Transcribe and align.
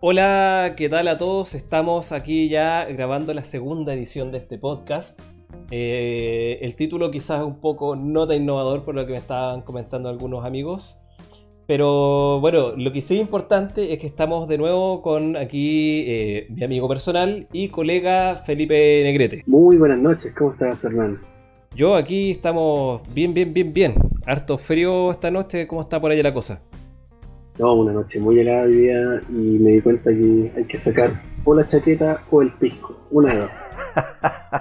Hola, 0.00 0.74
¿qué 0.76 0.88
tal 0.88 1.08
a 1.08 1.18
todos? 1.18 1.54
Estamos 1.54 2.12
aquí 2.12 2.48
ya 2.48 2.84
grabando 2.84 3.34
la 3.34 3.42
segunda 3.42 3.94
edición 3.94 4.30
de 4.30 4.38
este 4.38 4.56
podcast. 4.56 5.20
Eh, 5.72 6.60
el 6.62 6.76
título 6.76 7.10
quizás 7.10 7.40
es 7.40 7.46
un 7.46 7.60
poco 7.60 7.96
no 7.96 8.24
tan 8.24 8.36
innovador 8.36 8.84
por 8.84 8.94
lo 8.94 9.04
que 9.06 9.12
me 9.14 9.18
estaban 9.18 9.62
comentando 9.62 10.08
algunos 10.08 10.46
amigos. 10.46 11.00
Pero 11.66 12.38
bueno, 12.40 12.76
lo 12.76 12.92
que 12.92 13.00
sí 13.00 13.16
es 13.16 13.20
importante 13.20 13.92
es 13.92 13.98
que 13.98 14.06
estamos 14.06 14.46
de 14.46 14.58
nuevo 14.58 15.02
con 15.02 15.36
aquí 15.36 16.04
eh, 16.06 16.46
mi 16.50 16.62
amigo 16.62 16.88
personal 16.88 17.48
y 17.52 17.66
colega 17.66 18.36
Felipe 18.36 19.02
Negrete. 19.02 19.42
Muy 19.48 19.78
buenas 19.78 19.98
noches, 19.98 20.32
¿cómo 20.38 20.52
estás 20.52 20.84
Hernán? 20.84 21.20
Yo 21.74 21.96
aquí 21.96 22.30
estamos 22.30 23.02
bien, 23.12 23.34
bien, 23.34 23.52
bien, 23.52 23.72
bien. 23.72 23.94
Harto 24.24 24.58
frío 24.58 25.10
esta 25.10 25.32
noche, 25.32 25.66
¿cómo 25.66 25.80
está 25.80 26.00
por 26.00 26.12
ahí 26.12 26.22
la 26.22 26.32
cosa? 26.32 26.62
No, 27.58 27.74
una 27.74 27.92
noche 27.92 28.20
muy 28.20 28.38
helada 28.38 28.62
hoy 28.62 28.76
día 28.76 29.22
y 29.28 29.58
me 29.58 29.72
di 29.72 29.80
cuenta 29.80 30.10
que 30.10 30.52
hay 30.56 30.64
que 30.64 30.78
sacar 30.78 31.20
o 31.44 31.54
la 31.54 31.66
chaqueta 31.66 32.22
o 32.30 32.42
el 32.42 32.52
pisco, 32.52 32.96
una 33.10 33.32
de 33.32 33.40
dos. 33.40 33.50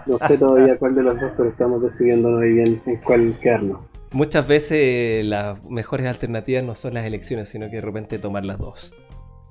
No 0.08 0.18
sé 0.18 0.38
todavía 0.38 0.78
cuál 0.78 0.96
de 0.96 1.04
los 1.04 1.20
dos, 1.20 1.32
pero 1.38 1.50
estamos 1.50 1.82
decidiendo 1.82 2.30
muy 2.30 2.54
bien 2.54 2.82
en 2.86 2.98
cuál 2.98 3.34
quedarnos. 3.42 3.82
Muchas 4.12 4.48
veces 4.48 5.26
las 5.26 5.64
mejores 5.66 6.08
alternativas 6.08 6.64
no 6.64 6.76
son 6.76 6.96
las 6.96 7.06
elecciones, 7.06 7.50
sino 7.50 7.70
que 7.70 7.76
de 7.76 7.82
repente 7.82 8.20
tomar 8.20 8.46
las 8.46 8.58
dos. 8.58 8.96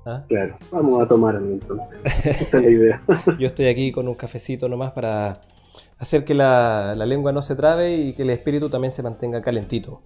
¿Ah? 0.05 0.25
Claro, 0.27 0.57
vamos 0.71 1.01
a 1.01 1.07
tomar 1.07 1.35
entonces. 1.35 1.99
Esa 2.25 2.57
es 2.57 2.63
la 2.63 2.69
idea. 2.69 3.03
Yo 3.39 3.47
estoy 3.47 3.67
aquí 3.67 3.91
con 3.91 4.07
un 4.07 4.15
cafecito 4.15 4.67
nomás 4.67 4.91
para 4.91 5.41
hacer 5.99 6.25
que 6.25 6.33
la, 6.33 6.95
la 6.95 7.05
lengua 7.05 7.31
no 7.31 7.41
se 7.41 7.55
trabe 7.55 7.95
y 7.95 8.13
que 8.13 8.23
el 8.23 8.29
espíritu 8.29 8.69
también 8.69 8.91
se 8.91 9.03
mantenga 9.03 9.41
calentito. 9.41 10.01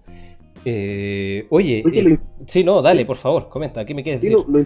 Eh, 0.64 1.46
oye, 1.50 1.82
eh, 1.92 2.18
sí, 2.46 2.62
no, 2.62 2.82
dale, 2.82 3.04
por 3.04 3.16
favor, 3.16 3.48
comenta, 3.48 3.84
¿qué 3.84 3.94
me 3.94 4.02
quieres 4.02 4.20
decir? 4.20 4.38
Lo, 4.46 4.60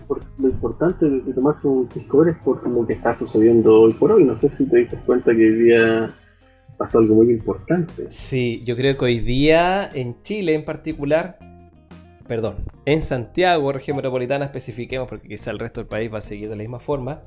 importante 0.48 1.08
de, 1.08 1.32
tomarse 1.32 1.66
un 1.66 1.86
pisco 1.86 2.26
es 2.26 2.36
por 2.38 2.66
lo 2.68 2.86
que 2.86 2.92
está 2.92 3.14
sucediendo 3.14 3.80
hoy 3.82 3.94
por 3.94 4.12
hoy. 4.12 4.24
No 4.24 4.36
sé 4.36 4.50
si 4.50 4.68
te 4.68 4.78
diste 4.78 4.96
cuenta 5.06 5.32
que 5.34 5.42
hoy 5.42 5.64
día 5.64 6.14
pasó 6.76 6.98
algo 6.98 7.14
muy 7.16 7.30
importante. 7.30 8.10
Sí, 8.10 8.62
yo 8.64 8.76
creo 8.76 8.96
que 8.98 9.04
hoy 9.06 9.20
día 9.20 9.90
en 9.92 10.20
Chile 10.22 10.54
en 10.54 10.64
particular, 10.64 11.38
perdón, 12.28 12.56
en 12.84 13.00
Santiago, 13.00 13.72
región 13.72 13.96
metropolitana, 13.96 14.44
especifiquemos 14.44 15.08
porque 15.08 15.28
quizá 15.28 15.50
el 15.50 15.58
resto 15.58 15.80
del 15.80 15.88
país 15.88 16.12
va 16.12 16.18
a 16.18 16.22
seguir 16.22 16.50
de 16.50 16.56
la 16.56 16.62
misma 16.62 16.80
forma, 16.80 17.22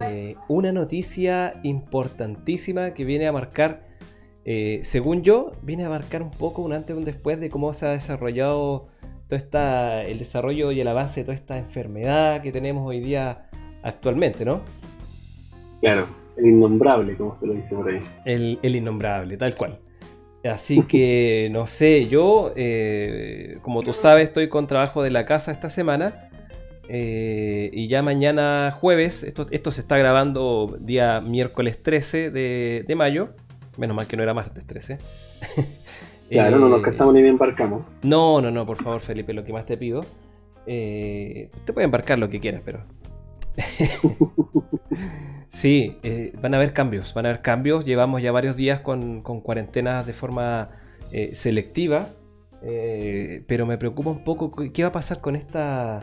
eh, 0.00 0.36
una 0.48 0.72
noticia 0.72 1.60
importantísima 1.62 2.94
que 2.94 3.04
viene 3.04 3.26
a 3.26 3.32
marcar 3.32 3.87
eh, 4.50 4.80
según 4.82 5.20
yo, 5.24 5.52
viene 5.60 5.84
a 5.84 5.90
marcar 5.90 6.22
un 6.22 6.30
poco 6.30 6.62
un 6.62 6.72
antes 6.72 6.96
y 6.96 6.98
un 6.98 7.04
después 7.04 7.38
de 7.38 7.50
cómo 7.50 7.74
se 7.74 7.84
ha 7.84 7.90
desarrollado 7.90 8.86
todo 9.26 9.36
esta, 9.36 10.06
el 10.06 10.18
desarrollo 10.18 10.72
y 10.72 10.80
el 10.80 10.88
avance 10.88 11.20
de 11.20 11.24
toda 11.24 11.34
esta 11.34 11.58
enfermedad 11.58 12.40
que 12.40 12.50
tenemos 12.50 12.88
hoy 12.88 13.00
día 13.00 13.50
actualmente, 13.82 14.46
¿no? 14.46 14.62
Claro, 15.82 16.06
el 16.38 16.46
innombrable, 16.46 17.14
como 17.18 17.36
se 17.36 17.46
lo 17.46 17.52
dice 17.52 17.74
por 17.74 17.90
ahí. 17.90 18.00
El, 18.24 18.74
innombrable, 18.74 19.36
tal 19.36 19.54
cual. 19.54 19.80
Así 20.42 20.80
que, 20.84 21.48
no 21.52 21.66
sé, 21.66 22.08
yo, 22.08 22.50
eh, 22.56 23.58
como 23.60 23.82
tú 23.82 23.92
sabes, 23.92 24.28
estoy 24.28 24.48
con 24.48 24.66
trabajo 24.66 25.02
de 25.02 25.10
la 25.10 25.26
casa 25.26 25.52
esta 25.52 25.68
semana. 25.68 26.30
Eh, 26.88 27.68
y 27.74 27.88
ya 27.88 28.00
mañana 28.00 28.74
jueves, 28.80 29.24
esto, 29.24 29.44
esto 29.50 29.72
se 29.72 29.82
está 29.82 29.98
grabando 29.98 30.78
día 30.80 31.20
miércoles 31.20 31.82
13 31.82 32.30
de 32.30 32.94
mayo. 32.96 33.34
Menos 33.78 33.94
mal 33.94 34.08
que 34.08 34.16
no 34.16 34.24
era 34.24 34.34
martes 34.34 34.66
13. 34.66 34.98
claro, 36.30 36.58
no 36.58 36.68
nos 36.68 36.80
eh, 36.80 36.82
casamos 36.82 37.14
ni 37.14 37.22
me 37.22 37.28
embarcamos. 37.28 37.84
No, 38.02 38.40
no, 38.40 38.50
no, 38.50 38.66
por 38.66 38.82
favor, 38.82 39.00
Felipe, 39.00 39.32
lo 39.32 39.44
que 39.44 39.52
más 39.52 39.66
te 39.66 39.76
pido. 39.76 40.04
Eh, 40.66 41.50
te 41.64 41.72
puede 41.72 41.84
embarcar 41.84 42.18
lo 42.18 42.28
que 42.28 42.40
quieras, 42.40 42.60
pero. 42.64 42.84
sí, 45.48 45.96
eh, 46.02 46.32
van 46.42 46.54
a 46.54 46.56
haber 46.56 46.72
cambios, 46.72 47.14
van 47.14 47.26
a 47.26 47.28
haber 47.28 47.40
cambios. 47.40 47.84
Llevamos 47.84 48.20
ya 48.20 48.32
varios 48.32 48.56
días 48.56 48.80
con, 48.80 49.22
con 49.22 49.40
cuarentenas 49.40 50.04
de 50.04 50.12
forma 50.12 50.70
selectiva, 51.32 52.10
pero 52.60 53.64
me 53.64 53.78
preocupa 53.78 54.10
un 54.10 54.24
poco 54.24 54.50
qué 54.50 54.82
va 54.82 54.88
a 54.88 54.92
pasar 54.92 55.20
con 55.20 55.36
esta... 55.36 56.02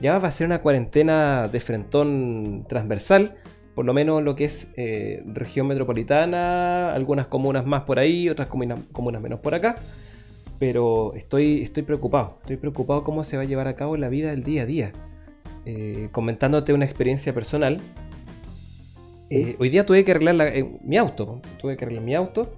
Ya 0.00 0.18
va 0.18 0.28
a 0.28 0.30
ser 0.30 0.46
una 0.46 0.62
cuarentena 0.62 1.48
de 1.48 1.60
frentón 1.60 2.64
transversal, 2.66 3.36
por 3.74 3.84
lo 3.84 3.94
menos 3.94 4.22
lo 4.22 4.36
que 4.36 4.44
es 4.44 4.72
eh, 4.76 5.22
región 5.26 5.66
metropolitana, 5.66 6.92
algunas 6.92 7.26
comunas 7.26 7.66
más 7.66 7.82
por 7.82 7.98
ahí, 7.98 8.28
otras 8.28 8.48
comunas, 8.48 9.22
menos 9.22 9.40
por 9.40 9.54
acá. 9.54 9.76
Pero 10.58 11.14
estoy, 11.14 11.62
estoy 11.62 11.82
preocupado, 11.84 12.38
estoy 12.42 12.56
preocupado 12.56 13.04
cómo 13.04 13.24
se 13.24 13.36
va 13.36 13.44
a 13.44 13.46
llevar 13.46 13.68
a 13.68 13.76
cabo 13.76 13.96
la 13.96 14.08
vida 14.08 14.30
del 14.30 14.42
día 14.42 14.62
a 14.62 14.66
día. 14.66 14.92
Eh, 15.64 16.08
comentándote 16.12 16.72
una 16.72 16.84
experiencia 16.84 17.32
personal, 17.32 17.80
eh, 19.30 19.56
hoy 19.58 19.70
día 19.70 19.86
tuve 19.86 20.04
que 20.04 20.10
arreglar 20.10 20.52
mi 20.82 20.96
auto, 20.96 21.40
tuve 21.60 21.76
que 21.76 21.84
arreglar 21.84 22.04
mi 22.04 22.14
auto. 22.14 22.56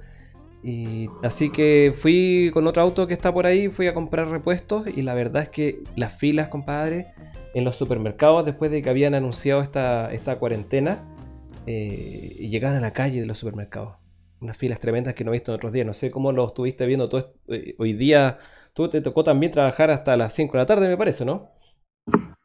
Y 0.64 1.08
así 1.22 1.50
que 1.50 1.92
fui 1.94 2.50
con 2.54 2.66
otro 2.66 2.82
auto 2.82 3.06
que 3.06 3.14
está 3.14 3.32
por 3.32 3.46
ahí, 3.46 3.68
fui 3.68 3.88
a 3.88 3.94
comprar 3.94 4.28
repuestos 4.28 4.86
y 4.86 5.02
la 5.02 5.12
verdad 5.14 5.42
es 5.42 5.48
que 5.48 5.82
las 5.96 6.16
filas, 6.16 6.48
compadre, 6.48 7.08
en 7.54 7.64
los 7.64 7.76
supermercados 7.76 8.44
después 8.44 8.70
de 8.70 8.82
que 8.82 8.90
habían 8.90 9.14
anunciado 9.14 9.60
esta, 9.62 10.12
esta 10.12 10.38
cuarentena 10.38 11.04
eh, 11.66 12.36
y 12.38 12.48
llegaban 12.48 12.76
a 12.76 12.80
la 12.80 12.92
calle 12.92 13.20
de 13.20 13.26
los 13.26 13.38
supermercados. 13.38 13.96
Unas 14.40 14.56
filas 14.56 14.80
tremendas 14.80 15.14
que 15.14 15.24
no 15.24 15.30
he 15.30 15.34
visto 15.34 15.52
en 15.52 15.56
otros 15.56 15.72
días. 15.72 15.86
No 15.86 15.92
sé 15.92 16.10
cómo 16.10 16.32
lo 16.32 16.46
estuviste 16.46 16.86
viendo 16.86 17.08
todo 17.08 17.34
eh, 17.48 17.74
hoy 17.78 17.92
día. 17.92 18.38
Tú 18.72 18.88
te 18.88 19.00
tocó 19.00 19.22
también 19.22 19.52
trabajar 19.52 19.90
hasta 19.90 20.16
las 20.16 20.32
5 20.32 20.52
de 20.52 20.58
la 20.58 20.66
tarde, 20.66 20.88
me 20.88 20.96
parece, 20.96 21.24
¿no? 21.24 21.50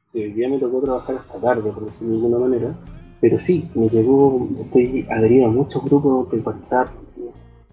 Sí, 0.05 0.21
hoy 0.21 0.33
día 0.33 0.47
me 0.47 0.59
tocó 0.59 0.81
trabajar 0.81 1.15
hasta 1.15 1.39
tarde, 1.39 1.71
por 1.71 1.85
decirlo 1.85 2.13
de 2.13 2.25
alguna 2.25 2.39
manera. 2.39 2.75
Pero 3.19 3.39
sí, 3.39 3.67
me 3.73 3.89
llegó, 3.89 4.47
estoy 4.61 5.05
adherido 5.09 5.47
a 5.47 5.51
muchos 5.51 5.83
grupos 5.83 6.29
de 6.31 6.39
WhatsApp, 6.39 6.89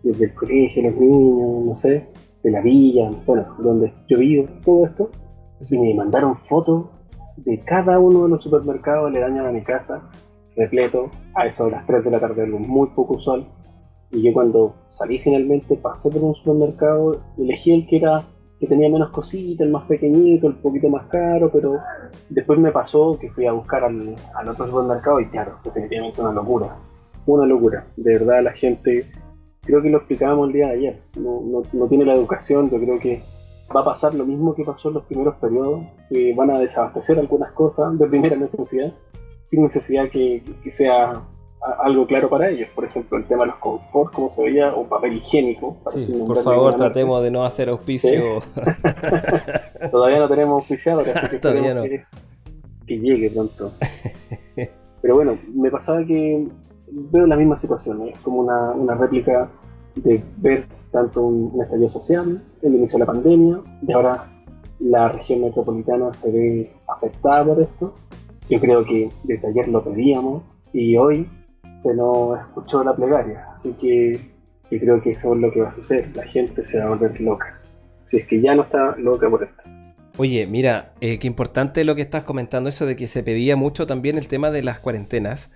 desde 0.03 0.25
el 0.25 0.35
colegio, 0.35 0.91
los 0.91 1.01
niños, 1.01 1.65
no 1.67 1.75
sé, 1.75 2.09
de 2.43 2.51
la 2.51 2.61
villa, 2.61 3.11
bueno, 3.27 3.55
donde 3.59 3.93
yo 4.09 4.19
vivo, 4.19 4.49
todo 4.65 4.87
esto. 4.87 5.11
Y 5.71 5.79
me 5.79 5.95
mandaron 5.95 6.39
fotos 6.39 6.87
de 7.37 7.61
cada 7.65 7.99
uno 7.99 8.25
de 8.25 8.31
los 8.31 8.43
supermercados 8.43 9.11
le 9.13 9.21
dañan 9.21 9.47
a 9.47 9.53
mi 9.53 9.63
casa, 9.63 10.11
repleto, 10.57 11.11
a 11.35 11.47
eso 11.47 11.67
de 11.67 11.73
las 11.73 11.87
3 11.87 12.05
de 12.05 12.11
la 12.11 12.21
tarde, 12.21 12.43
algo 12.43 12.59
muy 12.59 12.89
poco 12.89 13.15
usual. 13.15 13.47
Y 14.11 14.23
yo 14.23 14.33
cuando 14.33 14.77
salí 14.87 15.19
finalmente, 15.19 15.77
pasé 15.77 16.11
por 16.11 16.23
un 16.23 16.35
supermercado, 16.35 17.21
elegí 17.37 17.75
el 17.75 17.87
que 17.87 17.97
era 17.97 18.25
que 18.61 18.67
tenía 18.69 18.89
menos 18.89 19.11
cositas, 19.11 19.67
el 19.67 19.73
más 19.73 19.85
pequeñito, 19.87 20.47
el 20.47 20.55
poquito 20.55 20.89
más 20.89 21.07
caro, 21.07 21.51
pero 21.53 21.81
después 22.29 22.59
me 22.59 22.71
pasó 22.71 23.19
que 23.19 23.31
fui 23.31 23.47
a 23.47 23.53
buscar 23.53 23.85
al, 23.85 24.15
al 24.35 24.49
otro 24.49 24.67
supermercado 24.67 25.21
y 25.21 25.27
claro, 25.27 25.59
definitivamente 25.65 26.21
una 26.21 26.33
locura. 26.33 26.77
Una 27.27 27.47
locura. 27.47 27.87
De 27.97 28.13
verdad 28.13 28.43
la 28.43 28.53
gente, 28.53 29.11
creo 29.63 29.83
que 29.83 29.91
lo 29.91 29.99
explicábamos 29.99 30.49
el 30.49 30.53
día 30.53 30.69
de 30.69 30.73
ayer, 30.75 31.03
no, 31.17 31.41
no, 31.43 31.63
no 31.73 31.89
tiene 31.89 32.05
la 32.05 32.15
educación, 32.15 32.71
yo 32.71 32.79
creo 32.79 32.99
que 33.01 33.23
va 33.75 33.81
a 33.81 33.85
pasar 33.85 34.15
lo 34.15 34.25
mismo 34.25 34.55
que 34.55 34.65
pasó 34.65 34.89
en 34.89 34.95
los 34.95 35.05
primeros 35.05 35.35
periodos, 35.37 35.85
que 36.09 36.35
van 36.35 36.51
a 36.51 36.59
desabastecer 36.59 37.19
algunas 37.19 37.53
cosas 37.53 37.99
de 37.99 38.07
primera 38.07 38.37
necesidad, 38.37 38.93
sin 39.43 39.63
necesidad 39.63 40.09
que, 40.09 40.43
sea 40.71 41.23
algo 41.83 42.07
claro 42.07 42.29
para 42.29 42.51
ellos. 42.51 42.69
Por 42.75 42.85
ejemplo, 42.85 43.19
el 43.19 43.25
tema 43.25 43.43
de 43.43 43.49
los 43.49 43.57
confort, 43.57 44.13
como 44.13 44.31
se 44.31 44.45
veía, 44.45 44.75
o 44.75 44.85
papel 44.85 45.15
higiénico. 45.15 45.77
por 46.27 46.43
favor, 46.43 46.75
tratemos 46.77 47.23
de 47.23 47.31
no 47.31 47.45
hacer 47.45 47.69
auspicio. 47.69 48.41
Todavía 49.91 50.19
no 50.19 50.29
tenemos 50.29 50.61
auspiciado, 50.61 51.01
así 51.01 51.31
que 51.31 51.39
Todavía 51.39 52.05
que, 52.87 52.99
llegue 52.99 53.31
pronto. 53.31 53.73
Pero 55.01 55.15
bueno, 55.15 55.37
me 55.55 55.71
pasaba 55.71 56.05
que 56.05 56.47
veo 56.87 57.27
la 57.27 57.37
misma 57.37 57.57
situación, 57.57 58.09
es 58.09 58.19
como 58.19 58.41
una, 58.41 58.73
una 58.73 58.95
réplica 58.95 59.49
de 59.97 60.23
ver 60.37 60.67
tanto 60.95 61.23
un, 61.23 61.61
estallido 61.61 61.89
social, 61.89 62.41
el 62.63 62.75
inicio 62.75 62.99
de 62.99 63.05
la 63.05 63.13
pandemia, 63.13 63.61
y 63.87 63.93
ahora 63.93 64.31
la 64.79 65.09
región 65.09 65.43
metropolitana 65.43 66.15
se 66.15 66.31
ve 66.31 66.73
afectada 66.87 67.45
por 67.45 67.61
esto. 67.61 67.95
Yo 68.49 68.61
creo 68.61 68.85
que 68.85 69.11
desde 69.25 69.49
ayer 69.49 69.69
lo 69.69 69.83
pedíamos 69.83 70.45
y 70.73 70.97
hoy 70.97 71.29
se 71.75 71.95
nos 71.95 72.39
escuchó 72.39 72.85
la 72.85 72.95
plegaria, 72.95 73.49
así 73.53 73.73
que 73.73 74.21
yo 74.71 74.79
creo 74.79 75.03
que 75.03 75.11
eso 75.11 75.35
es 75.35 75.41
lo 75.41 75.51
que 75.53 75.63
va 75.63 75.69
a 75.69 75.73
suceder, 75.73 76.15
la 76.15 76.23
gente 76.23 76.65
se 76.65 76.79
va 76.79 76.85
a 76.85 76.89
volver 76.91 77.21
loca, 77.21 77.61
si 78.05 78.19
es 78.19 78.29
que 78.29 78.41
ya 78.41 78.55
no 78.55 78.63
está 78.63 78.97
loca 78.97 79.29
por 79.29 79.43
esto. 79.43 79.65
Oye, 80.17 80.47
mira, 80.47 80.93
eh, 81.01 81.19
qué 81.19 81.27
importante 81.27 81.83
lo 81.83 81.97
que 81.97 82.03
estás 82.03 82.23
comentando, 82.23 82.69
eso 82.69 82.87
de 82.87 82.95
que 82.95 83.09
se 83.09 83.25
pedía 83.25 83.57
mucho 83.57 83.87
también 83.87 84.17
el 84.17 84.29
tema 84.29 84.53
de 84.53 84.63
las 84.63 84.79
cuarentenas, 84.79 85.51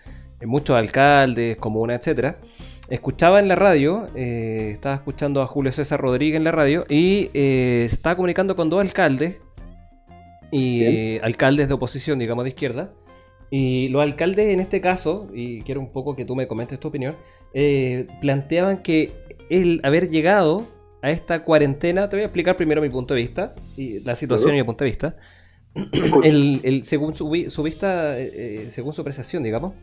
muchos 0.44 0.76
alcaldes, 0.76 1.56
comunas, 1.58 1.98
etcétera 1.98 2.38
escuchaba 2.88 3.38
en 3.38 3.48
la 3.48 3.56
radio, 3.56 4.08
eh, 4.14 4.70
estaba 4.72 4.94
escuchando 4.94 5.42
a 5.42 5.46
Julio 5.46 5.72
César 5.72 6.00
Rodríguez 6.00 6.36
en 6.36 6.44
la 6.44 6.52
radio 6.52 6.86
y 6.88 7.30
eh, 7.34 7.86
se 7.88 7.94
estaba 7.94 8.16
comunicando 8.16 8.56
con 8.56 8.70
dos 8.70 8.80
alcaldes, 8.80 9.40
y 10.50 11.18
alcaldes 11.18 11.68
de 11.68 11.74
oposición, 11.74 12.18
digamos 12.18 12.44
de 12.44 12.50
izquierda. 12.50 12.92
Y 13.50 13.88
los 13.88 14.02
alcaldes 14.02 14.52
en 14.52 14.60
este 14.60 14.80
caso, 14.80 15.28
y 15.32 15.62
quiero 15.62 15.80
un 15.80 15.90
poco 15.90 16.14
que 16.14 16.24
tú 16.24 16.36
me 16.36 16.46
comentes 16.46 16.78
tu 16.78 16.88
opinión, 16.88 17.16
eh, 17.54 18.06
planteaban 18.20 18.82
que 18.82 19.12
el 19.48 19.80
haber 19.84 20.10
llegado 20.10 20.66
a 21.00 21.10
esta 21.10 21.44
cuarentena, 21.44 22.08
te 22.08 22.16
voy 22.16 22.22
a 22.22 22.26
explicar 22.26 22.56
primero 22.56 22.82
mi 22.82 22.90
punto 22.90 23.14
de 23.14 23.20
vista, 23.20 23.54
y 23.76 24.00
la 24.00 24.16
situación 24.16 24.54
y 24.54 24.58
mi 24.58 24.64
punto 24.64 24.84
de 24.84 24.90
vista, 24.90 25.16
el, 26.24 26.82
según 26.84 27.14
su, 27.14 27.30
vista, 27.30 28.18
eh, 28.18 28.32
eh, 28.34 28.70
según 28.70 28.92
su 28.92 29.00
apreciación, 29.00 29.42
digamos, 29.42 29.74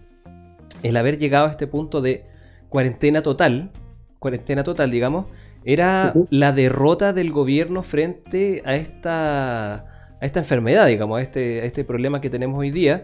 el 0.83 0.97
haber 0.97 1.17
llegado 1.17 1.47
a 1.47 1.51
este 1.51 1.65
punto 1.65 2.01
de 2.01 2.25
cuarentena 2.69 3.21
total, 3.21 3.71
cuarentena 4.19 4.63
total, 4.63 4.91
digamos, 4.91 5.25
era 5.65 6.13
la 6.29 6.51
derrota 6.51 7.11
del 7.11 7.31
gobierno 7.31 7.81
frente 7.81 8.61
a 8.65 8.75
esta, 8.75 9.73
a 9.73 10.19
esta 10.21 10.39
enfermedad, 10.39 10.85
digamos, 10.85 11.19
a 11.19 11.23
este, 11.23 11.61
a 11.61 11.65
este 11.65 11.83
problema 11.83 12.21
que 12.21 12.29
tenemos 12.29 12.59
hoy 12.59 12.69
día. 12.69 13.01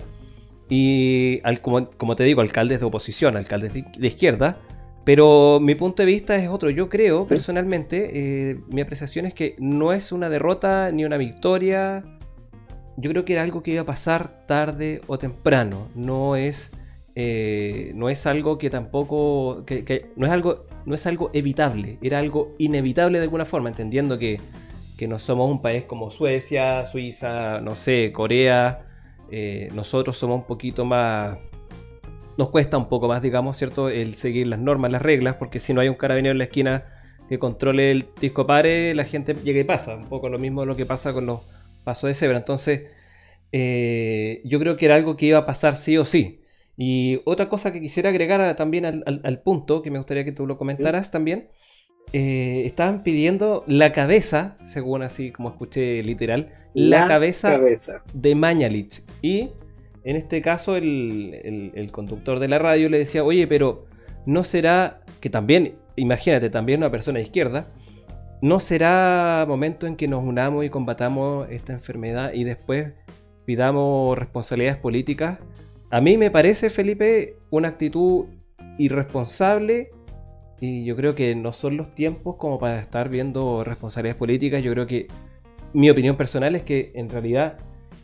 Y 0.69 1.39
al, 1.43 1.59
como, 1.59 1.89
como, 1.89 2.15
te 2.15 2.23
digo, 2.23 2.39
alcaldes 2.39 2.79
de 2.79 2.85
oposición, 2.85 3.35
alcaldes 3.35 3.73
de, 3.73 4.07
izquierda. 4.07 4.59
Pero 5.03 5.59
mi 5.59 5.73
punto 5.73 6.03
de 6.03 6.05
vista 6.05 6.35
es 6.35 6.47
otro. 6.47 6.69
Yo 6.69 6.87
creo, 6.87 7.25
personalmente, 7.25 8.51
eh, 8.51 8.59
mi 8.69 8.81
apreciación 8.81 9.25
es 9.25 9.33
que 9.33 9.55
no 9.57 9.91
es 9.91 10.11
una 10.11 10.29
derrota 10.29 10.91
ni 10.91 11.03
una 11.03 11.17
victoria. 11.17 12.03
Yo 12.95 13.09
creo 13.09 13.25
que 13.25 13.33
era 13.33 13.41
algo 13.41 13.63
que 13.63 13.71
iba 13.71 13.81
a 13.81 13.85
pasar 13.85 14.45
tarde 14.45 15.01
o 15.07 15.17
temprano. 15.17 15.89
No 15.95 16.35
es 16.35 16.73
eh, 17.15 17.91
no 17.93 18.09
es 18.09 18.25
algo 18.25 18.57
que 18.57 18.69
tampoco, 18.69 19.63
que, 19.65 20.11
no, 20.15 20.25
es 20.25 20.31
algo, 20.31 20.65
no 20.85 20.95
es 20.95 21.05
algo 21.05 21.29
evitable, 21.33 21.97
era 22.01 22.19
algo 22.19 22.55
inevitable 22.57 23.17
de 23.19 23.23
alguna 23.23 23.45
forma, 23.45 23.69
entendiendo 23.69 24.17
que, 24.17 24.39
no 25.07 25.17
somos 25.17 25.49
un 25.49 25.63
país 25.63 25.85
como 25.85 26.11
Suecia, 26.11 26.85
Suiza, 26.85 27.59
no 27.59 27.73
sé, 27.73 28.11
Corea, 28.13 28.85
eh, 29.31 29.67
nosotros 29.73 30.15
somos 30.15 30.41
un 30.41 30.45
poquito 30.45 30.85
más, 30.85 31.39
nos 32.37 32.51
cuesta 32.51 32.77
un 32.77 32.87
poco 32.87 33.07
más, 33.07 33.23
digamos, 33.23 33.57
¿cierto? 33.57 33.89
El 33.89 34.13
seguir 34.13 34.45
las 34.45 34.59
normas, 34.59 34.91
las 34.91 35.01
reglas, 35.01 35.37
porque 35.37 35.59
si 35.59 35.73
no 35.73 35.81
hay 35.81 35.89
un 35.89 35.95
carabinero 35.95 36.33
en 36.33 36.37
la 36.37 36.43
esquina 36.43 36.85
que 37.27 37.39
controle 37.39 37.89
el 37.89 38.05
disco 38.21 38.45
pare, 38.45 38.93
la 38.93 39.03
gente 39.03 39.33
llega 39.43 39.59
y 39.59 39.63
pasa, 39.63 39.95
un 39.95 40.07
poco 40.07 40.29
lo 40.29 40.37
mismo 40.37 40.65
lo 40.65 40.75
que 40.75 40.85
pasa 40.85 41.13
con 41.13 41.25
los 41.25 41.41
pasos 41.83 42.07
de 42.07 42.13
cebra, 42.13 42.37
entonces... 42.37 42.91
Eh, 43.53 44.41
yo 44.45 44.59
creo 44.59 44.77
que 44.77 44.85
era 44.85 44.95
algo 44.95 45.17
que 45.17 45.25
iba 45.25 45.39
a 45.39 45.45
pasar 45.45 45.75
sí 45.75 45.97
o 45.97 46.05
sí. 46.05 46.40
Y 46.83 47.22
otra 47.25 47.48
cosa 47.48 47.72
que 47.72 47.80
quisiera 47.80 48.10
agregar 48.10 48.56
también 48.56 48.86
al, 48.86 49.42
punto, 49.44 49.83
que 49.83 49.92
me 49.92 50.00
gustaría 50.00 50.25
que 50.25 50.31
tú 50.31 50.48
lo 50.48 50.57
comentaras 50.57 51.12
también, 51.12 51.50
eh, 52.12 52.63
estaban 52.66 53.04
pidiendo 53.04 53.63
la 53.68 53.92
cabeza, 53.92 54.57
según 54.63 55.04
así 55.04 55.31
como 55.31 55.50
escuché 55.50 56.01
literal, 56.01 56.51
la, 56.74 57.06
cabeza, 57.06 57.62
de 58.16 58.33
Mañalich. 58.33 59.04
Y 59.22 59.51
en 60.04 60.16
este 60.16 60.42
caso 60.42 60.75
el, 60.75 61.88
conductor 61.92 62.39
de 62.39 62.48
la 62.48 62.57
radio 62.57 62.89
le 62.89 62.98
decía, 62.98 63.24
oye, 63.24 63.45
pero 63.45 63.86
no 64.25 64.44
será, 64.44 65.01
que 65.19 65.30
también, 65.30 65.75
imagínate, 65.98 66.50
también 66.50 66.80
una 66.80 66.89
persona 66.89 67.19
de 67.19 67.25
izquierda, 67.25 67.68
no 68.42 68.60
será 68.60 69.45
momento 69.48 69.86
en 69.86 69.98
que 69.98 70.07
nos 70.07 70.24
unamos 70.24 70.66
y 70.66 70.69
combatamos 70.69 71.48
esta 71.51 71.74
enfermedad 71.74 72.33
y 72.33 72.44
después 72.44 72.94
pidamos 73.45 74.18
responsabilidades 74.18 74.81
políticas 74.81 75.38
a 75.91 76.01
mí 76.01 76.17
me 76.17 76.31
parece, 76.31 76.69
Felipe, 76.69 77.38
una 77.49 77.67
actitud 77.67 78.25
irresponsable 78.77 79.91
y 80.61 80.85
yo 80.85 80.95
creo 80.95 81.15
que 81.15 81.35
no 81.35 81.51
son 81.51 81.75
los 81.75 81.93
tiempos 81.93 82.38
como 82.38 82.59
para 82.59 82.79
estar 82.79 83.09
viendo 83.09 83.63
responsabilidades 83.63 84.17
políticas. 84.17 84.63
Yo 84.63 84.71
creo 84.71 84.88
que 84.88 85.07
mi 85.73 85.89
opinión 85.89 86.15
personal 86.15 86.55
es 86.55 86.63
que 86.63 86.91
en 86.95 87.09
realidad 87.09 87.57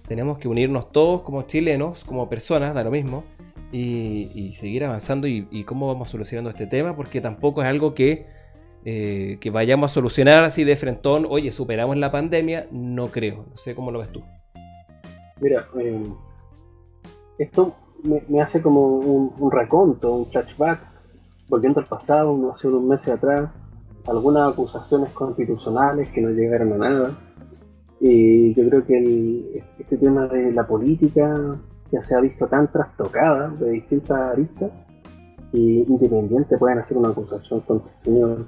tenemos 0.08 0.38
que 0.38 0.48
unirnos 0.48 0.92
todos 0.92 1.22
como 1.22 1.44
chilenos, 1.44 2.04
como 2.04 2.28
personas, 2.30 2.74
da 2.74 2.84
lo 2.84 2.92
mismo, 2.92 3.24
y, 3.72 4.54
seguir 4.54 4.86
avanzando 4.86 5.28
y, 5.28 5.64
cómo 5.66 5.88
vamos 5.88 6.10
solucionando 6.10 6.50
este 6.50 6.68
tema, 6.68 6.96
porque 6.96 7.22
tampoco 7.22 7.62
es 7.62 7.68
algo 7.68 7.94
que, 7.94 8.26
eh, 8.86 9.38
que 9.40 9.50
vayamos 9.50 9.92
a 9.92 9.94
solucionar 9.94 10.44
así 10.44 10.64
de 10.64 10.76
frentón, 10.76 11.26
oye, 11.30 11.52
superamos 11.52 11.98
la 11.98 12.12
pandemia, 12.12 12.68
no 12.72 13.08
creo, 13.12 13.46
no 13.50 13.58
sé 13.58 13.76
cómo 13.76 13.92
lo 13.92 14.00
ves 14.00 14.12
tú. 14.12 14.24
Mira, 15.42 15.68
eh, 15.80 16.10
esto 17.38 17.76
me, 18.04 18.42
hace 18.42 18.62
como 18.62 18.98
un, 18.98 19.34
un, 19.38 19.52
raconto, 19.52 20.14
un 20.14 20.26
flashback, 20.28 20.80
volviendo 21.50 21.80
al 21.80 21.88
pasado, 21.88 22.52
hace 22.52 22.68
unos 22.68 22.84
meses 22.84 23.14
atrás, 23.14 23.50
algunas 24.08 24.52
acusaciones 24.52 25.12
constitucionales 25.12 26.10
que 26.10 26.22
no 26.22 26.30
llegaron 26.30 26.74
a 26.74 26.78
nada. 26.78 27.18
Y 28.00 28.54
yo 28.54 28.70
creo 28.70 28.86
que 28.86 29.64
este 29.80 29.98
tema 29.98 30.28
de 30.28 30.52
la 30.52 30.68
política 30.68 31.58
ya 31.92 32.02
se 32.02 32.16
ha 32.16 32.22
visto 32.22 32.48
tan 32.48 32.72
trastocada 32.72 33.50
de 33.50 33.72
distintas 33.72 34.20
aristas 34.20 34.72
y 35.52 35.80
independiente 35.88 36.58
pueden 36.58 36.80
hacer 36.80 36.98
una 36.98 37.10
acusación 37.10 37.62
contra 37.62 37.92
el 37.92 38.00
señor 38.00 38.46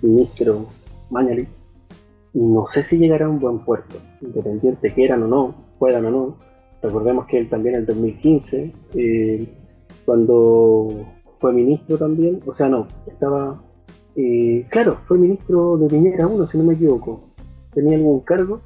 ministro 0.00 0.66
Mañalich. 1.10 1.62
No 2.32 2.66
sé 2.66 2.82
si 2.82 2.98
llegará 2.98 3.26
a 3.26 3.28
un 3.28 3.38
buen 3.38 3.58
puerto, 3.58 3.96
independiente 4.22 4.92
quieran 4.94 5.22
o 5.24 5.28
no, 5.28 5.54
puedan 5.78 6.06
o 6.06 6.10
no, 6.10 6.36
Recordemos 6.82 7.26
que 7.26 7.38
él 7.38 7.48
también 7.48 7.76
en 7.76 7.80
el 7.82 7.86
2015, 7.86 8.72
eh, 8.94 9.48
cuando 10.04 11.06
fue 11.38 11.52
ministro 11.52 11.96
también, 11.96 12.40
o 12.44 12.52
sea, 12.52 12.68
no, 12.68 12.88
estaba, 13.06 13.62
eh, 14.16 14.66
claro, 14.68 14.98
fue 15.06 15.16
ministro 15.16 15.78
de 15.78 15.88
Piñera 15.88 16.26
1, 16.26 16.46
si 16.48 16.58
no 16.58 16.64
me 16.64 16.74
equivoco, 16.74 17.28
tenía 17.72 17.96
algún 17.96 18.20
cargo, 18.20 18.60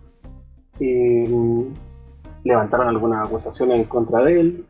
eh, 0.81 1.29
levantaron 2.43 2.89
algunas 2.89 3.27
acusaciones 3.27 3.81
en 3.81 3.85
contra 3.85 4.23
de 4.25 4.41
él, 4.41 4.65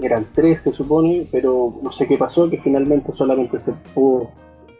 eran 0.00 0.26
tres 0.32 0.62
se 0.62 0.70
supone, 0.70 1.26
pero 1.32 1.80
no 1.82 1.90
sé 1.90 2.06
qué 2.06 2.16
pasó, 2.16 2.48
que 2.48 2.58
finalmente 2.58 3.12
solamente 3.12 3.58
se 3.58 3.72
pudo, 3.92 4.30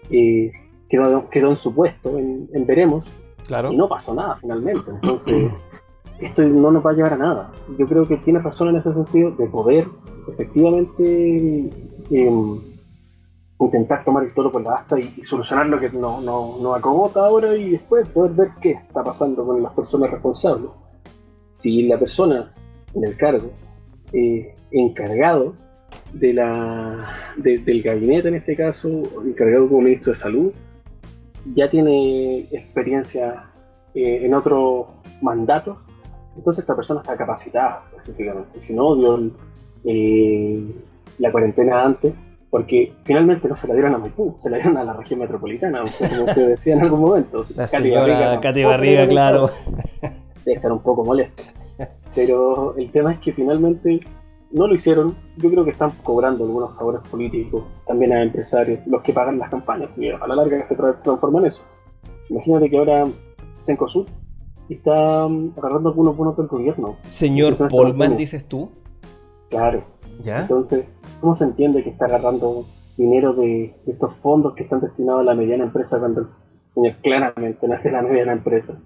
quedó, 0.08 1.28
quedó 1.30 1.50
en 1.50 1.56
su 1.56 1.74
puesto, 1.74 2.16
en, 2.16 2.48
en 2.52 2.64
Veremos, 2.64 3.04
claro. 3.44 3.72
y 3.72 3.76
no 3.76 3.88
pasó 3.88 4.14
nada 4.14 4.36
finalmente, 4.36 4.88
entonces 4.88 5.50
esto 6.20 6.42
no 6.42 6.70
nos 6.70 6.84
va 6.84 6.90
a 6.90 6.94
llevar 6.94 7.12
a 7.14 7.18
nada. 7.18 7.50
Yo 7.78 7.86
creo 7.86 8.06
que 8.06 8.16
tiene 8.18 8.40
razón 8.40 8.68
en 8.68 8.76
ese 8.76 8.92
sentido 8.92 9.30
de 9.32 9.46
poder 9.46 9.88
efectivamente 10.28 11.70
em, 12.10 12.58
intentar 13.60 14.04
tomar 14.04 14.24
el 14.24 14.34
toro 14.34 14.52
por 14.52 14.62
la 14.62 14.74
asta 14.74 14.98
y, 14.98 15.22
solucionar 15.22 15.68
lo 15.68 15.78
que 15.78 15.90
nos 15.90 16.22
no, 16.22 16.74
acogota 16.74 17.24
ahora 17.24 17.56
y 17.56 17.70
después 17.70 18.06
poder 18.08 18.32
ver 18.32 18.48
qué 18.60 18.72
está 18.72 19.02
pasando 19.02 19.44
con 19.44 19.62
las 19.62 19.72
personas 19.72 20.10
responsables. 20.10 20.70
Si 21.54 21.86
la 21.86 21.98
persona 21.98 22.54
en 22.94 23.04
el 23.04 23.16
cargo, 23.16 23.50
eh, 24.12 24.54
encargado 24.70 25.54
de 26.12 26.32
la, 26.32 27.34
del 27.36 27.82
gabinete 27.82 28.28
en 28.28 28.34
este 28.34 28.56
caso, 28.56 28.88
encargado 29.24 29.68
como 29.68 29.82
ministro 29.82 30.12
de 30.12 30.18
salud, 30.18 30.52
ya 31.54 31.68
tiene 31.68 32.40
experiencia 32.50 33.50
eh, 33.94 34.24
en 34.24 34.34
otros 34.34 34.86
mandatos 35.22 35.84
entonces 36.38 36.62
esta 36.62 36.76
persona 36.76 37.00
está 37.00 37.16
capacitada 37.16 37.82
específicamente. 37.90 38.60
Si 38.60 38.72
no, 38.72 38.94
dio 38.94 39.32
la 41.18 41.32
cuarentena 41.32 41.84
antes, 41.84 42.14
porque 42.48 42.92
finalmente 43.04 43.48
no 43.48 43.56
se 43.56 43.66
la 43.66 43.74
dieron 43.74 43.94
a 43.94 43.98
Maipú, 43.98 44.36
se 44.38 44.48
la 44.48 44.58
dieron 44.58 44.76
a 44.76 44.84
la 44.84 44.92
región 44.92 45.20
metropolitana, 45.20 45.82
o 45.82 45.86
sea, 45.86 46.08
como 46.08 46.32
se 46.32 46.48
decía 46.48 46.74
en 46.74 46.82
algún 46.82 47.00
momento. 47.00 47.42
La 47.56 47.66
señora 47.66 48.40
Katy 48.40 48.64
Barriga, 48.64 49.06
claro. 49.08 49.50
Debe 50.44 50.56
estar 50.56 50.72
un 50.72 50.80
poco 50.80 51.04
molesto. 51.04 51.42
Pero 52.14 52.76
el 52.76 52.90
tema 52.90 53.12
es 53.12 53.18
que 53.18 53.32
finalmente 53.32 54.00
no 54.52 54.66
lo 54.66 54.74
hicieron. 54.74 55.16
Yo 55.36 55.50
creo 55.50 55.64
que 55.64 55.72
están 55.72 55.90
cobrando 56.02 56.44
algunos 56.44 56.74
favores 56.76 57.02
políticos, 57.10 57.64
también 57.86 58.12
a 58.12 58.22
empresarios, 58.22 58.86
los 58.86 59.02
que 59.02 59.12
pagan 59.12 59.38
las 59.38 59.50
campañas, 59.50 59.98
y 59.98 60.08
a 60.08 60.26
la 60.26 60.36
larga 60.36 60.64
se 60.64 60.76
transforma 60.76 61.40
en 61.40 61.46
eso. 61.46 61.64
Imagínate 62.30 62.70
que 62.70 62.78
ahora 62.78 63.06
Está 64.68 65.26
um, 65.26 65.52
agarrando 65.56 65.88
algunos 65.88 66.16
bonos 66.16 66.36
del 66.36 66.46
gobierno. 66.46 66.96
Señor 67.06 67.56
Polman, 67.68 68.16
dices 68.16 68.44
tú. 68.44 68.70
Claro. 69.48 69.82
¿Ya? 70.20 70.42
Entonces, 70.42 70.84
¿cómo 71.20 71.34
se 71.34 71.44
entiende 71.44 71.82
que 71.82 71.90
está 71.90 72.06
agarrando 72.06 72.66
dinero 72.96 73.32
de, 73.32 73.74
estos 73.86 74.14
fondos 74.16 74.54
que 74.54 74.64
están 74.64 74.80
destinados 74.80 75.20
a 75.20 75.24
la 75.24 75.34
mediana 75.34 75.64
empresa 75.64 75.98
cuando 75.98 76.20
el 76.20 76.26
señor 76.68 76.96
claramente 77.02 77.66
no 77.66 77.74
es 77.74 77.82
de 77.82 77.90
la 77.92 78.02
mediana 78.02 78.32
empresa? 78.32 78.78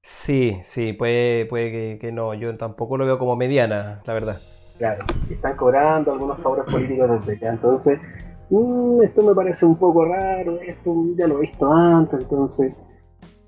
Sí, 0.00 0.56
sí, 0.62 0.92
puede, 0.92 1.46
puede 1.46 1.98
que, 1.98 2.12
no. 2.12 2.34
Yo 2.34 2.56
tampoco 2.56 2.96
lo 2.96 3.04
veo 3.04 3.18
como 3.18 3.36
mediana, 3.36 4.00
la 4.06 4.12
verdad. 4.14 4.40
Claro, 4.78 5.04
están 5.30 5.56
cobrando 5.56 6.12
algunos 6.12 6.40
favores 6.40 6.64
políticos 6.72 7.10
desde 7.26 7.40
ya. 7.40 7.50
Entonces, 7.50 8.00
mm, 8.50 9.02
esto 9.02 9.22
me 9.22 9.34
parece 9.34 9.66
un 9.66 9.76
poco 9.76 10.04
raro, 10.04 10.58
esto 10.60 10.94
ya 11.16 11.26
lo 11.26 11.38
he 11.38 11.40
visto 11.42 11.70
antes, 11.70 12.20
entonces 12.20 12.74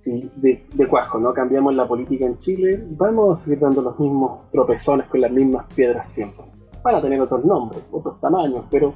si 0.01 0.31
de, 0.37 0.65
cuajo 0.89 1.19
no 1.19 1.35
cambiamos 1.35 1.75
la 1.75 1.87
política 1.87 2.25
en 2.25 2.39
Chile, 2.39 2.83
vamos 2.93 3.39
a 3.39 3.45
seguir 3.45 3.59
dando 3.59 3.83
los 3.83 4.01
mismos 4.01 4.51
tropezones 4.51 5.07
con 5.09 5.21
las 5.21 5.31
mismas 5.31 5.67
piedras 5.75 6.09
siempre. 6.09 6.47
Van 6.83 6.95
a 6.95 7.03
tener 7.03 7.21
otros 7.21 7.45
nombres, 7.45 7.83
otros 7.93 8.19
tamaños, 8.19 8.65
pero 8.71 8.95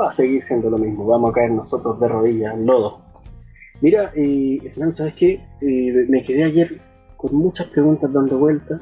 va 0.00 0.08
a 0.08 0.10
seguir 0.12 0.44
siendo 0.44 0.70
lo 0.70 0.78
mismo. 0.78 1.06
Vamos 1.06 1.30
a 1.30 1.34
caer 1.34 1.50
nosotros 1.50 1.98
de 1.98 2.06
rodillas 2.06 2.54
en 2.54 2.66
lodo. 2.66 3.00
Mira, 3.80 4.12
eh, 4.14 4.60
Hernán, 4.64 4.92
¿sabes 4.92 5.14
qué? 5.14 5.40
Eh, 5.60 6.06
me 6.08 6.22
quedé 6.22 6.44
ayer 6.44 6.80
con 7.16 7.34
muchas 7.34 7.66
preguntas 7.66 8.12
dando 8.12 8.38
vueltas. 8.38 8.80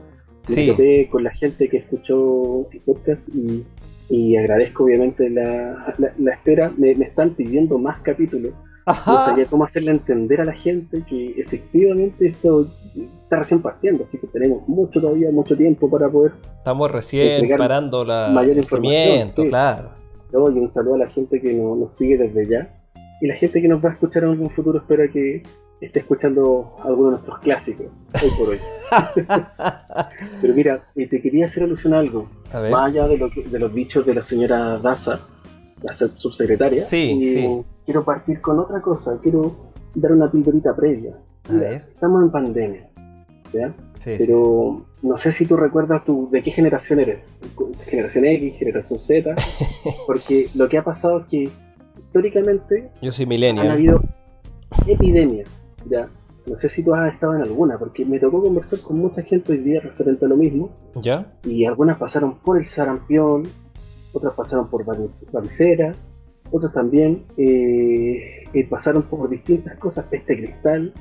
Me 0.54 0.76
quedé 0.76 1.08
con 1.08 1.24
la 1.24 1.30
gente 1.30 1.70
que 1.70 1.78
escuchó 1.78 2.68
el 2.70 2.80
podcast 2.80 3.30
y, 4.10 4.36
agradezco 4.36 4.84
obviamente 4.84 5.30
la, 5.30 5.96
espera. 6.34 6.70
Me, 6.76 6.94
me, 6.94 7.06
están 7.06 7.30
pidiendo 7.30 7.78
más 7.78 8.02
capítulos 8.02 8.52
no 8.86 9.18
sabía 9.18 9.46
cómo 9.46 9.64
hacerle 9.64 9.92
entender 9.92 10.40
a 10.40 10.44
la 10.44 10.54
gente 10.54 11.04
que 11.08 11.40
efectivamente 11.40 12.28
esto 12.28 12.68
está 13.22 13.38
recién 13.38 13.62
partiendo, 13.62 14.04
así 14.04 14.18
que 14.18 14.26
tenemos 14.26 14.66
mucho 14.68 15.00
todavía, 15.00 15.30
mucho 15.30 15.56
tiempo 15.56 15.88
para 15.88 16.08
poder. 16.08 16.32
Estamos 16.58 16.90
recién 16.90 17.48
parando 17.56 18.04
la, 18.04 18.28
mayor 18.28 18.58
el 18.58 18.64
cimiento, 18.64 19.44
claro. 19.44 19.90
y 20.32 20.36
un 20.36 20.68
saludo 20.68 20.96
a 20.96 20.98
la 20.98 21.08
gente 21.08 21.40
que 21.40 21.54
nos 21.54 21.92
sigue 21.92 22.16
desde 22.18 22.46
ya. 22.48 22.78
Y 23.20 23.26
la 23.28 23.36
gente 23.36 23.62
que 23.62 23.68
nos 23.68 23.84
va 23.84 23.90
a 23.90 23.92
escuchar 23.92 24.24
en 24.24 24.30
algún 24.30 24.50
futuro, 24.50 24.78
espero 24.78 25.04
que 25.12 25.44
esté 25.80 26.00
escuchando 26.00 26.76
alguno 26.82 27.10
de 27.10 27.12
nuestros 27.12 27.38
clásicos, 27.38 27.86
hoy 28.20 28.30
por 28.36 28.48
hoy. 28.48 28.58
Pero 30.40 30.54
mira, 30.54 30.84
te 30.94 31.22
quería 31.22 31.46
hacer 31.46 31.62
alusión 31.62 31.94
a 31.94 32.00
algo. 32.00 32.28
Más 32.52 32.90
allá 32.90 33.06
de, 33.06 33.30
de 33.46 33.58
los 33.60 33.72
dichos 33.72 34.06
de 34.06 34.14
la 34.14 34.22
señora 34.22 34.78
Daza, 34.78 35.20
la 35.82 35.92
subsecretaria. 35.92 36.82
Sí, 36.82 37.64
Quiero 37.84 38.04
partir 38.04 38.40
con 38.40 38.58
otra 38.58 38.80
cosa, 38.80 39.18
quiero 39.20 39.54
dar 39.94 40.12
una 40.12 40.30
pildorita 40.30 40.74
previa. 40.74 41.16
Estamos 41.48 42.22
en 42.22 42.30
pandemia, 42.30 42.88
¿ya? 43.52 43.74
Pero 44.04 44.84
no 45.02 45.16
sé 45.16 45.32
si 45.32 45.46
tú 45.46 45.56
recuerdas 45.56 46.04
tú, 46.04 46.28
de 46.30 46.42
qué 46.42 46.50
generación 46.50 47.00
eres. 47.00 47.20
Generación 47.86 48.24
X, 48.24 48.58
generación 48.58 48.98
Z. 48.98 49.34
Porque 50.06 50.48
lo 50.54 50.68
que 50.68 50.78
ha 50.78 50.84
pasado 50.84 51.20
es 51.20 51.26
que 51.26 51.50
históricamente 51.98 52.90
Yo 53.00 53.12
soy 53.12 53.26
millennial. 53.26 53.66
han 53.66 53.72
habido 53.72 54.00
epidemias, 54.86 55.70
¿ya? 55.88 56.08
No 56.46 56.56
sé 56.56 56.68
si 56.68 56.84
tú 56.84 56.94
has 56.94 57.12
estado 57.12 57.36
en 57.36 57.42
alguna, 57.42 57.78
porque 57.78 58.04
me 58.04 58.18
tocó 58.18 58.42
conversar 58.42 58.80
con 58.80 58.98
mucha 58.98 59.22
gente 59.22 59.52
hoy 59.52 59.58
día 59.58 59.80
referente 59.80 60.24
a 60.24 60.28
lo 60.28 60.36
mismo. 60.36 60.70
¿Ya? 60.96 61.32
Y 61.44 61.64
algunas 61.66 61.98
pasaron 61.98 62.34
por 62.38 62.58
el 62.58 62.64
sarampión, 62.64 63.44
otras 64.12 64.34
pasaron 64.34 64.68
por 64.68 64.84
varicera, 64.84 65.94
otras 66.52 66.72
también 66.72 67.24
eh, 67.36 68.44
eh, 68.52 68.66
pasaron 68.68 69.02
por 69.02 69.28
distintas 69.28 69.74
cosas, 69.76 70.04
peste 70.06 70.36
cristal 70.36 70.92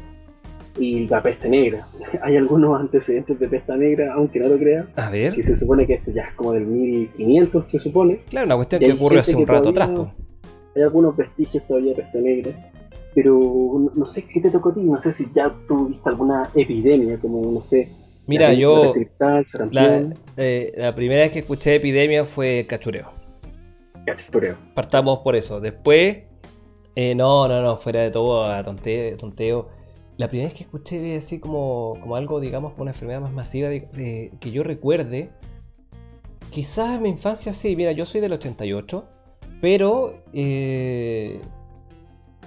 y 0.78 1.08
la 1.08 1.22
peste 1.22 1.50
negra. 1.50 1.88
Hay 2.24 2.38
algunos 2.38 2.80
antecedentes 2.80 3.40
de 3.40 3.48
peste 3.48 3.76
negra, 3.78 4.14
aunque 4.14 4.40
no 4.40 4.48
lo 4.48 4.58
crean. 4.58 4.90
A 4.96 5.10
ver. 5.10 5.34
Que 5.34 5.44
se 5.44 5.56
supone 5.56 5.86
que 5.86 5.96
esto 5.96 6.12
ya 6.12 6.24
es 6.24 6.34
como 6.34 6.54
del 6.54 6.66
1500, 6.66 7.66
se 7.66 7.80
supone. 7.80 8.20
Claro, 8.30 8.48
una 8.48 8.56
cuestión 8.56 8.82
que 8.82 8.94
ocurrió 8.94 9.20
hace 9.20 9.36
un 9.36 9.48
rato 9.48 9.70
atrás. 9.70 9.92
Hay 10.76 10.82
algunos 10.82 11.16
vestigios 11.16 11.68
todavía 11.68 11.94
de 11.94 12.02
peste 12.02 12.22
negra. 12.22 12.52
Pero 13.14 13.92
no 13.94 14.06
sé 14.06 14.26
qué 14.26 14.40
te 14.40 14.50
tocó 14.50 14.70
a 14.70 14.74
ti, 14.74 14.84
no 14.84 14.98
sé 14.98 15.12
si 15.12 15.28
ya 15.36 15.54
tuviste 15.68 16.08
alguna 16.08 16.50
epidemia, 16.56 17.18
como 17.18 17.52
no 17.52 17.62
sé, 17.62 17.90
Mira, 18.28 18.54
yo. 18.54 18.94
Eh, 20.38 20.74
la, 20.78 20.96
primera 20.96 21.24
vez 21.24 21.32
que 21.32 21.40
escuché 21.40 21.76
epidemia 21.76 22.24
fue 22.26 22.66
cachureo. 22.68 23.12
Partamos 24.76 25.20
por 25.20 25.36
eso. 25.36 25.60
Después. 25.60 26.24
Eh, 26.96 27.16
no, 27.16 27.48
no, 27.48 27.62
no, 27.62 27.78
fuera 27.78 28.02
de 28.02 28.12
todo, 28.12 28.46
a 28.46 28.64
tonteo. 28.64 29.70
La 30.18 30.28
primera 30.28 30.50
vez 30.50 30.58
que 30.58 30.64
escuché 30.64 31.16
así 31.16 31.40
como, 31.40 31.98
como 32.02 32.16
algo, 32.18 32.40
digamos, 32.40 32.74
como 32.74 32.84
una 32.84 32.92
enfermedad 32.92 33.22
más 33.22 33.32
masiva 33.32 33.70
que 33.70 34.52
yo 34.52 34.64
recuerde. 34.64 35.32
Quizás 36.52 36.98
en 36.98 37.04
mi 37.04 37.10
infancia 37.10 37.54
sí, 37.54 37.78
mira, 37.78 37.94
yo 37.94 38.06
soy 38.06 38.20
del 38.20 38.34
88, 38.34 39.08
pero 39.62 40.22
eh, 40.34 41.40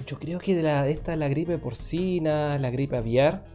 yo 0.07 0.19
creo 0.19 0.39
que 0.41 0.55
de 0.55 0.63
la, 0.63 0.87
esta 0.89 1.17
la 1.17 1.29
gripe 1.29 1.57
porcina, 1.57 2.59
la 2.59 2.71
gripe 2.71 2.99
aviar, 2.99 3.47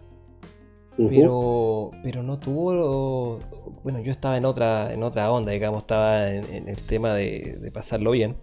pero, 1.07 1.91
pero 2.03 2.23
no 2.23 2.39
tuvo. 2.39 3.39
Bueno, 3.83 3.99
yo 3.99 4.11
estaba 4.11 4.37
en 4.37 4.45
otra, 4.45 4.93
en 4.93 5.03
otra 5.03 5.31
onda, 5.31 5.51
digamos, 5.51 5.83
estaba 5.83 6.29
en, 6.31 6.67
el 6.67 6.81
tema 6.81 7.13
de, 7.13 7.71
pasarlo 7.73 8.11
bien. 8.11 8.35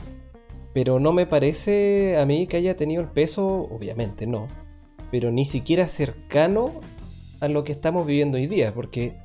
Pero 0.73 1.01
no 1.01 1.13
me 1.13 1.27
parece 1.27 2.19
a 2.19 2.27
mí 2.27 2.47
que 2.47 2.59
haya 2.59 2.77
tenido 2.77 3.03
el 3.03 3.09
peso, 3.09 3.47
obviamente 3.71 4.27
no, 4.27 4.49
pero 5.11 5.31
ni 5.31 5.47
siquiera 5.47 5.89
cercano 5.89 6.71
a 7.41 7.49
lo 7.49 7.65
que 7.65 7.73
estamos 7.73 8.07
viviendo 8.07 8.37
hoy 8.37 8.47
día, 8.47 8.75
porque 8.75 9.17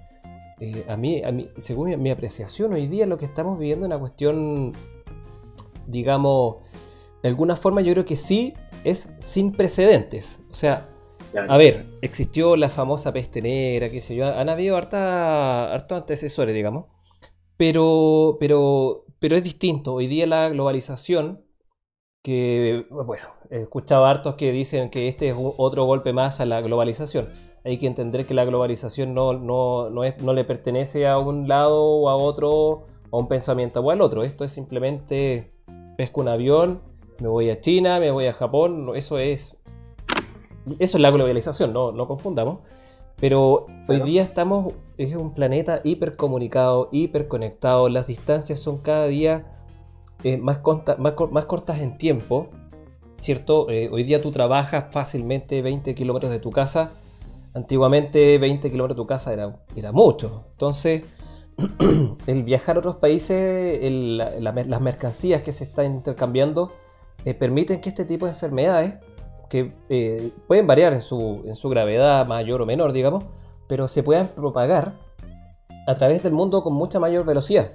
eh, 0.62 0.86
a, 0.88 0.96
mí, 0.96 1.22
a 1.24 1.32
mí, 1.32 1.50
según 1.58 2.02
mi, 2.02 2.10
apreciación, 2.10 2.72
hoy 2.72 2.88
día 2.88 3.06
lo 3.06 3.18
que 3.18 3.26
estamos 3.26 3.60
viviendo 3.60 3.86
es 3.86 3.90
una 3.90 4.00
cuestión, 4.00 4.72
digamos, 5.88 6.58
de 7.22 7.30
alguna 7.30 7.58
forma 7.58 7.82
yo 7.82 7.92
creo 7.94 8.06
que 8.06 8.16
sí 8.16 8.54
es 8.86 9.14
sin 9.20 9.52
precedentes. 9.52 10.42
O 10.52 10.54
sea, 10.54 10.91
a 11.36 11.58
ver, 11.58 11.86
existió 12.02 12.56
la 12.56 12.70
famosa 12.70 13.14
peste 13.14 13.42
negra, 13.42 13.90
qué 13.90 14.02
sé 14.02 14.16
yo, 14.16 14.28
han 14.28 14.50
habido 14.50 14.78
hartos 14.78 15.98
antecesores, 15.98 16.54
digamos, 16.54 16.86
pero, 17.58 18.38
pero, 18.40 19.06
pero 19.20 19.36
es 19.36 19.44
distinto. 19.44 19.94
Hoy 19.94 20.08
día 20.08 20.26
la 20.28 20.50
globalización, 20.50 21.46
que, 22.24 22.86
bueno, 22.90 23.26
he 23.50 23.62
escuchado 23.62 24.06
hartos 24.06 24.36
que 24.36 24.52
dicen 24.52 24.90
que 24.90 25.08
este 25.08 25.30
es 25.30 25.36
otro 25.38 25.86
golpe 25.86 26.14
más 26.14 26.40
a 26.40 26.46
la 26.46 26.62
globalización. 26.62 27.30
Hay 27.64 27.78
que 27.78 27.88
entender 27.88 28.26
que 28.26 28.34
la 28.34 28.46
globalización 28.46 29.14
no, 29.14 29.34
no, 29.34 29.90
no, 29.90 30.04
es, 30.04 30.18
no 30.22 30.34
le 30.34 30.44
pertenece 30.44 31.08
a 31.08 31.18
un 31.20 31.48
lado 31.48 31.84
o 31.84 32.10
a 32.10 32.16
otro, 32.16 32.88
a 33.12 33.18
un 33.18 33.28
pensamiento 33.28 33.82
o 33.82 33.92
al 33.92 34.02
otro. 34.02 34.24
Esto 34.24 34.44
es 34.44 34.52
simplemente 34.52 35.54
pesco 35.98 36.22
un 36.22 36.28
avión, 36.28 36.82
me 37.20 37.28
voy 37.28 37.50
a 37.50 37.60
China, 37.62 38.00
me 38.00 38.12
voy 38.12 38.26
a 38.26 38.34
Japón, 38.34 38.92
eso 38.96 39.20
es 39.20 39.61
eso 40.80 40.98
es 40.98 41.02
la 41.02 41.12
globalización, 41.12 41.74
no, 41.74 41.92
no 41.92 42.08
confundamos. 42.08 42.60
Pero 43.20 43.68
hoy 43.88 44.00
día 44.00 44.24
estamos, 44.24 44.74
es 44.98 45.16
un 45.16 45.34
planeta 45.34 45.82
hipercomunicado, 45.84 46.90
hiperconectado, 46.92 47.88
las 47.88 48.08
distancias 48.08 48.60
son 48.60 48.80
cada 48.80 49.06
día 49.06 49.46
eh, 50.24 50.38
más, 50.38 50.62
más, 50.98 51.46
cortas 51.46 51.82
en 51.82 52.00
tiempo, 52.00 52.50
¿cierto? 53.20 53.70
Eh, 53.70 53.90
hoy 53.92 54.04
día 54.04 54.22
tú 54.24 54.32
trabajas 54.32 54.88
fácilmente 54.92 55.62
20 55.62 55.94
kilómetros 55.94 56.32
de 56.32 56.40
tu 56.40 56.50
casa, 56.50 56.94
antiguamente 57.54 58.40
20 58.40 58.72
kilómetros 58.72 58.98
de 58.98 59.02
tu 59.04 59.08
casa 59.08 59.34
era, 59.34 59.64
era 59.76 59.92
mucho. 59.92 60.46
Entonces, 60.54 61.04
el 62.28 62.44
viajar 62.44 62.78
a 62.78 62.80
otros 62.80 62.96
países, 62.96 63.80
las 64.40 64.82
mercancías 64.82 65.44
que 65.44 65.52
se 65.52 65.64
están 65.64 65.94
intercambiando, 65.94 66.72
eh, 67.26 67.36
permiten 67.36 67.82
que 67.82 67.90
este 67.90 68.06
tipo 68.06 68.26
de 68.26 68.32
enfermedades 68.32 68.98
que 69.52 69.74
eh, 69.90 70.32
pueden 70.48 70.66
variar 70.66 70.94
en 70.94 71.02
su, 71.02 71.44
en 71.46 71.56
su 71.56 71.68
gravedad 71.68 72.26
mayor 72.26 72.62
o 72.62 72.66
menor, 72.66 72.94
digamos, 72.94 73.26
pero 73.68 73.90
se 73.90 74.02
puedan 74.02 74.30
propagar 74.30 74.94
a 75.88 75.94
través 75.94 76.24
del 76.24 76.32
mundo 76.32 76.64
con 76.64 76.74
mucha 76.74 77.02
mayor 77.02 77.26
velocidad. 77.26 77.74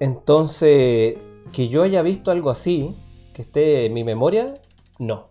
Entonces, 0.00 1.14
que 1.52 1.68
yo 1.68 1.84
haya 1.84 2.02
visto 2.02 2.32
algo 2.32 2.50
así, 2.50 2.96
que 3.32 3.42
esté 3.42 3.86
en 3.86 3.94
mi 3.94 4.02
memoria, 4.02 4.54
no. 4.98 5.28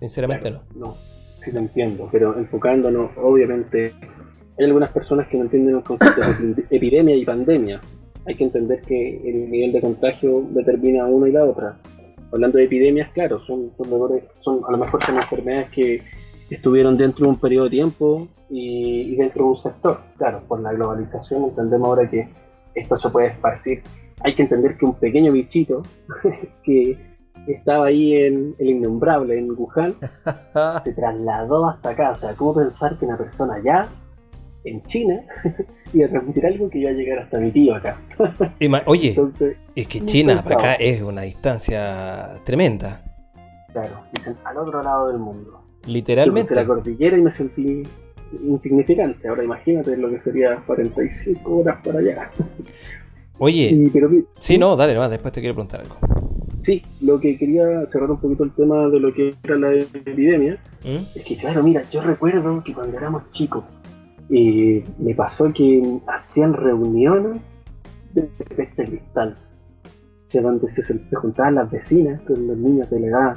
Sinceramente 0.00 0.50
no. 0.50 0.60
No, 0.74 0.96
sí 1.40 1.50
lo 1.50 1.60
entiendo, 1.60 2.10
pero 2.12 2.36
enfocándonos, 2.36 3.12
obviamente, 3.16 3.94
hay 4.58 4.64
algunas 4.66 4.90
personas 4.90 5.28
que 5.28 5.38
no 5.38 5.44
entienden 5.44 5.76
el 5.76 5.82
concepto 5.82 6.20
de 6.20 6.62
epidemia 6.68 7.16
y 7.16 7.24
pandemia. 7.24 7.80
Hay 8.26 8.34
que 8.34 8.44
entender 8.44 8.82
que 8.82 9.16
el 9.26 9.50
nivel 9.50 9.72
de 9.72 9.80
contagio 9.80 10.44
determina 10.50 11.06
una 11.06 11.26
y 11.26 11.32
la 11.32 11.46
otra 11.46 11.78
hablando 12.32 12.58
de 12.58 12.64
epidemias, 12.64 13.10
claro, 13.12 13.40
son, 13.46 13.72
son, 14.40 14.64
a 14.66 14.70
lo 14.70 14.78
mejor 14.78 15.02
son 15.02 15.16
enfermedades 15.16 15.70
que 15.70 16.02
estuvieron 16.50 16.96
dentro 16.96 17.26
de 17.26 17.30
un 17.30 17.40
periodo 17.40 17.64
de 17.64 17.70
tiempo 17.70 18.28
y, 18.50 19.16
dentro 19.16 19.44
de 19.44 19.50
un 19.50 19.56
sector. 19.56 20.00
Claro, 20.16 20.42
por 20.46 20.60
la 20.60 20.72
globalización 20.72 21.44
entendemos 21.44 21.88
ahora 21.88 22.08
que 22.08 22.28
esto 22.74 22.98
se 22.98 23.10
puede 23.10 23.28
esparcir. 23.28 23.82
Hay 24.20 24.34
que 24.34 24.42
entender 24.42 24.76
que 24.76 24.84
un 24.84 24.94
pequeño 24.94 25.32
bichito 25.32 25.82
que 26.62 26.98
estaba 27.46 27.86
ahí 27.86 28.14
en 28.16 28.54
el 28.58 28.68
innombrable, 28.68 29.38
en 29.38 29.50
Wuhan, 29.52 29.94
se 30.82 30.92
trasladó 30.94 31.68
hasta 31.68 31.90
acá. 31.90 32.10
O 32.12 32.16
sea, 32.16 32.34
¿cómo 32.34 32.54
pensar 32.54 32.98
que 32.98 33.06
una 33.06 33.16
persona 33.16 33.60
ya 33.64 33.88
en 34.66 34.82
China 34.82 35.20
y 35.92 36.02
a 36.02 36.08
transmitir 36.08 36.44
algo 36.46 36.68
que 36.68 36.78
iba 36.78 36.90
a 36.90 36.94
llegar 36.94 37.20
hasta 37.20 37.38
mi 37.38 37.50
tío 37.50 37.74
acá. 37.74 38.00
Oye, 38.86 39.16
es 39.74 39.88
que 39.88 40.00
China 40.00 40.40
para 40.42 40.56
acá 40.56 40.74
es 40.74 41.00
una 41.02 41.22
distancia 41.22 42.40
tremenda. 42.44 43.02
Claro, 43.72 44.02
dicen 44.12 44.36
al 44.44 44.58
otro 44.58 44.82
lado 44.82 45.08
del 45.08 45.18
mundo. 45.18 45.62
Literalmente. 45.86 46.50
Yo 46.50 46.60
la 46.60 46.66
cordillera 46.66 47.16
y 47.16 47.22
me 47.22 47.30
sentí 47.30 47.82
insignificante. 48.42 49.28
Ahora 49.28 49.44
imagínate 49.44 49.96
lo 49.96 50.10
que 50.10 50.18
sería 50.18 50.56
45 50.66 51.56
horas 51.56 51.78
para 51.84 52.00
allá. 52.00 52.30
Oye, 53.38 53.90
sí, 54.38 54.56
no, 54.56 54.76
dale, 54.76 54.96
más, 54.96 55.10
después 55.10 55.30
te 55.30 55.40
quiero 55.40 55.54
preguntar 55.54 55.82
algo. 55.82 55.96
Sí, 56.62 56.82
lo 57.02 57.20
que 57.20 57.36
quería 57.36 57.86
cerrar 57.86 58.10
un 58.10 58.18
poquito 58.18 58.44
el 58.44 58.52
tema 58.52 58.88
de 58.88 58.98
lo 58.98 59.12
que 59.12 59.34
era 59.44 59.56
la 59.56 59.74
epidemia, 59.74 60.58
¿Mm? 60.82 61.04
es 61.14 61.24
que 61.24 61.36
claro, 61.36 61.62
mira, 61.62 61.82
yo 61.90 62.00
recuerdo 62.00 62.64
que 62.64 62.72
cuando 62.72 62.96
éramos 62.96 63.30
chicos, 63.30 63.62
y 64.28 64.82
me 64.98 65.14
pasó 65.14 65.52
que 65.52 66.00
hacían 66.06 66.52
reuniones 66.52 67.64
de 68.12 68.22
peste 68.22 68.86
cristal. 68.86 69.36
O 69.84 70.28
sea, 70.28 70.42
donde 70.42 70.68
se, 70.68 70.82
se, 70.82 71.16
juntaban 71.16 71.54
las 71.54 71.70
vecinas 71.70 72.20
con 72.22 72.46
los 72.46 72.56
niños 72.56 72.90
de 72.90 73.00
la 73.00 73.06
edad. 73.06 73.36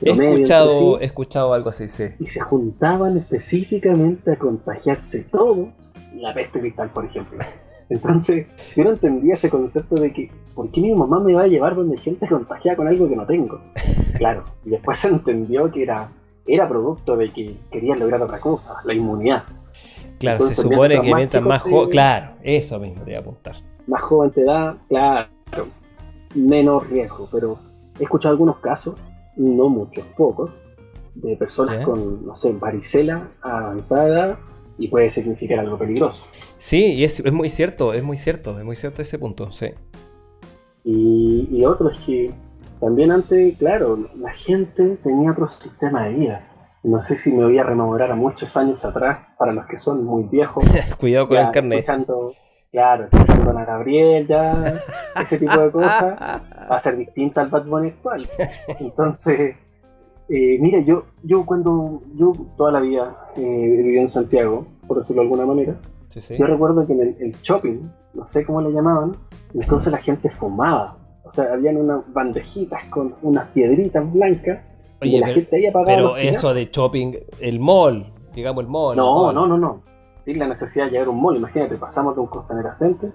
He 0.00 0.10
escuchado, 0.10 1.00
he 1.00 1.04
escuchado 1.04 1.52
algo 1.52 1.70
así, 1.70 1.88
sí. 1.88 2.04
Y 2.20 2.26
se 2.26 2.40
juntaban 2.40 3.18
específicamente 3.18 4.32
a 4.32 4.36
contagiarse 4.36 5.24
todos 5.24 5.92
la 6.14 6.32
peste 6.32 6.60
cristal, 6.60 6.90
por 6.90 7.04
ejemplo. 7.04 7.38
Entonces, 7.88 8.46
yo 8.76 8.84
no 8.84 8.90
entendía 8.90 9.34
ese 9.34 9.48
concepto 9.48 9.96
de 9.96 10.12
que, 10.12 10.30
¿por 10.54 10.70
qué 10.70 10.80
mi 10.80 10.94
mamá 10.94 11.20
me 11.20 11.34
va 11.34 11.42
a 11.42 11.46
llevar 11.46 11.74
donde 11.74 11.96
gente 11.96 12.28
contagiada 12.28 12.76
con 12.76 12.86
algo 12.86 13.08
que 13.08 13.16
no 13.16 13.26
tengo? 13.26 13.60
Claro, 14.16 14.44
y 14.64 14.70
después 14.70 14.98
se 14.98 15.08
entendió 15.08 15.70
que 15.70 15.82
era, 15.82 16.12
era 16.46 16.68
producto 16.68 17.16
de 17.16 17.32
que 17.32 17.56
querían 17.70 17.98
lograr 17.98 18.22
otra 18.22 18.38
cosa, 18.38 18.76
la 18.84 18.92
inmunidad. 18.92 19.44
Claro, 20.18 20.44
se 20.44 20.54
supone 20.54 21.00
que 21.00 21.14
mientras 21.14 21.42
más 21.42 21.62
joven, 21.62 21.90
claro, 21.90 22.34
eso 22.42 22.78
mismo 22.78 22.98
te 23.04 23.10
voy 23.10 23.14
a 23.14 23.18
apuntar. 23.20 23.56
Más 23.86 24.02
joven 24.02 24.30
te 24.32 24.44
da, 24.44 24.76
claro, 24.88 25.28
menos 26.34 26.88
riesgo, 26.88 27.28
pero 27.30 27.58
he 27.98 28.02
escuchado 28.02 28.32
algunos 28.32 28.58
casos, 28.58 28.96
no 29.36 29.68
muchos, 29.68 30.04
pocos, 30.16 30.50
de 31.14 31.36
personas 31.36 31.84
con, 31.84 32.26
no 32.26 32.34
sé, 32.34 32.52
varicela 32.52 33.28
avanzada 33.42 34.38
y 34.78 34.88
puede 34.88 35.10
significar 35.10 35.60
algo 35.60 35.78
peligroso. 35.78 36.26
Sí, 36.56 36.94
y 36.94 37.04
es, 37.04 37.32
muy 37.32 37.48
cierto, 37.48 37.92
es 37.92 38.02
muy 38.02 38.16
cierto, 38.16 38.58
es 38.58 38.64
muy 38.64 38.76
cierto 38.76 39.02
ese 39.02 39.18
punto, 39.18 39.50
sí. 39.52 39.68
Y, 40.84 41.48
y 41.50 41.64
otro 41.64 41.90
es 41.90 41.98
que 42.04 42.34
también 42.80 43.10
antes, 43.10 43.56
claro, 43.58 44.08
la 44.16 44.32
gente 44.32 44.96
tenía 45.02 45.32
otro 45.32 45.48
sistema 45.48 46.06
de 46.06 46.14
vida. 46.14 46.47
No 46.88 47.02
sé 47.02 47.18
si 47.18 47.32
me 47.32 47.44
voy 47.44 47.58
a 47.58 47.64
rememorar 47.64 48.10
a 48.10 48.14
muchos 48.14 48.56
años 48.56 48.82
atrás, 48.82 49.18
para 49.36 49.52
los 49.52 49.66
que 49.66 49.76
son 49.76 50.04
muy 50.04 50.24
viejos. 50.24 50.64
Cuidado 50.98 51.28
con 51.28 51.36
el 51.36 51.50
carnet. 51.50 51.84
claro, 52.72 53.04
escuchando 53.04 53.50
a 53.50 53.52
Ana 53.52 53.64
Gabriel, 53.66 54.26
ya, 54.26 54.64
ese 55.20 55.38
tipo 55.38 55.58
de 55.58 55.70
cosas, 55.70 56.18
va 56.18 56.76
a 56.76 56.80
ser 56.80 56.96
distinta 56.96 57.42
al 57.42 57.50
Bad 57.50 57.66
Bunny 57.66 57.88
actual. 57.88 58.26
Entonces, 58.80 59.56
eh, 60.30 60.58
mira, 60.60 60.80
yo, 60.80 61.04
yo 61.22 61.44
cuando, 61.44 62.02
yo 62.14 62.32
toda 62.56 62.72
la 62.72 62.80
vida 62.80 63.18
eh, 63.36 63.40
viví 63.42 63.98
en 63.98 64.08
Santiago, 64.08 64.66
por 64.86 64.96
decirlo 64.96 65.20
de 65.20 65.26
alguna 65.26 65.44
manera, 65.44 65.76
yo 66.38 66.46
recuerdo 66.46 66.86
que 66.86 66.94
en 66.94 67.16
el, 67.20 67.32
shopping, 67.42 67.80
no 68.14 68.24
sé 68.24 68.46
cómo 68.46 68.62
le 68.62 68.72
llamaban, 68.72 69.14
entonces 69.52 69.92
la 69.92 69.98
gente 69.98 70.30
fumaba. 70.30 70.96
O 71.22 71.30
sea, 71.30 71.52
habían 71.52 71.76
unas 71.76 72.10
bandejitas 72.14 72.84
con 72.86 73.14
unas 73.20 73.48
piedritas 73.50 74.10
blancas 74.10 74.60
y 75.02 75.18
la 75.18 75.28
gente 75.28 75.56
ahí 75.56 75.66
apagaba 75.66 75.96
Pero 75.96 76.16
eso 76.16 76.54
de 76.54 76.68
shopping, 76.70 77.14
el 77.40 77.60
mall, 77.60 78.06
digamos 78.34 78.64
el 78.64 78.68
mall. 78.68 78.96
No, 78.96 79.32
no, 79.32 79.46
no, 79.46 79.58
no. 79.58 79.82
Sí, 80.22 80.34
la 80.34 80.48
necesidad 80.48 80.86
de 80.86 80.92
llegar 80.92 81.06
a 81.06 81.10
un 81.10 81.22
mall. 81.22 81.36
Imagínate, 81.36 81.76
pasamos 81.76 82.14
de 82.14 82.20
un 82.20 82.26
Costanera 82.26 82.74
Center 82.74 83.12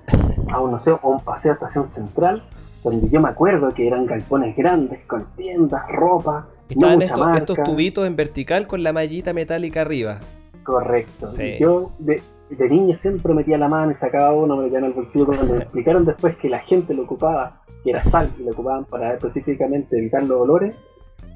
a 0.51 0.59
un, 0.59 0.71
no 0.71 0.79
sé, 0.79 0.91
a 0.91 0.99
un 1.03 1.19
paseo 1.19 1.51
a 1.51 1.53
estación 1.55 1.85
central, 1.85 2.43
donde 2.83 3.09
yo 3.09 3.21
me 3.21 3.29
acuerdo 3.29 3.73
que 3.73 3.85
eran 3.87 4.05
galpones 4.05 4.55
grandes 4.55 5.05
con 5.05 5.25
tiendas, 5.35 5.83
ropa, 5.89 6.47
Estaban 6.69 7.35
estos, 7.35 7.57
tubitos 7.63 8.07
en 8.07 8.15
vertical 8.15 8.67
con 8.67 8.83
la 8.83 8.93
mallita 8.93 9.33
metálica 9.33 9.81
arriba. 9.81 10.19
Correcto. 10.63 11.33
yo 11.59 11.91
de, 11.99 12.21
niña 12.69 12.95
siempre 12.95 13.33
metía 13.33 13.57
la 13.57 13.67
mano 13.67 13.91
y 13.91 13.95
sacaba 13.95 14.33
uno, 14.33 14.55
me 14.57 14.63
metía 14.63 14.79
en 14.79 14.85
el 14.85 14.93
bolsillo. 14.93 15.25
Cuando 15.25 15.53
me 15.53 15.59
explicaron 15.59 16.05
después 16.05 16.37
que 16.37 16.49
la 16.49 16.59
gente 16.59 16.93
lo 16.93 17.03
ocupaba, 17.03 17.61
que 17.83 17.91
era 17.91 17.99
sal, 17.99 18.31
y 18.39 18.43
lo 18.43 18.51
ocupaban 18.51 18.85
para 18.85 19.13
específicamente 19.13 19.97
evitar 19.97 20.23
los 20.23 20.39
olores, 20.39 20.73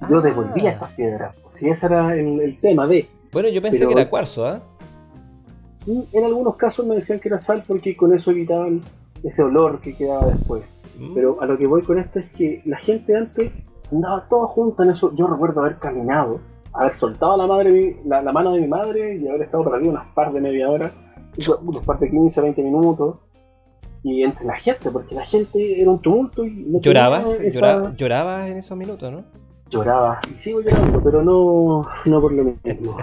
yo 0.10 0.18
ah. 0.18 0.22
devolvía 0.22 0.72
estas 0.72 0.92
piedras. 0.94 1.36
Si 1.50 1.70
ese 1.70 1.88
era 1.88 2.16
el, 2.16 2.58
tema 2.62 2.88
de. 2.88 3.08
Bueno, 3.32 3.50
yo 3.50 3.62
pensé 3.62 3.88
que 3.88 3.94
era 3.94 4.10
cuarzo, 4.10 4.48
¿ah? 4.48 4.62
En 5.88 6.24
algunos 6.26 6.58
casos 6.58 6.86
me 6.86 6.96
decían 6.96 7.20
que 7.20 7.30
era 7.30 7.40
sal 7.40 7.64
porque 7.66 7.96
con 7.96 8.14
eso 8.14 8.32
evitaban 8.32 8.82
ese 9.24 9.42
olor 9.44 9.80
que 9.80 9.96
quedaba 9.96 10.28
después. 10.28 10.64
Mm. 11.00 11.14
Pero 11.14 11.42
a 11.42 11.46
lo 11.46 11.58
que 11.58 11.66
voy 11.66 11.82
con 11.82 11.98
esto 11.98 12.20
es 12.20 12.30
que 12.32 12.62
la 12.66 12.78
gente 12.78 13.16
antes 13.16 13.52
andaba 13.92 14.28
todo 14.28 14.48
junto 14.48 14.84
en 14.84 14.90
eso. 14.92 15.14
Yo 15.16 15.28
recuerdo 15.28 15.62
haber 15.62 15.78
caminado, 15.78 16.42
haber 16.74 16.94
soltado 16.94 17.38
la, 17.38 17.48
madre, 17.48 17.98
la, 18.06 18.22
mano 18.22 18.54
de 18.54 18.62
mi 18.62 18.68
madre 18.68 19.16
y 19.16 19.28
haber 19.28 19.44
estado 19.44 19.64
por 19.64 19.76
aquí 19.76 19.88
unas 19.88 20.12
par 20.12 20.34
de 20.34 20.42
media 20.42 20.70
hora, 20.70 20.92
unos 21.62 21.82
par 21.82 22.00
de 22.00 22.10
15, 22.10 22.42
20 22.42 22.62
minutos. 22.64 23.16
Y 24.04 24.24
entre 24.24 24.46
la 24.46 24.56
gente, 24.56 24.92
porque 24.92 25.16
la 25.16 25.26
gente 25.26 25.82
era 25.82 25.90
un 25.90 26.00
tumulto 26.00 26.46
y 26.46 26.80
¿Llorabas? 26.82 27.40
¿Llorabas 27.98 28.48
en 28.48 28.58
esos 28.58 28.78
minutos, 28.78 29.12
no? 29.12 29.24
Lloraba, 29.70 30.20
y 30.34 30.38
sigo 30.38 30.62
llorando, 30.62 31.02
pero 31.04 31.24
no, 31.24 31.88
no 32.06 32.22
por 32.22 32.32
lo 32.34 32.44
mismo. 32.44 32.98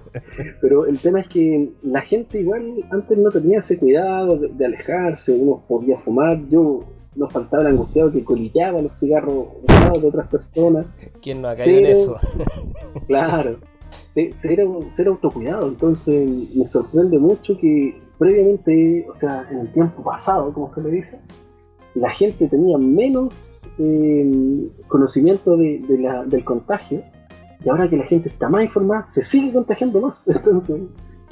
pero 0.60 0.86
el 0.86 0.98
tema 0.98 1.20
es 1.20 1.28
que 1.28 1.70
la 1.82 2.00
gente 2.00 2.40
igual 2.40 2.84
antes 2.90 3.18
no 3.18 3.30
tenía 3.30 3.58
ese 3.58 3.78
cuidado 3.78 4.36
de, 4.36 4.48
de 4.48 4.64
alejarse, 4.64 5.32
uno 5.32 5.62
podía 5.66 5.98
fumar. 5.98 6.40
Yo 6.48 6.84
no 7.16 7.28
faltaba 7.28 7.62
el 7.62 7.68
angustiado 7.68 8.12
que 8.12 8.24
colillaba 8.24 8.82
los 8.82 8.98
cigarros 8.98 9.48
de 10.00 10.08
otras 10.08 10.28
personas. 10.28 10.86
¿Quién 11.22 11.42
no 11.42 11.48
ha 11.48 11.56
caído 11.56 11.78
en 11.78 11.86
eso? 11.86 12.16
claro, 13.06 13.58
ser 14.10 15.08
autocuidado. 15.08 15.68
Entonces 15.68 16.28
me 16.54 16.66
sorprende 16.66 17.18
mucho 17.18 17.56
que 17.58 18.00
previamente, 18.18 19.06
o 19.08 19.14
sea, 19.14 19.46
en 19.50 19.60
el 19.60 19.72
tiempo 19.72 20.02
pasado, 20.02 20.52
como 20.52 20.72
se 20.74 20.82
le 20.82 20.90
dice, 20.90 21.20
la 21.94 22.10
gente 22.10 22.48
tenía 22.48 22.76
menos 22.76 23.70
eh, 23.78 24.68
conocimiento 24.88 25.56
de, 25.56 25.80
del 26.26 26.44
contagio 26.44 27.02
y 27.64 27.68
ahora 27.68 27.88
que 27.88 27.96
la 27.96 28.04
gente 28.04 28.28
está 28.28 28.48
más 28.48 28.64
informada, 28.64 29.02
se 29.02 29.22
sigue 29.22 29.52
contagiando 29.52 30.00
más. 30.00 30.28
Entonces, 30.34 30.82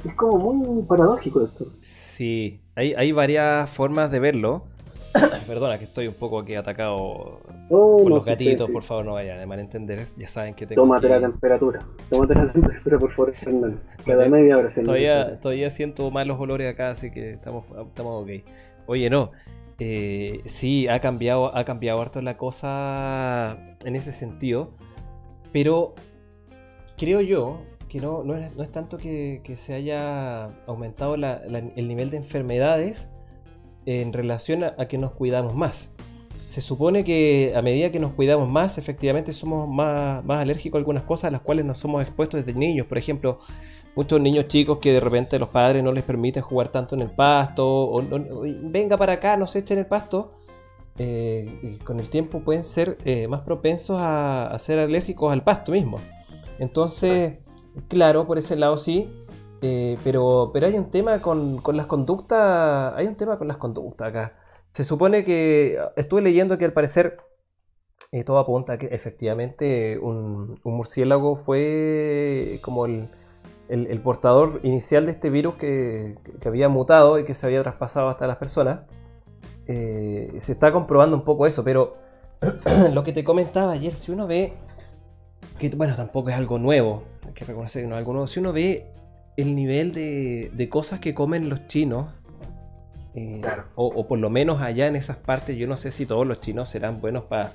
es 0.05 0.15
como 0.15 0.55
muy 0.55 0.83
paradójico 0.85 1.45
esto. 1.45 1.67
Sí, 1.81 2.61
hay, 2.75 2.95
hay 2.95 3.13
varias 3.13 3.71
formas 3.71 4.11
de 4.11 4.21
verlo. 4.21 4.65
Perdona 5.47 5.79
que 5.79 5.85
estoy 5.85 6.07
un 6.07 6.15
poco 6.15 6.39
aquí 6.39 6.55
atacado 6.55 7.41
oh, 7.69 7.99
por 8.03 8.09
los 8.09 8.25
gatitos, 8.25 8.71
por 8.71 8.83
favor 8.83 9.05
no 9.05 9.13
vayan 9.13 9.41
a 9.41 9.47
malentender, 9.47 10.07
ya 10.17 10.27
saben 10.27 10.55
que 10.55 10.65
tengo 10.65 10.81
Tómate 10.81 11.07
la 11.07 11.21
temperatura, 11.21 11.87
tómate 12.09 12.35
la 12.35 12.51
temperatura 12.51 12.99
por 12.99 13.13
favor, 13.13 13.33
Cada 14.07 14.29
media 14.31 14.57
hora 14.57 14.71
todavía, 14.71 15.39
todavía 15.39 15.69
siento 15.69 16.11
malos 16.11 16.41
olores 16.41 16.73
acá, 16.73 16.93
así 16.93 17.11
que 17.11 17.33
estamos, 17.33 17.65
estamos 17.89 18.23
ok. 18.23 18.31
Oye, 18.87 19.11
no, 19.11 19.33
eh, 19.85 20.43
sí, 20.45 20.87
ha 20.87 21.01
cambiado, 21.01 21.57
ha 21.57 21.65
cambiado 21.65 22.01
harto 22.01 22.23
la 22.23 22.37
cosa 22.37 23.59
en 23.85 23.97
ese 23.97 24.13
sentido, 24.13 24.77
pero 25.53 25.97
creo 26.97 27.21
yo 27.21 27.63
que 27.89 28.01
no, 28.01 28.23
no, 28.23 28.37
es, 28.37 28.71
tanto 28.71 28.97
que, 28.97 29.43
se 29.57 29.75
haya 29.75 30.45
aumentado 30.67 31.17
el 31.17 31.89
nivel 31.89 32.11
de 32.11 32.19
enfermedades, 32.19 33.11
en 33.85 34.13
relación 34.13 34.63
a, 34.63 34.87
que 34.87 34.99
nos 34.99 35.15
cuidamos 35.15 35.57
más. 35.57 35.97
Se 36.47 36.61
supone 36.61 37.03
que 37.03 37.53
a 37.57 37.61
medida 37.61 37.91
que 37.91 37.99
nos 37.99 38.13
cuidamos 38.13 38.49
más, 38.49 38.79
efectivamente 38.79 39.33
somos 39.33 39.69
más, 39.69 40.25
más 40.25 40.43
alérgicos 40.43 40.77
a 40.77 40.79
algunas 40.79 41.03
cosas 41.03 41.25
a 41.25 41.31
las 41.33 41.41
cuales 41.41 41.65
nos 41.65 41.79
somos 41.79 42.03
expuestos 42.03 42.47
desde 42.47 42.57
niños. 42.57 42.87
Por 42.87 42.99
ejemplo, 42.99 43.41
muchos 43.95 44.21
niños 44.21 44.49
chicos 44.49 44.79
que 44.79 44.93
de 44.93 45.01
repente 45.01 45.39
los 45.39 45.49
padres 45.49 45.83
no 45.83 45.93
les 45.93 46.05
permiten 46.05 46.43
jugar 46.43 46.69
tanto 46.69 46.95
en 46.95 47.03
el 47.03 47.11
pasto, 47.11 47.67
o, 47.67 48.03
venga 48.63 48.97
para 48.97 49.15
acá, 49.15 49.37
no 49.37 49.47
se 49.47 49.61
echen 49.61 49.79
el 49.79 49.87
pasto. 49.87 50.33
Eh, 50.99 51.59
y 51.63 51.79
con 51.79 52.01
el 52.01 52.11
tiempo 52.11 52.41
pueden 52.41 52.65
ser 52.65 52.99
eh, 53.07 53.27
más 53.27 53.41
propensos 53.41 53.99
a, 53.99 54.49
a, 54.49 54.59
ser 54.59 54.79
alérgicos 54.79 55.33
al 55.33 55.43
pasto 55.43 55.73
mismo. 55.73 55.99
Entonces, 56.59 57.39
claro, 57.89 58.27
por 58.27 58.37
ese 58.37 58.57
lado 58.57 58.77
sí, 58.77 59.09
eh, 59.63 59.97
pero, 60.03 60.51
pero 60.53 60.67
hay 60.67 60.75
un 60.75 60.91
tema 60.91 61.23
con, 61.23 61.59
con, 61.59 61.77
las 61.77 61.87
conductas. 61.87 62.95
Hay 62.97 63.07
un 63.07 63.15
tema 63.15 63.39
con 63.39 63.49
las 63.49 63.57
conductas 63.57 64.09
acá. 64.09 64.37
Se 64.73 64.85
supone 64.85 65.25
que. 65.25 65.79
Estuve 65.97 66.21
leyendo 66.21 66.59
que 66.59 66.65
al 66.67 66.73
parecer. 66.73 67.19
Eh, 68.11 68.25
todo 68.25 68.39
apunta 68.39 68.75
a 68.75 68.79
que 68.79 68.87
efectivamente 68.87 69.99
un, 69.99 70.55
murciélago 70.65 71.37
fue 71.37 72.59
como 72.63 72.85
el, 72.85 73.09
el, 73.69 74.01
portador 74.01 74.61
inicial 74.63 75.07
de 75.07 75.13
este 75.13 75.31
virus 75.31 75.55
que, 75.55 76.17
que, 76.41 76.49
había 76.49 76.69
mutado 76.69 77.19
y 77.19 77.25
que 77.25 77.35
se 77.35 77.47
había 77.47 77.63
traspasado 77.63 78.09
hasta 78.09 78.27
las 78.27 78.37
personas. 78.37 78.81
Eh, 79.67 80.35
se 80.39 80.53
está 80.53 80.73
comprobando 80.73 81.17
un 81.17 81.25
poco 81.25 81.47
eso, 81.47 81.65
pero 81.65 81.97
lo 82.93 83.05
que 83.05 83.13
te 83.13 83.25
comentaba 83.25 83.73
ayer, 83.73 83.95
si 83.95 84.13
uno 84.13 84.27
ve. 84.27 84.55
Que 85.59 85.69
bueno, 85.71 85.95
tampoco 85.95 86.31
es 86.31 86.37
algo 86.37 86.59
nuevo, 86.59 87.05
hay 87.27 87.33
que 87.33 87.45
reconocer 87.45 87.83
que 87.83 87.89
no 87.89 87.95
es 87.95 87.99
algo 87.99 88.13
nuevo. 88.13 88.27
Si 88.27 88.41
uno 88.41 88.53
ve 88.53 88.91
el 89.37 89.55
nivel 89.55 89.93
de, 89.93 90.69
cosas 90.69 91.01
que 91.01 91.15
comen 91.15 91.49
los 91.49 91.67
chinos, 91.69 92.09
eh, 93.15 93.43
o, 93.75 94.07
por 94.07 94.19
lo 94.19 94.31
menos 94.31 94.61
allá 94.61 94.87
en 94.87 94.97
esas 94.97 95.19
partes, 95.19 95.57
yo 95.57 95.67
no 95.67 95.77
sé 95.77 95.91
si 95.91 96.07
todos 96.07 96.27
los 96.27 96.41
chinos 96.41 96.69
serán 96.69 97.01
buenos 97.01 97.25
para 97.25 97.53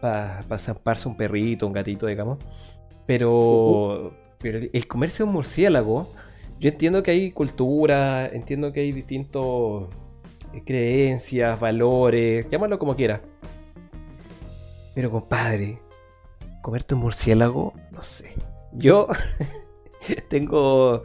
pa, 0.00 0.58
zamparse 0.58 1.08
un 1.08 1.16
perrito, 1.16 1.66
un 1.66 1.72
gatito, 1.72 2.06
digamos, 2.06 2.38
pero, 3.06 4.12
pero 4.40 4.58
el, 4.72 4.86
comerse 4.86 5.22
un 5.22 5.32
murciélago, 5.32 6.12
yo 6.58 6.70
entiendo 6.70 7.02
que 7.02 7.10
hay 7.10 7.30
cultura, 7.30 8.26
entiendo 8.26 8.72
que 8.72 8.80
hay 8.80 8.92
distintos 8.92 9.88
eh, 10.52 10.62
creencias, 10.64 11.60
valores, 11.60 12.46
llámalo 12.50 12.78
como 12.78 12.96
quieras. 12.96 13.20
Pero 14.94 15.10
compadre, 15.10 15.78
comerte 16.62 16.94
un 16.94 17.02
murciélago, 17.02 17.74
no 17.92 18.02
sé. 18.02 18.34
Yo 18.72 19.08
tengo, 20.28 21.02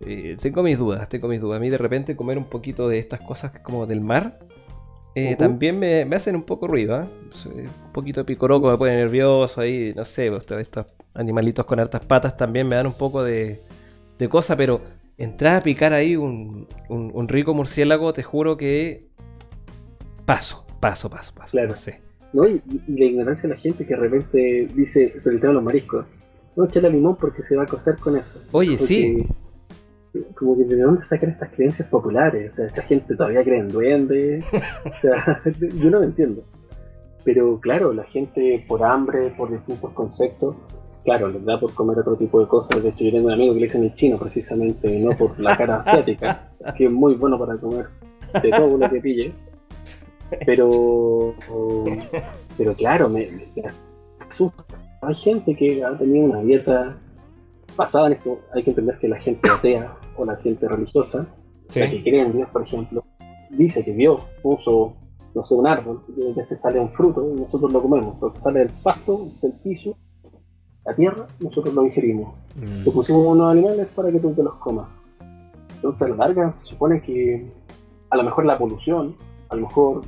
eh, 0.00 0.36
tengo 0.40 0.62
mis 0.62 0.78
dudas, 0.78 1.08
tengo 1.08 1.28
mis 1.28 1.40
dudas. 1.40 1.56
A 1.56 1.60
mí 1.60 1.70
de 1.70 1.78
repente 1.78 2.16
comer 2.16 2.36
un 2.38 2.44
poquito 2.44 2.88
de 2.88 2.98
estas 2.98 3.20
cosas 3.20 3.52
como 3.60 3.86
del 3.86 4.02
mar 4.02 4.38
eh, 5.14 5.36
también 5.36 5.78
me, 5.78 6.02
hacen 6.14 6.34
un 6.36 6.42
poco 6.42 6.66
ruido. 6.66 6.94
¿ah? 6.94 7.08
Un 7.46 7.92
poquito 7.92 8.24
picoroco 8.24 8.70
me 8.70 8.78
pone 8.78 8.96
nervioso 8.96 9.60
ahí, 9.60 9.92
no 9.96 10.04
sé, 10.04 10.30
estos 10.58 10.86
animalitos 11.14 11.64
con 11.64 11.80
hartas 11.80 12.04
patas 12.04 12.36
también 12.36 12.68
me 12.68 12.76
dan 12.76 12.86
un 12.86 12.94
poco 12.94 13.24
de, 13.24 13.60
de 14.18 14.28
cosa, 14.28 14.56
pero 14.56 14.80
entrar 15.18 15.56
a 15.56 15.62
picar 15.62 15.92
ahí 15.92 16.16
un, 16.16 16.66
rico 17.28 17.52
murciélago, 17.54 18.12
te 18.12 18.22
juro 18.22 18.56
que 18.56 19.08
paso, 20.24 20.64
paso, 20.80 21.10
paso, 21.10 21.34
paso. 21.34 21.50
Claro. 21.50 21.76
sé. 21.76 22.00
¿No? 22.32 22.46
Y, 22.48 22.62
la 22.86 23.04
ignorancia 23.04 23.48
de 23.48 23.54
la 23.54 23.60
gente 23.60 23.86
que 23.86 23.94
de 23.94 24.00
repente 24.00 24.68
dice, 24.74 25.12
pero 25.22 25.34
el 25.34 25.40
tema 25.40 25.48
de 25.50 25.54
los 25.54 25.64
mariscos, 25.64 26.06
no 26.56 26.64
echale 26.66 26.90
limón 26.90 27.16
porque 27.16 27.42
se 27.42 27.56
va 27.56 27.64
a 27.64 27.66
cocer 27.66 27.98
con 27.98 28.16
eso. 28.16 28.40
Oye, 28.52 28.78
sí. 28.78 29.26
Como 30.34 30.56
que 30.56 30.64
de 30.64 30.82
dónde 30.82 31.02
sacan 31.02 31.30
estas 31.30 31.50
creencias 31.50 31.88
populares. 31.88 32.50
O 32.50 32.54
sea, 32.54 32.66
esta 32.66 32.82
gente 32.82 33.16
todavía 33.16 33.42
cree 33.44 33.60
en 33.60 33.68
duendes. 33.68 34.44
o 34.84 34.98
sea, 34.98 35.42
yo 35.74 35.90
no 35.90 35.98
lo 35.98 36.04
entiendo. 36.04 36.42
Pero 37.24 37.58
claro, 37.60 37.92
la 37.92 38.04
gente 38.04 38.64
por 38.66 38.82
hambre, 38.82 39.34
por 39.36 39.50
distintos 39.50 39.92
conceptos, 39.92 40.56
claro, 41.04 41.28
les 41.28 41.44
da 41.44 41.58
por 41.58 41.74
comer 41.74 41.98
otro 41.98 42.16
tipo 42.16 42.40
de 42.40 42.46
cosas. 42.46 42.82
De 42.82 42.88
hecho, 42.90 43.04
yo 43.04 43.12
tengo 43.12 43.26
un 43.26 43.32
amigo 43.32 43.54
que 43.54 43.60
le 43.60 43.66
dicen 43.66 43.84
el 43.84 43.94
chino 43.94 44.18
precisamente, 44.18 45.00
no 45.00 45.10
por 45.16 45.38
la 45.38 45.56
cara 45.56 45.76
asiática, 45.80 46.52
que 46.76 46.86
es 46.86 46.90
muy 46.90 47.14
bueno 47.14 47.38
para 47.38 47.56
comer 47.56 47.86
de 48.42 48.50
todo 48.50 48.78
lo 48.78 48.88
que 48.88 49.00
pille. 49.00 49.32
Pero, 50.44 51.34
pero 52.56 52.74
claro, 52.74 53.08
me, 53.08 53.28
asusta. 54.20 54.64
Hay 55.02 55.14
gente 55.14 55.54
que 55.54 55.82
ha 55.82 55.96
tenido 55.96 56.26
una 56.26 56.42
dieta 56.42 56.98
basada 57.76 58.08
en 58.08 58.14
esto. 58.14 58.40
Hay 58.54 58.62
que 58.62 58.70
entender 58.70 58.98
que 58.98 59.08
la 59.08 59.18
gente 59.18 59.48
atea 59.56 59.96
o 60.16 60.24
la 60.24 60.36
gente 60.36 60.68
religiosa, 60.68 61.26
la 61.74 61.90
que 61.90 62.02
cree 62.02 62.22
en 62.22 62.32
Dios, 62.32 62.48
por 62.50 62.62
ejemplo, 62.62 63.04
dice 63.50 63.84
que 63.84 63.92
Dios 63.92 64.22
puso 64.42 64.94
no 65.34 65.44
sé, 65.44 65.54
un 65.54 65.66
árbol, 65.66 66.02
de 66.08 66.40
este 66.40 66.56
sale 66.56 66.80
un 66.80 66.90
fruto 66.90 67.30
y 67.32 67.40
nosotros 67.40 67.70
lo 67.72 67.82
comemos, 67.82 68.16
porque 68.18 68.40
sale 68.40 68.60
del 68.60 68.70
pasto, 68.82 69.30
del 69.40 69.52
piso, 69.52 69.96
la 70.84 70.94
tierra, 70.94 71.26
nosotros 71.40 71.74
lo 71.74 71.84
ingerimos. 71.84 72.34
Mm. 72.56 72.84
Te 72.84 72.90
pusimos 72.90 73.26
unos 73.26 73.52
animales 73.52 73.86
para 73.94 74.10
que 74.10 74.18
tú 74.18 74.32
te 74.32 74.42
los 74.42 74.54
comas. 74.54 74.88
Entonces 75.76 76.08
a 76.08 76.10
la 76.10 76.16
larga 76.16 76.54
se 76.56 76.64
supone 76.64 77.00
que 77.02 77.46
a 78.10 78.16
lo 78.16 78.24
mejor 78.24 78.46
la 78.46 78.58
polución, 78.58 79.16
a 79.50 79.54
lo 79.54 79.68
mejor, 79.68 80.02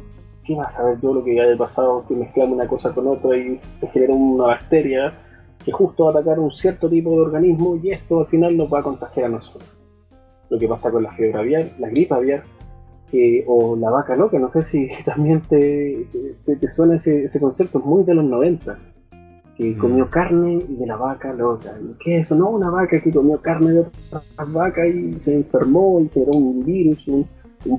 ¿qué 0.45 0.57
va 0.57 0.65
a 0.65 0.71
saber 0.71 0.99
yo 1.01 1.15
lo 1.15 1.23
que 1.23 1.41
haya 1.41 1.57
pasado 1.57 2.05
que 2.09 2.15
mezclamos 2.15 2.55
una 2.55 2.67
cosa 2.67 2.93
con 2.93 3.07
otra 3.07 3.37
y 3.37 3.59
se 3.59 3.89
genera 3.89 4.15
una 4.15 4.47
bacteria 4.47 5.17
que 5.65 5.73
justo 5.73 6.05
va 6.05 6.11
a 6.11 6.15
atacar 6.15 6.39
un 6.39 6.51
cierto 6.51 6.89
tipo 6.89 7.11
de 7.11 7.21
organismo 7.21 7.77
y 7.77 7.91
esto 7.91 8.21
al 8.21 8.27
final 8.27 8.57
nos 8.57 8.73
va 8.73 8.81
a 8.81 8.83
contagiar 8.83 9.27
a 9.27 9.29
nosotros? 9.29 9.69
Lo 10.49 10.59
que 10.59 10.67
pasa 10.67 10.91
con 10.91 11.03
la 11.03 11.13
fiebre 11.13 11.39
aviar, 11.39 11.71
la 11.79 11.89
gripe 11.89 12.15
aviar, 12.15 12.45
o 13.47 13.77
la 13.77 13.91
vaca 13.91 14.17
loca, 14.17 14.39
no 14.39 14.51
sé 14.51 14.63
si 14.63 14.89
también 15.05 15.41
te, 15.43 16.07
te, 16.45 16.69
suena 16.69 16.97
ese, 16.97 17.25
ese, 17.25 17.41
concepto, 17.41 17.81
muy 17.81 18.05
de 18.05 18.15
los 18.15 18.25
90, 18.25 18.79
que 19.57 19.71
mm. 19.71 19.79
comió 19.79 20.09
carne 20.09 20.65
de 20.69 20.87
la 20.87 20.97
vaca 20.97 21.33
loca. 21.33 21.75
¿Qué 22.03 22.17
es 22.17 22.23
eso? 22.23 22.37
No, 22.37 22.51
una 22.51 22.71
vaca 22.71 23.01
que 23.01 23.13
comió 23.13 23.41
carne 23.41 23.73
de 23.73 23.81
otra 23.81 24.23
vaca 24.47 24.87
y 24.87 25.19
se 25.19 25.37
enfermó 25.37 26.01
y 26.01 26.09
generó 26.09 26.33
un 26.33 26.65
virus, 26.65 27.07
un, 27.09 27.27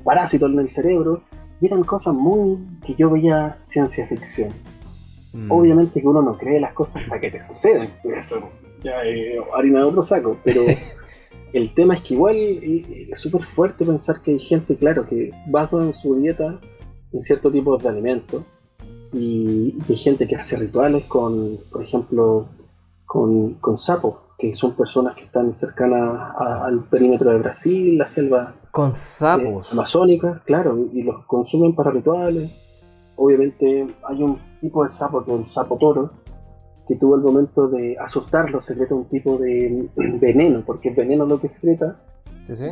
parásito 0.03 0.47
en 0.47 0.59
el 0.59 0.69
cerebro. 0.69 1.23
Y 1.59 1.67
eran 1.67 1.83
cosas 1.83 2.13
muy 2.13 2.57
que 2.85 2.95
yo 2.95 3.09
veía 3.09 3.57
ciencia 3.63 4.05
ficción. 4.07 4.49
Mm. 5.33 5.51
Obviamente 5.51 6.01
que 6.01 6.07
uno 6.07 6.21
no 6.21 6.37
cree 6.37 6.59
las 6.59 6.73
cosas 6.73 7.03
hasta 7.03 7.19
que 7.19 7.31
te 7.31 7.41
suceden, 7.41 7.89
eso 8.03 8.49
ya 8.83 9.03
es 9.03 9.39
harina 9.55 9.79
de 9.79 9.85
otro 9.85 10.03
saco, 10.03 10.37
pero 10.43 10.61
el 11.53 11.73
tema 11.73 11.95
es 11.95 12.01
que 12.01 12.15
igual 12.15 12.35
eh, 12.35 13.07
es 13.11 13.19
súper 13.19 13.43
fuerte 13.43 13.85
pensar 13.85 14.21
que 14.21 14.31
hay 14.31 14.39
gente, 14.39 14.75
claro, 14.75 15.05
que 15.05 15.31
basa 15.47 15.81
en 15.81 15.93
su 15.93 16.15
dieta 16.15 16.59
en 17.13 17.21
cierto 17.21 17.51
tipo 17.51 17.77
de 17.77 17.89
alimentos 17.89 18.43
y, 19.13 19.77
hay 19.89 19.97
gente 19.97 20.27
que 20.27 20.35
hace 20.35 20.55
rituales 20.55 21.05
con, 21.05 21.59
por 21.69 21.83
ejemplo, 21.83 22.47
con, 23.05 23.77
sapos, 23.77 24.15
que 24.37 24.53
son 24.53 24.73
personas 24.73 25.15
que 25.15 25.25
están 25.25 25.53
cercanas 25.53 26.33
al 26.37 26.85
perímetro 26.85 27.31
de 27.31 27.39
Brasil, 27.39 27.97
la 27.97 28.07
selva 28.07 28.55
con 28.71 28.93
sapos. 28.93 29.69
Eh, 29.69 29.73
amazónica, 29.73 30.41
claro, 30.45 30.77
y 30.93 31.03
los 31.03 31.25
consumen 31.25 31.75
para 31.75 31.91
rituales. 31.91 32.51
Obviamente 33.17 33.85
hay 34.07 34.23
un 34.23 34.39
tipo 34.61 34.83
de 34.83 34.89
sapo 34.89 35.25
que 35.25 35.33
es 35.33 35.39
el 35.39 35.45
sapo 35.45 35.77
toro, 35.77 36.11
que 36.87 36.95
tuvo 36.95 37.15
el 37.15 37.21
momento 37.21 37.67
de 37.67 37.97
asustarlo, 37.99 38.61
secreta 38.61 38.95
un 38.95 39.05
tipo 39.05 39.37
de 39.37 39.89
veneno, 39.95 40.63
porque 40.65 40.89
es 40.89 40.95
veneno 40.95 41.25
lo 41.25 41.39
que 41.39 41.49
secreta, 41.49 41.97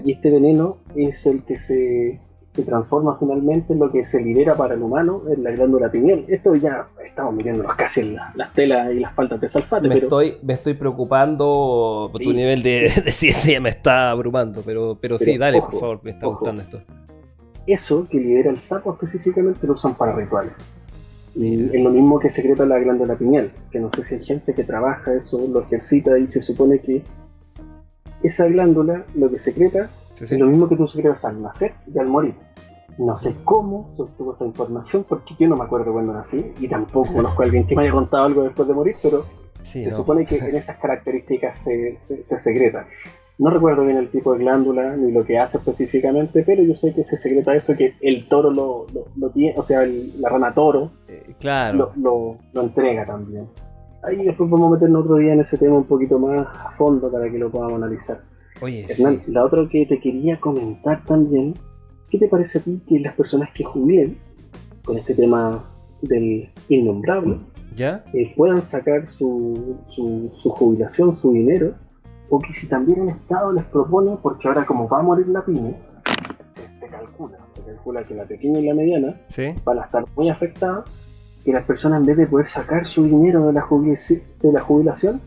y 0.03 0.11
este 0.11 0.31
veneno 0.31 0.77
es 0.95 1.25
el 1.25 1.43
que 1.43 1.57
se, 1.57 2.19
se, 2.53 2.63
transforma 2.63 3.17
finalmente 3.17 3.73
en 3.73 3.79
lo 3.79 3.91
que 3.91 4.03
se 4.03 4.21
libera 4.21 4.55
para 4.55 4.73
el 4.73 4.81
humano 4.81 5.21
en 5.29 5.43
la 5.43 5.51
glándula 5.51 5.89
pineal. 5.89 6.25
Esto 6.27 6.55
ya 6.55 6.87
estamos 7.05 7.35
metiéndonos 7.35 7.75
casi 7.77 8.01
en 8.01 8.17
las 8.35 8.53
telas 8.53 8.91
y 8.91 8.99
las 8.99 9.13
faltas 9.15 9.39
de 9.39 9.47
salfate. 9.47 9.87
Me, 9.87 9.95
estoy, 9.95 10.37
me 10.41 10.53
estoy 10.53 10.73
preocupando, 10.73 12.11
tu 12.13 12.33
nivel 12.33 12.61
de, 12.63 12.89
ciencia 12.89 13.61
me 13.61 13.69
está 13.69 14.11
abrumando, 14.11 14.63
pero, 14.65 14.97
pero, 14.99 15.17
sí, 15.17 15.37
dale, 15.37 15.61
por 15.61 15.79
favor, 15.79 15.99
me 16.03 16.11
está 16.11 16.27
gustando 16.27 16.61
esto. 16.61 16.81
Eso 17.65 18.07
que 18.09 18.19
libera 18.19 18.49
el 18.49 18.59
sapo 18.59 18.91
específicamente 18.93 19.67
lo 19.67 19.73
usan 19.73 19.95
para 19.95 20.13
rituales. 20.13 20.78
Es 21.41 21.81
lo 21.81 21.89
mismo 21.89 22.19
que 22.19 22.29
secreta 22.29 22.65
la 22.65 22.79
glándula 22.79 23.15
pineal, 23.15 23.53
que 23.71 23.79
no 23.79 23.89
sé 23.91 24.03
si 24.03 24.15
hay 24.15 24.21
gente 24.21 24.53
que 24.53 24.65
trabaja 24.65 25.13
eso, 25.13 25.47
lo 25.47 25.61
ejercita 25.61 26.19
y 26.19 26.27
se 26.27 26.41
supone 26.41 26.79
que 26.79 27.01
esa 28.21 28.47
glándula 28.47 29.05
lo 29.15 29.29
que 29.31 29.39
secreta 29.39 29.89
es 30.19 30.31
lo 30.33 30.47
mismo 30.47 30.67
que 30.67 30.75
tú 30.75 30.85
secretas 30.87 31.23
al 31.23 31.41
nacer 31.41 31.71
y 31.93 31.97
al 31.97 32.07
morir. 32.07 32.35
No 32.97 33.15
sé 33.15 33.35
cómo 33.45 33.89
se 33.89 34.01
obtuvo 34.01 34.33
esa 34.33 34.45
información 34.45 35.05
porque 35.07 35.33
yo 35.39 35.47
no 35.47 35.55
me 35.55 35.63
acuerdo 35.63 35.93
cuando 35.93 36.11
nací 36.11 36.53
y 36.59 36.67
tampoco 36.67 37.13
conozco 37.15 37.41
a 37.41 37.45
alguien 37.45 37.65
que 37.65 37.73
me 37.73 37.83
haya 37.83 37.93
contado 37.93 38.25
algo 38.25 38.43
después 38.43 38.67
de 38.67 38.73
morir, 38.73 38.97
pero 39.01 39.25
se 39.61 39.91
supone 39.91 40.25
que 40.25 40.37
en 40.37 40.57
esas 40.57 40.75
características 40.75 41.57
se, 41.57 41.97
se 41.97 42.39
secreta. 42.39 42.85
No 43.39 43.49
recuerdo 43.49 43.85
bien 43.85 43.95
el 43.95 44.09
tipo 44.09 44.33
de 44.33 44.39
glándula 44.39 44.97
ni 44.97 45.13
lo 45.13 45.23
que 45.23 45.39
hace 45.39 45.59
específicamente, 45.59 46.43
pero 46.45 46.61
yo 46.61 46.75
sé 46.75 46.93
que 46.93 47.05
se 47.05 47.15
secreta 47.15 47.55
eso 47.55 47.73
que 47.77 47.93
el 48.01 48.27
toro 48.27 48.51
lo, 48.51 48.85
lo, 49.15 49.29
tiene, 49.29 49.57
o 49.57 49.63
sea, 49.63 49.85
la 49.85 50.27
rana 50.27 50.53
toro 50.53 50.91
eh, 51.07 51.33
claro. 51.39 51.93
lo, 51.95 52.37
entrega 52.61 53.05
también. 53.05 53.47
Ahí 54.03 54.25
después 54.25 54.49
vamos 54.49 54.67
a 54.67 54.73
meternos 54.73 55.03
otro 55.05 55.15
día 55.15 55.31
en 55.31 55.39
ese 55.39 55.57
tema 55.57 55.77
un 55.77 55.85
poquito 55.85 56.19
más 56.19 56.47
a 56.53 56.71
fondo 56.71 57.09
para 57.09 57.31
que 57.31 57.37
lo 57.37 57.49
podamos 57.49 57.81
analizar. 57.81 58.19
Oye, 58.61 58.85
Hernán, 58.89 59.21
la 59.27 59.45
otra 59.45 59.65
que 59.71 59.85
te 59.85 60.01
quería 60.01 60.37
comentar 60.37 61.05
también, 61.05 61.53
¿qué 62.09 62.17
te 62.17 62.27
parece 62.27 62.59
a 62.59 62.61
ti 62.61 62.81
que 62.89 62.99
las 62.99 63.15
personas 63.15 63.51
que 63.53 63.63
jubilen 63.63 64.17
con 64.83 64.97
este 64.97 65.15
tema 65.15 65.63
del 66.01 66.49
innombrable 66.67 67.39
¿Ya? 67.73 68.03
Eh, 68.13 68.33
puedan 68.35 68.65
sacar 68.65 69.07
su, 69.07 69.77
su, 69.87 70.29
su 70.41 70.49
jubilación, 70.49 71.15
su 71.15 71.31
dinero? 71.31 71.73
O 72.29 72.39
que 72.39 72.53
si 72.53 72.67
también 72.67 73.01
el 73.01 73.09
Estado 73.09 73.51
les 73.51 73.65
propone, 73.65 74.17
porque 74.21 74.47
ahora 74.47 74.65
como 74.65 74.87
va 74.87 74.99
a 74.99 75.03
morir 75.03 75.27
la 75.27 75.43
pyme, 75.43 75.75
se, 76.47 76.87
calcula, 76.87 77.37
se 77.47 77.61
calcula 77.61 78.03
que 78.03 78.13
la 78.13 78.25
pequeña 78.25 78.59
y 78.59 78.67
la 78.67 78.73
mediana 78.73 79.21
van 79.63 79.79
a 79.79 79.83
estar 79.83 80.05
muy 80.15 80.29
afectadas, 80.29 80.85
que 81.43 81.53
las 81.53 81.65
personas 81.65 82.01
en 82.01 82.07
vez 82.07 82.17
de 82.17 82.27
poder 82.27 82.47
sacar 82.47 82.85
su 82.85 83.05
dinero 83.05 83.47
de 83.47 83.53
la, 83.53 83.65
de 83.65 84.51
la 84.51 84.61
jubilación, 84.61 85.21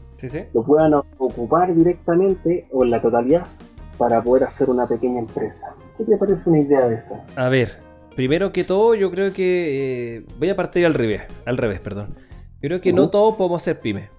lo 0.52 0.62
puedan 0.62 0.94
ocupar 0.94 1.74
directamente 1.74 2.68
o 2.70 2.84
en 2.84 2.90
la 2.90 3.02
totalidad 3.02 3.46
para 3.98 4.22
poder 4.22 4.44
hacer 4.44 4.70
una 4.70 4.86
pequeña 4.86 5.18
empresa. 5.18 5.74
¿Qué 5.98 6.04
te 6.04 6.16
parece 6.16 6.48
una 6.48 6.60
idea 6.60 6.88
de 6.88 6.96
esa? 6.96 7.24
A 7.36 7.48
ver, 7.48 7.70
primero 8.14 8.52
que 8.52 8.64
todo 8.64 8.94
yo 8.94 9.10
creo 9.10 9.32
que 9.32 10.16
eh, 10.16 10.26
voy 10.38 10.50
a 10.50 10.56
partir 10.56 10.86
al 10.86 10.94
revés, 10.94 11.26
al 11.44 11.56
revés, 11.56 11.80
perdón. 11.80 12.14
Yo 12.60 12.68
creo 12.68 12.80
que 12.80 12.92
no 12.92 13.10
todos 13.10 13.34
podemos 13.34 13.62
ser 13.62 13.80
pymes 13.80 14.10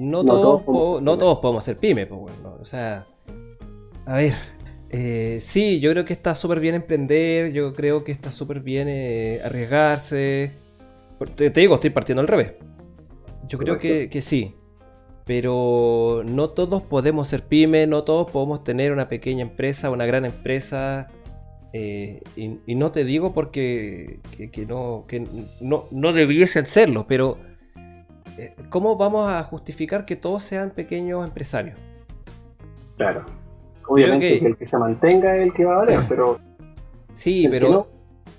no, 0.00 0.24
todos, 0.24 1.02
no 1.02 1.18
todos 1.18 1.38
podemos 1.40 1.62
ser 1.62 1.76
pyme, 1.76 2.06
pues 2.06 2.20
bueno, 2.20 2.56
o 2.60 2.64
sea, 2.64 3.06
a 4.06 4.14
ver, 4.14 4.32
eh, 4.88 5.38
sí, 5.40 5.78
yo 5.78 5.90
creo 5.92 6.06
que 6.06 6.14
está 6.14 6.34
súper 6.34 6.58
bien 6.58 6.74
emprender, 6.74 7.52
yo 7.52 7.74
creo 7.74 8.02
que 8.02 8.10
está 8.10 8.32
súper 8.32 8.60
bien 8.60 8.88
eh, 8.88 9.40
arriesgarse. 9.44 10.52
Te, 11.34 11.50
digo, 11.50 11.74
estoy 11.74 11.90
partiendo 11.90 12.22
al 12.22 12.28
revés. 12.28 12.54
Yo 13.46 13.58
creo 13.58 13.78
que, 13.78 14.08
sí, 14.22 14.54
pero 15.26 16.22
no 16.24 16.48
todos 16.50 16.82
podemos 16.82 17.28
ser 17.28 17.42
pyme, 17.42 17.86
no 17.86 18.04
todos 18.04 18.30
podemos 18.30 18.64
tener 18.64 18.92
una 18.92 19.08
pequeña 19.08 19.42
empresa, 19.42 19.90
una 19.90 20.06
gran 20.06 20.24
empresa. 20.24 21.08
Eh, 21.74 22.22
y, 22.36 22.74
no 22.74 22.90
te 22.90 23.04
digo 23.04 23.34
porque 23.34 24.20
que, 24.50 24.64
no, 24.66 25.04
que 25.06 25.26
no, 25.60 25.88
no 25.90 26.12
debiesen 26.14 26.64
serlo, 26.64 27.06
pero 27.06 27.36
¿cómo 28.68 28.96
vamos 28.96 29.30
a 29.30 29.42
justificar 29.42 30.04
que 30.04 30.16
todos 30.16 30.42
sean 30.42 30.70
pequeños 30.70 31.24
empresarios? 31.24 31.78
Claro. 32.96 33.24
Obviamente 33.86 34.38
que... 34.38 34.46
el 34.46 34.56
que 34.56 34.66
se 34.66 34.78
mantenga 34.78 35.36
es 35.36 35.42
el 35.42 35.52
que 35.52 35.64
va 35.64 35.74
a 35.74 35.76
valer, 35.78 36.00
pero... 36.08 36.38
Sí, 37.12 37.48
pero 37.50 37.88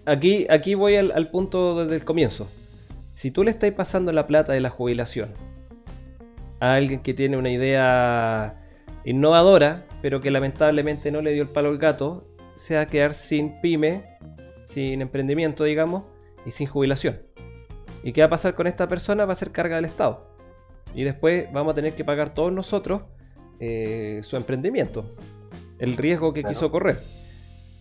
aquí, 0.05 0.47
aquí 0.49 0.75
voy 0.75 0.95
al, 0.95 1.29
punto 1.29 1.83
desde 1.83 1.95
el 1.95 2.05
comienzo. 2.05 2.49
Si 3.13 3.31
tú 3.31 3.43
le 3.43 3.51
estás 3.51 3.71
pasando 3.71 4.11
la 4.11 4.27
plata 4.27 4.53
de 4.53 4.61
la 4.61 4.69
jubilación 4.69 5.33
a 6.59 6.75
alguien 6.75 7.01
que 7.01 7.13
tiene 7.13 7.37
una 7.37 7.49
idea 7.49 8.61
innovadora, 9.03 9.85
pero 10.01 10.21
que 10.21 10.31
lamentablemente 10.31 11.11
no 11.11 11.21
le 11.21 11.33
dio 11.33 11.43
el 11.43 11.49
palo 11.49 11.69
al 11.69 11.77
gato, 11.77 12.27
se 12.55 12.75
va 12.75 12.81
a 12.81 12.85
quedar 12.87 13.13
sin 13.13 13.59
pyme, 13.61 14.05
sin 14.63 15.01
emprendimiento, 15.01 15.63
digamos, 15.63 16.03
y 16.45 16.51
sin 16.51 16.67
jubilación. 16.67 17.19
¿Y 18.03 18.13
qué 18.13 18.21
va 18.21 18.27
a 18.27 18.29
pasar 18.31 18.55
con 18.55 18.67
esta 18.67 18.87
persona? 18.87 19.25
Va 19.25 19.33
a 19.33 19.35
ser 19.35 19.51
carga 19.51 19.75
del 19.75 19.85
Estado. 19.85 20.27
Y 20.93 21.03
después 21.03 21.51
vamos 21.53 21.71
a 21.71 21.75
tener 21.75 21.93
que 21.93 22.03
pagar 22.03 22.33
todos 22.33 22.51
nosotros 22.51 23.03
eh, 23.59 24.21
su 24.23 24.37
emprendimiento. 24.37 25.15
el 25.79 25.97
riesgo 25.97 26.33
que 26.33 26.43
quiso 26.43 26.71
correr. 26.71 27.01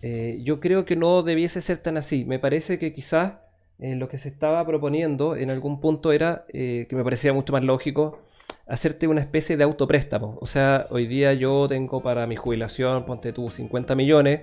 Eh, 0.01 0.39
yo 0.43 0.59
creo 0.59 0.85
que 0.85 0.95
no 0.95 1.21
debiese 1.21 1.61
ser 1.61 1.77
tan 1.77 1.97
así. 1.97 2.25
Me 2.25 2.39
parece 2.39 2.79
que 2.79 2.93
quizás 2.93 3.35
eh, 3.79 3.95
lo 3.95 4.07
que 4.07 4.17
se 4.17 4.29
estaba 4.29 4.65
proponiendo 4.65 5.35
en 5.35 5.49
algún 5.51 5.79
punto 5.79 6.11
era, 6.11 6.45
que 6.51 6.87
me 6.91 7.03
parecía 7.03 7.33
mucho 7.33 7.53
más 7.53 7.63
lógico, 7.63 8.19
hacerte 8.67 9.07
una 9.07 9.21
especie 9.21 9.57
de 9.57 9.63
autopréstamo. 9.63 10.37
O 10.39 10.45
sea, 10.45 10.87
hoy 10.89 11.07
día 11.07 11.33
yo 11.33 11.67
tengo 11.67 12.01
para 12.01 12.25
mi 12.25 12.35
jubilación, 12.35 13.05
ponte 13.05 13.33
tú 13.33 13.49
50 13.49 13.95
millones, 13.95 14.41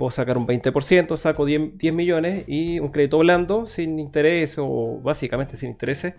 puedo 0.00 0.10
sacar 0.10 0.38
un 0.38 0.46
20%, 0.46 1.14
saco 1.18 1.44
10, 1.44 1.76
10 1.76 1.92
millones 1.92 2.44
y 2.46 2.80
un 2.80 2.88
crédito 2.88 3.18
blando 3.18 3.66
sin 3.66 3.98
interés 3.98 4.56
o 4.58 4.98
básicamente 5.02 5.58
sin 5.58 5.68
interés, 5.68 6.14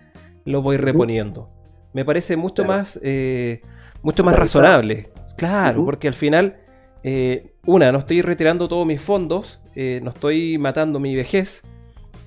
lo 0.45 0.61
voy 0.61 0.77
reponiendo. 0.77 1.49
Me 1.91 2.05
parece 2.05 2.37
mucho 2.37 2.63
más, 2.63 2.99
eh, 3.01 3.61
mucho 4.03 4.23
más 4.23 4.35
razonable. 4.35 5.09
Claro, 5.35 5.83
porque 5.83 6.07
al 6.07 6.13
final, 6.13 6.57
eh, 7.01 7.55
una, 7.65 7.91
no 7.91 7.97
estoy 7.97 8.21
retirando 8.21 8.67
todos 8.67 8.85
mis 8.85 9.01
fondos, 9.01 9.63
eh, 9.73 9.99
no 10.03 10.11
estoy 10.11 10.59
matando 10.59 10.99
mi 10.99 11.15
vejez 11.15 11.63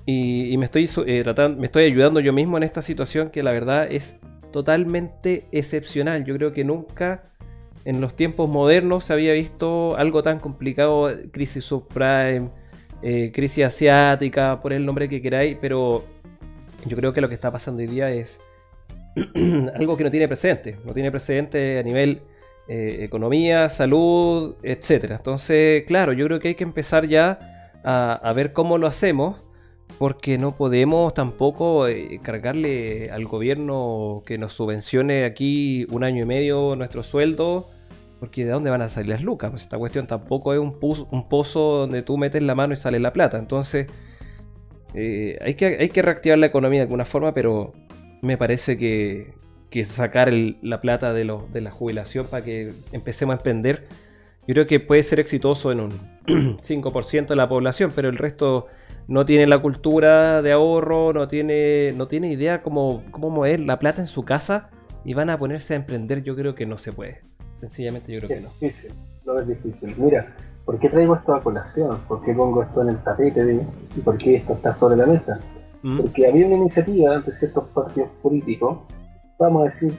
y, 0.05 0.57
me, 0.57 0.65
estoy, 0.65 0.89
tratando, 1.23 1.57
me 1.57 1.67
estoy 1.67 1.85
ayudando 1.85 2.19
yo 2.19 2.33
mismo 2.33 2.57
en 2.57 2.63
esta 2.63 2.81
situación 2.81 3.29
que 3.29 3.43
la 3.43 3.53
verdad 3.53 3.87
es 3.89 4.19
totalmente 4.51 5.47
excepcional. 5.53 6.25
Yo 6.25 6.35
creo 6.35 6.51
que 6.51 6.65
nunca 6.65 7.31
en 7.85 8.01
los 8.01 8.15
tiempos 8.15 8.49
modernos 8.49 9.05
se 9.05 9.13
había 9.13 9.33
visto 9.33 9.95
algo 9.95 10.23
tan 10.23 10.39
complicado, 10.39 11.09
crisis 11.31 11.63
subprime, 11.63 12.49
eh, 13.01 13.31
crisis 13.33 13.65
asiática, 13.65 14.59
por 14.59 14.73
el 14.73 14.85
nombre 14.85 15.07
que 15.07 15.21
queráis, 15.21 15.57
pero 15.61 16.03
yo 16.85 16.97
creo 16.97 17.13
que 17.13 17.21
lo 17.21 17.29
que 17.29 17.35
está 17.35 17.51
pasando 17.51 17.81
hoy 17.81 17.87
día 17.87 18.11
es 18.11 18.41
algo 19.75 19.95
que 19.97 20.03
no 20.03 20.11
tiene 20.11 20.27
precedente, 20.27 20.77
no 20.83 20.93
tiene 20.93 21.11
precedente 21.11 21.79
a 21.79 21.83
nivel 21.83 22.21
eh, 22.67 22.97
economía, 23.01 23.69
salud, 23.69 24.55
etcétera. 24.63 25.15
Entonces, 25.15 25.83
claro, 25.85 26.11
yo 26.13 26.25
creo 26.25 26.39
que 26.39 26.49
hay 26.49 26.55
que 26.55 26.63
empezar 26.63 27.07
ya 27.07 27.39
a 27.87 28.33
ver 28.33 28.51
cómo 28.51 28.79
lo 28.79 28.87
hacemos 28.87 29.45
porque 29.97 30.37
no 30.37 30.55
podemos 30.55 31.13
tampoco 31.13 31.87
eh, 31.87 32.19
cargarle 32.21 33.09
al 33.11 33.25
gobierno 33.25 34.23
que 34.25 34.37
nos 34.37 34.53
subvencione 34.53 35.23
aquí 35.23 35.87
un 35.89 36.03
año 36.03 36.23
y 36.23 36.25
medio 36.25 36.75
nuestro 36.75 37.03
sueldo, 37.03 37.69
porque 38.25 38.43
¿de 38.43 38.51
dónde 38.51 38.71
van 38.71 38.81
a 38.81 38.89
salir 38.89 39.11
las 39.11 39.21
lucas? 39.21 39.51
Pues 39.51 39.61
esta 39.61 39.77
cuestión 39.77 40.07
tampoco 40.07 40.51
es 40.51 40.59
un, 40.59 40.75
un 41.11 41.29
pozo 41.29 41.81
donde 41.81 42.01
tú 42.01 42.17
metes 42.17 42.41
la 42.41 42.55
mano 42.55 42.73
y 42.73 42.75
sale 42.75 42.99
la 42.99 43.13
plata. 43.13 43.37
Entonces, 43.37 43.85
eh, 44.95 45.37
hay, 45.41 45.53
que, 45.53 45.77
hay 45.79 45.89
que 45.89 46.01
reactivar 46.01 46.39
la 46.39 46.47
economía 46.47 46.79
de 46.79 46.85
alguna 46.85 47.05
forma, 47.05 47.35
pero 47.35 47.73
me 48.23 48.35
parece 48.35 48.79
que, 48.79 49.35
sacar 49.85 50.33
la 50.33 50.81
plata 50.81 51.13
de, 51.13 51.39
de 51.51 51.61
la 51.61 51.69
jubilación 51.69 52.25
para 52.25 52.43
que 52.43 52.73
empecemos 52.93 53.33
a 53.33 53.37
emprender, 53.37 53.85
yo 54.47 54.55
creo 54.55 54.65
que 54.65 54.79
puede 54.79 55.03
ser 55.03 55.19
exitoso 55.19 55.71
en 55.71 55.81
un 55.81 55.91
5% 56.25 57.27
de 57.27 57.35
la 57.35 57.47
población, 57.47 57.91
pero 57.95 58.09
el 58.09 58.17
resto 58.17 58.65
no 59.07 59.25
tiene 59.25 59.45
la 59.45 59.59
cultura 59.59 60.41
de 60.41 60.51
ahorro, 60.51 61.13
no 61.13 61.27
tiene, 61.27 61.93
no 61.95 62.07
tiene 62.07 62.31
idea 62.31 62.63
cómo, 62.63 63.03
cómo 63.11 63.29
mover 63.29 63.59
la 63.59 63.77
plata 63.77 64.01
en 64.01 64.07
su 64.07 64.25
casa 64.25 64.71
y 65.03 65.13
van 65.13 65.29
a 65.29 65.37
ponerse 65.37 65.73
a 65.75 65.77
emprender, 65.77 66.23
yo 66.23 66.35
creo 66.35 66.55
que 66.55 66.65
no 66.65 66.79
se 66.79 66.91
puede. 66.91 67.34
Sencillamente 67.59 68.11
yo 68.11 68.19
creo 68.19 68.29
que 68.29 68.41
no. 68.41 68.49
Es 68.49 68.59
difícil, 68.59 68.93
no 69.25 69.39
es 69.39 69.47
difícil. 69.47 69.95
Mira, 69.97 70.35
¿por 70.65 70.79
qué 70.79 70.89
traigo 70.89 71.15
esto 71.15 71.33
a 71.33 71.43
colación? 71.43 71.97
¿Por 72.07 72.23
qué 72.23 72.33
pongo 72.33 72.63
esto 72.63 72.81
en 72.81 72.89
el 72.89 73.03
tapete 73.03 73.65
y 73.95 73.99
por 74.01 74.17
qué 74.17 74.37
esto 74.37 74.53
está 74.53 74.75
sobre 74.75 74.97
la 74.97 75.05
mesa? 75.05 75.39
¿Mm? 75.81 75.99
Porque 76.01 76.27
había 76.27 76.45
una 76.45 76.55
iniciativa 76.55 77.19
de 77.19 77.35
ciertos 77.35 77.67
partidos 77.69 78.09
políticos, 78.21 78.79
vamos 79.39 79.61
a 79.61 79.65
decir, 79.65 79.93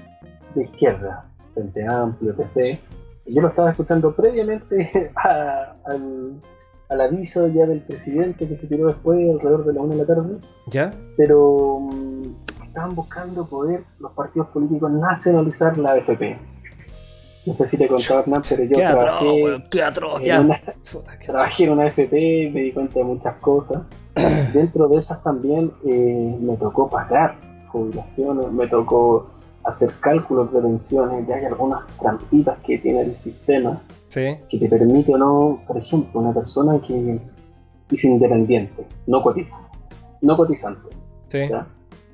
de 0.55 0.63
izquierda, 0.63 1.27
Frente 1.55 1.87
Amplio, 1.87 2.35
PC, 2.37 2.81
y 3.27 3.35
yo 3.35 3.43
lo 3.43 3.49
estaba 3.49 3.71
escuchando 3.71 4.15
previamente 4.15 5.11
al 5.17 6.41
al 6.89 7.01
aviso 7.01 7.49
ya 7.49 7.67
del 7.67 7.81
presidente 7.81 8.47
que 8.47 8.57
se 8.57 8.67
tiró 8.67 8.89
después, 8.89 9.19
alrededor 9.31 9.65
de 9.65 9.73
la 9.73 9.81
una 9.81 9.95
de 9.95 10.01
la 10.01 10.07
tarde. 10.07 10.39
¿Ya? 10.69 10.95
Pero 11.17 11.81
mm, 11.81 12.65
estaban 12.65 12.95
buscando 12.95 13.47
poder 13.47 13.85
los 13.99 14.13
partidos 14.13 14.49
políticos 14.49 14.91
nacionalizar 14.93 15.77
la 15.79 15.93
AFP. 15.93 16.39
No 17.47 17.55
sé 17.55 17.67
si 17.67 17.79
te 17.79 17.87
contaba, 17.87 18.21
Hernán, 18.21 18.43
pero 18.49 18.65
yo 18.65 18.77
trabajé, 18.99 19.55
ya. 20.21 20.41
Una, 20.41 20.61
trabajé 21.25 21.65
en 21.65 21.71
una 21.71 21.85
AFP, 21.85 22.51
me 22.53 22.61
di 22.63 22.73
cuenta 22.73 22.99
de 22.99 23.05
muchas 23.05 23.37
cosas. 23.37 23.83
Dentro 24.53 24.89
de 24.89 24.99
esas 24.99 25.23
también 25.23 25.71
eh, 25.85 26.37
me 26.41 26.57
tocó 26.57 26.91
pagar 26.91 27.37
jubilaciones, 27.69 28.51
me 28.51 28.67
tocó 28.67 29.29
hacer 29.63 29.91
cálculos 30.01 30.53
de 30.53 30.61
pensiones, 30.61 31.27
ya 31.29 31.37
hay 31.37 31.45
algunas 31.45 31.87
trampitas 31.99 32.59
que 32.65 32.79
tiene 32.79 33.03
el 33.03 33.19
sistema 33.19 33.81
que 34.49 34.59
te 34.59 34.69
permite 34.69 35.13
o 35.13 35.19
no, 35.19 35.63
por 35.67 35.77
ejemplo, 35.77 36.21
una 36.21 36.33
persona 36.33 36.81
que 36.81 37.21
es 37.91 38.05
independiente, 38.05 38.87
no 39.07 39.23
cotiza, 39.23 39.69
no 40.23 40.37
cotizante. 40.37 40.89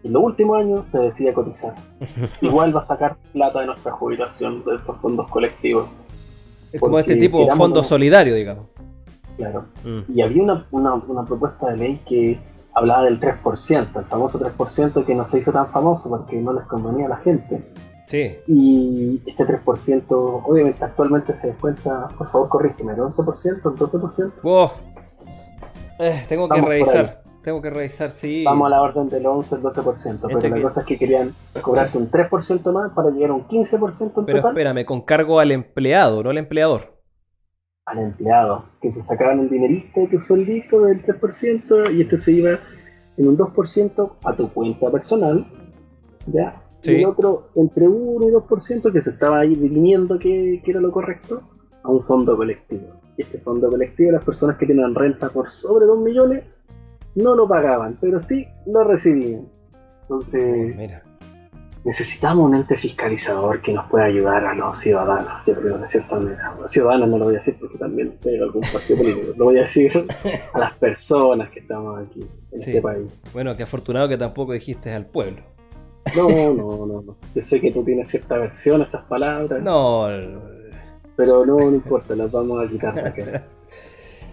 En 0.04 0.12
los 0.12 0.22
últimos 0.22 0.58
años 0.58 0.88
se 0.88 0.98
decide 0.98 1.32
cotizar. 1.32 1.74
Igual 2.40 2.74
va 2.74 2.80
a 2.80 2.84
sacar 2.84 3.16
plata 3.32 3.60
de 3.60 3.66
nuestra 3.66 3.92
jubilación 3.92 4.64
de 4.64 4.76
estos 4.76 4.96
fondos 4.98 5.28
colectivos. 5.28 5.88
Es 6.72 6.80
como 6.80 6.98
este 6.98 7.16
tipo 7.16 7.44
de 7.44 7.54
fondo 7.54 7.82
solidario, 7.82 8.34
digamos. 8.34 8.66
Claro. 9.36 9.64
Mm. 9.84 10.00
Y 10.14 10.22
había 10.22 10.42
una, 10.42 10.66
una, 10.70 11.24
propuesta 11.24 11.70
de 11.70 11.76
ley 11.76 12.00
que 12.06 12.38
hablaba 12.74 13.04
del 13.04 13.20
3%, 13.20 13.98
el 13.98 14.04
famoso 14.04 14.40
3% 14.40 15.04
que 15.04 15.14
no 15.14 15.26
se 15.26 15.38
hizo 15.38 15.52
tan 15.52 15.68
famoso 15.68 16.08
porque 16.08 16.36
no 16.36 16.52
les 16.52 16.64
convenía 16.64 17.06
a 17.06 17.10
la 17.10 17.16
gente. 17.16 17.62
Sí. 18.06 18.36
Y 18.46 19.22
este 19.26 19.46
3%, 19.46 20.06
obviamente 20.10 20.84
actualmente 20.84 21.36
se 21.36 21.48
descuenta, 21.48 22.08
por 22.18 22.30
favor 22.30 22.48
corrígeme, 22.48 22.92
el 22.92 22.98
11%, 22.98 23.46
el 23.46 24.40
12%. 24.42 24.72
Eh, 25.98 26.22
tengo 26.28 26.48
que 26.48 26.60
revisar, 26.60 27.21
tengo 27.42 27.60
que 27.60 27.70
revisar, 27.70 28.10
sí. 28.10 28.44
Vamos 28.44 28.66
a 28.66 28.70
la 28.70 28.82
orden 28.82 29.08
del 29.08 29.26
11, 29.26 29.56
el 29.56 29.62
12%, 29.62 30.20
pero 30.40 30.56
la 30.56 30.62
cosa 30.62 30.80
es 30.80 30.86
que 30.86 30.98
querían 30.98 31.34
cobrarte 31.60 31.98
un 31.98 32.10
3% 32.10 32.72
más 32.72 32.92
para 32.92 33.10
llegar 33.10 33.30
a 33.30 33.34
un 33.34 33.46
15% 33.46 34.18
en 34.18 34.24
Pero 34.24 34.48
espérame, 34.48 34.84
con 34.84 35.02
cargo 35.02 35.40
al 35.40 35.50
empleado, 35.50 36.22
no 36.22 36.30
al 36.30 36.38
empleador. 36.38 37.02
Al 37.84 37.98
empleado, 37.98 38.64
que 38.80 38.90
te 38.90 39.02
sacaban 39.02 39.40
el 39.40 39.50
dinerito, 39.50 40.06
tu 40.10 40.20
sueldito 40.22 40.82
del 40.82 41.04
3% 41.04 41.94
y 41.94 42.02
este 42.02 42.16
se 42.16 42.32
iba 42.32 42.58
en 43.16 43.28
un 43.28 43.36
2% 43.36 44.12
a 44.24 44.36
tu 44.36 44.52
cuenta 44.52 44.90
personal, 44.90 45.46
¿ya? 46.26 46.62
y 46.90 47.04
otro 47.04 47.50
entre 47.54 47.86
1 47.86 48.28
y 48.28 48.32
2% 48.32 48.92
que 48.92 49.02
se 49.02 49.10
estaba 49.10 49.40
ahí 49.40 49.54
definiendo 49.54 50.18
que, 50.18 50.62
era 50.64 50.80
lo 50.80 50.90
correcto 50.90 51.42
a 51.82 51.88
un 51.88 52.02
fondo 52.02 52.36
colectivo. 52.36 53.00
Y 53.16 53.22
este 53.22 53.38
fondo 53.38 53.70
colectivo, 53.70 54.12
las 54.12 54.24
personas 54.24 54.56
que 54.56 54.66
tienen 54.66 54.94
renta 54.94 55.28
por 55.28 55.50
sobre 55.50 55.86
2 55.86 56.00
millones 56.00 56.44
no 57.14 57.34
lo 57.34 57.48
pagaban, 57.48 57.98
pero 58.00 58.20
sí 58.20 58.46
lo 58.66 58.84
recibían. 58.84 59.46
Entonces, 60.02 60.76
necesitamos 61.84 62.46
un 62.46 62.56
ente 62.56 62.76
fiscalizador 62.76 63.60
que 63.60 63.72
nos 63.72 63.88
pueda 63.88 64.04
ayudar 64.04 64.44
a 64.44 64.54
los 64.54 64.78
ciudadanos, 64.78 65.32
yo 65.46 65.54
creo, 65.54 65.78
de 65.78 65.88
cierta 65.88 66.16
manera. 66.16 66.54
Los 66.60 66.70
ciudadanos 66.70 67.08
no 67.08 67.18
lo 67.18 67.24
voy 67.26 67.34
a 67.34 67.38
decir 67.38 67.56
porque 67.58 67.78
también 67.78 68.16
tengo 68.20 68.44
algún 68.44 68.62
partido 68.62 68.98
político, 68.98 69.34
lo 69.36 69.44
voy 69.46 69.58
a 69.58 69.60
decir 69.62 70.06
a 70.54 70.58
las 70.58 70.74
personas 70.74 71.50
que 71.50 71.60
estamos 71.60 72.00
aquí 72.00 72.26
en 72.52 72.58
este 72.58 72.82
país. 72.82 73.06
Bueno, 73.32 73.56
qué 73.56 73.62
afortunado 73.62 74.08
que 74.08 74.16
tampoco 74.16 74.52
dijiste 74.52 74.92
al 74.92 75.06
pueblo. 75.06 75.42
No, 76.16 76.28
no, 76.28 76.86
no, 76.86 77.16
Yo 77.34 77.42
sé 77.42 77.60
que 77.60 77.70
tú 77.70 77.84
tienes 77.84 78.08
cierta 78.08 78.36
versión 78.36 78.80
a 78.82 78.84
esas 78.84 79.04
palabras. 79.04 79.62
No. 79.62 80.06
Pero 81.16 81.46
no, 81.46 81.56
no 81.56 81.74
importa, 81.74 82.14
las 82.14 82.30
vamos 82.30 82.64
a 82.64 82.68
quitar. 82.68 83.48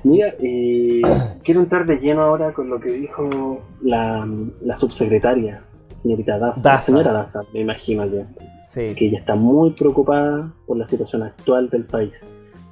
Mira, 0.03 0.33
eh, 0.39 1.01
quiero 1.43 1.61
entrar 1.61 1.85
de 1.85 1.97
lleno 1.97 2.21
ahora 2.21 2.53
con 2.53 2.69
lo 2.69 2.79
que 2.79 2.91
dijo 2.91 3.61
la, 3.81 4.27
la 4.61 4.75
subsecretaria, 4.75 5.63
señorita 5.91 6.37
Daza, 6.37 6.73
La 6.73 6.81
señora 6.81 7.11
Daza, 7.11 7.43
me 7.53 7.61
imagino 7.61 8.05
yo. 8.05 8.23
Sí. 8.61 8.93
Que 8.95 9.07
ella 9.07 9.19
está 9.19 9.35
muy 9.35 9.71
preocupada 9.71 10.53
por 10.65 10.77
la 10.77 10.85
situación 10.85 11.23
actual 11.23 11.69
del 11.69 11.85
país. 11.85 12.25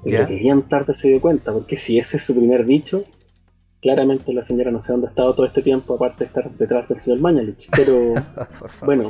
Pero 0.04 0.28
que 0.28 0.36
bien 0.36 0.62
tarde 0.63 0.94
se 0.94 1.10
dio 1.10 1.20
cuenta, 1.22 1.52
porque 1.52 1.76
si 1.76 2.00
ese 2.00 2.18
es 2.18 2.24
su 2.24 2.36
primer 2.36 2.66
dicho, 2.66 3.04
claramente 3.82 4.32
la 4.34 4.44
señora 4.44 4.72
no 4.72 4.80
sé 4.80 4.92
dónde 4.92 5.08
ha 5.08 5.10
estado 5.10 5.34
todo 5.36 5.46
este 5.46 5.62
tiempo, 5.62 5.96
aparte 5.96 6.20
de 6.20 6.26
estar 6.26 6.50
detrás 6.52 6.88
del 6.88 6.98
señor 6.98 7.20
Mañalich. 7.20 7.68
Pero 7.76 8.13
bueno, 8.86 9.10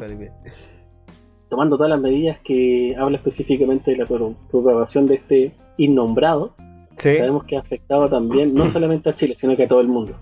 tomando 1.50 1.78
todas 1.78 1.90
las 1.90 2.02
medidas 2.02 2.40
que 2.40 2.96
habla 2.98 3.18
específicamente 3.18 3.92
de 3.92 3.98
la 3.98 4.06
propagación 4.06 5.06
de 5.08 5.16
este 5.16 5.56
innombrado, 5.78 6.56
sabemos 6.98 7.44
que 7.46 7.58
ha 7.58 7.60
afectado 7.60 8.10
también 8.10 8.54
no 8.54 8.68
solamente 8.70 9.10
a 9.10 9.16
Chile, 9.16 9.36
sino 9.36 9.56
que 9.56 9.64
a 9.64 9.68
todo 9.68 9.82
el 9.82 9.88
mundo. 9.88 10.16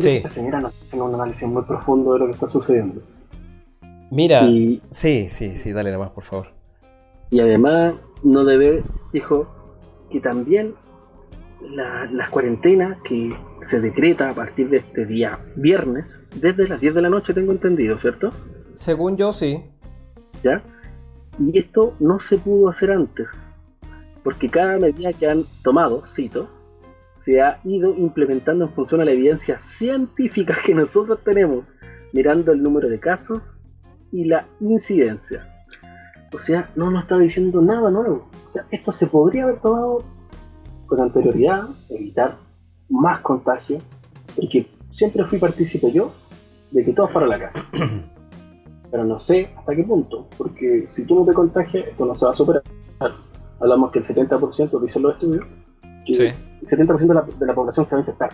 Que 0.00 0.16
esta 0.16 0.28
señora 0.30 0.60
nos 0.60 0.72
hace 0.86 0.98
un 0.98 1.14
análisis 1.14 1.46
muy 1.46 1.62
profundo 1.64 2.14
de 2.14 2.20
lo 2.20 2.26
que 2.26 2.32
está 2.32 2.48
sucediendo. 2.48 3.02
Mira, 4.10 4.46
sí, 4.90 5.28
sí, 5.28 5.54
sí, 5.54 5.72
dale 5.72 5.96
más, 5.98 6.10
por 6.10 6.24
favor. 6.24 6.48
Y 7.30 7.40
además, 7.40 7.94
no 8.22 8.44
debe, 8.44 8.82
dijo, 9.12 9.48
que 10.10 10.20
también 10.20 10.74
la, 11.70 12.06
las 12.10 12.28
cuarentenas 12.30 12.98
que 13.02 13.34
se 13.62 13.80
decreta 13.80 14.30
a 14.30 14.34
partir 14.34 14.68
de 14.70 14.78
este 14.78 15.06
día 15.06 15.40
viernes, 15.56 16.20
desde 16.34 16.68
las 16.68 16.80
10 16.80 16.94
de 16.94 17.02
la 17.02 17.08
noche 17.08 17.34
tengo 17.34 17.52
entendido, 17.52 17.98
¿cierto? 17.98 18.32
Según 18.74 19.16
yo, 19.16 19.32
sí. 19.32 19.62
¿Ya? 20.42 20.62
Y 21.38 21.58
esto 21.58 21.94
no 22.00 22.20
se 22.20 22.38
pudo 22.38 22.68
hacer 22.68 22.90
antes. 22.90 23.48
Porque 24.22 24.48
cada 24.48 24.78
medida 24.78 25.12
que 25.12 25.28
han 25.28 25.44
tomado, 25.62 26.04
cito, 26.06 26.48
se 27.14 27.42
ha 27.42 27.60
ido 27.64 27.94
implementando 27.94 28.64
en 28.64 28.72
función 28.72 29.00
a 29.00 29.04
la 29.04 29.12
evidencia 29.12 29.58
científica 29.58 30.54
que 30.64 30.74
nosotros 30.74 31.20
tenemos, 31.24 31.74
mirando 32.12 32.52
el 32.52 32.62
número 32.62 32.88
de 32.88 32.98
casos 32.98 33.58
y 34.10 34.24
la 34.24 34.46
incidencia. 34.60 35.48
O 36.32 36.38
sea, 36.38 36.70
no 36.76 36.90
nos 36.90 37.02
está 37.02 37.18
diciendo 37.18 37.60
nada 37.60 37.90
nuevo. 37.90 38.28
O 38.44 38.48
sea, 38.48 38.64
esto 38.70 38.90
se 38.92 39.06
podría 39.06 39.44
haber 39.44 39.60
tomado 39.60 40.04
con 40.86 41.00
anterioridad, 41.00 41.68
evitar 41.90 42.38
más 42.88 43.20
contagio, 43.20 43.78
porque 44.34 44.66
siempre 44.90 45.24
fui 45.24 45.38
partícipe 45.38 45.90
yo 45.92 46.12
de 46.70 46.84
que 46.84 46.92
todos 46.92 47.10
para 47.10 47.26
la 47.26 47.38
casa. 47.38 47.64
Pero 48.90 49.04
no 49.04 49.18
sé 49.18 49.50
hasta 49.56 49.74
qué 49.74 49.84
punto, 49.84 50.28
porque 50.36 50.84
si 50.86 51.06
tú 51.06 51.16
no 51.16 51.24
te 51.24 51.32
contagias, 51.32 51.88
esto 51.88 52.04
no 52.04 52.14
se 52.14 52.26
va 52.26 52.32
a 52.32 52.34
superar. 52.34 52.62
Hablamos 53.62 53.92
que 53.92 54.00
el 54.00 54.04
70%, 54.04 54.80
dicen 54.80 55.02
los 55.02 55.14
estudios, 55.14 55.46
que 56.04 56.12
el 56.12 56.66
70% 56.66 56.98
de 56.98 57.14
la, 57.14 57.22
de 57.22 57.46
la, 57.46 57.54
población 57.54 57.86
se 57.86 57.94
va 57.94 58.00
a 58.00 58.02
infectar. 58.02 58.30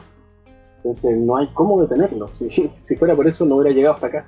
Entonces 0.79 1.19
no 1.19 1.37
hay 1.37 1.49
cómo 1.53 1.81
detenerlo. 1.83 2.29
Si, 2.33 2.49
si 2.77 2.97
fuera 2.97 3.15
por 3.15 3.29
eso 3.29 3.45
no 3.45 3.57
hubiera 3.57 3.75
llegado 3.75 3.95
hasta 3.95 4.07
acá. 4.07 4.27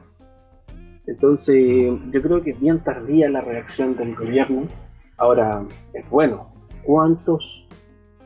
Entonces 1.07 1.91
yo 2.13 2.23
creo 2.23 2.43
que 2.43 2.51
es 2.51 2.61
bien 2.61 2.81
tardía 2.81 3.31
la 3.31 3.41
reacción 3.41 3.97
del 3.97 4.15
gobierno. 4.15 4.69
Ahora, 5.17 5.65
es 5.95 6.09
bueno. 6.11 6.53
¿Cuántos, 6.85 7.67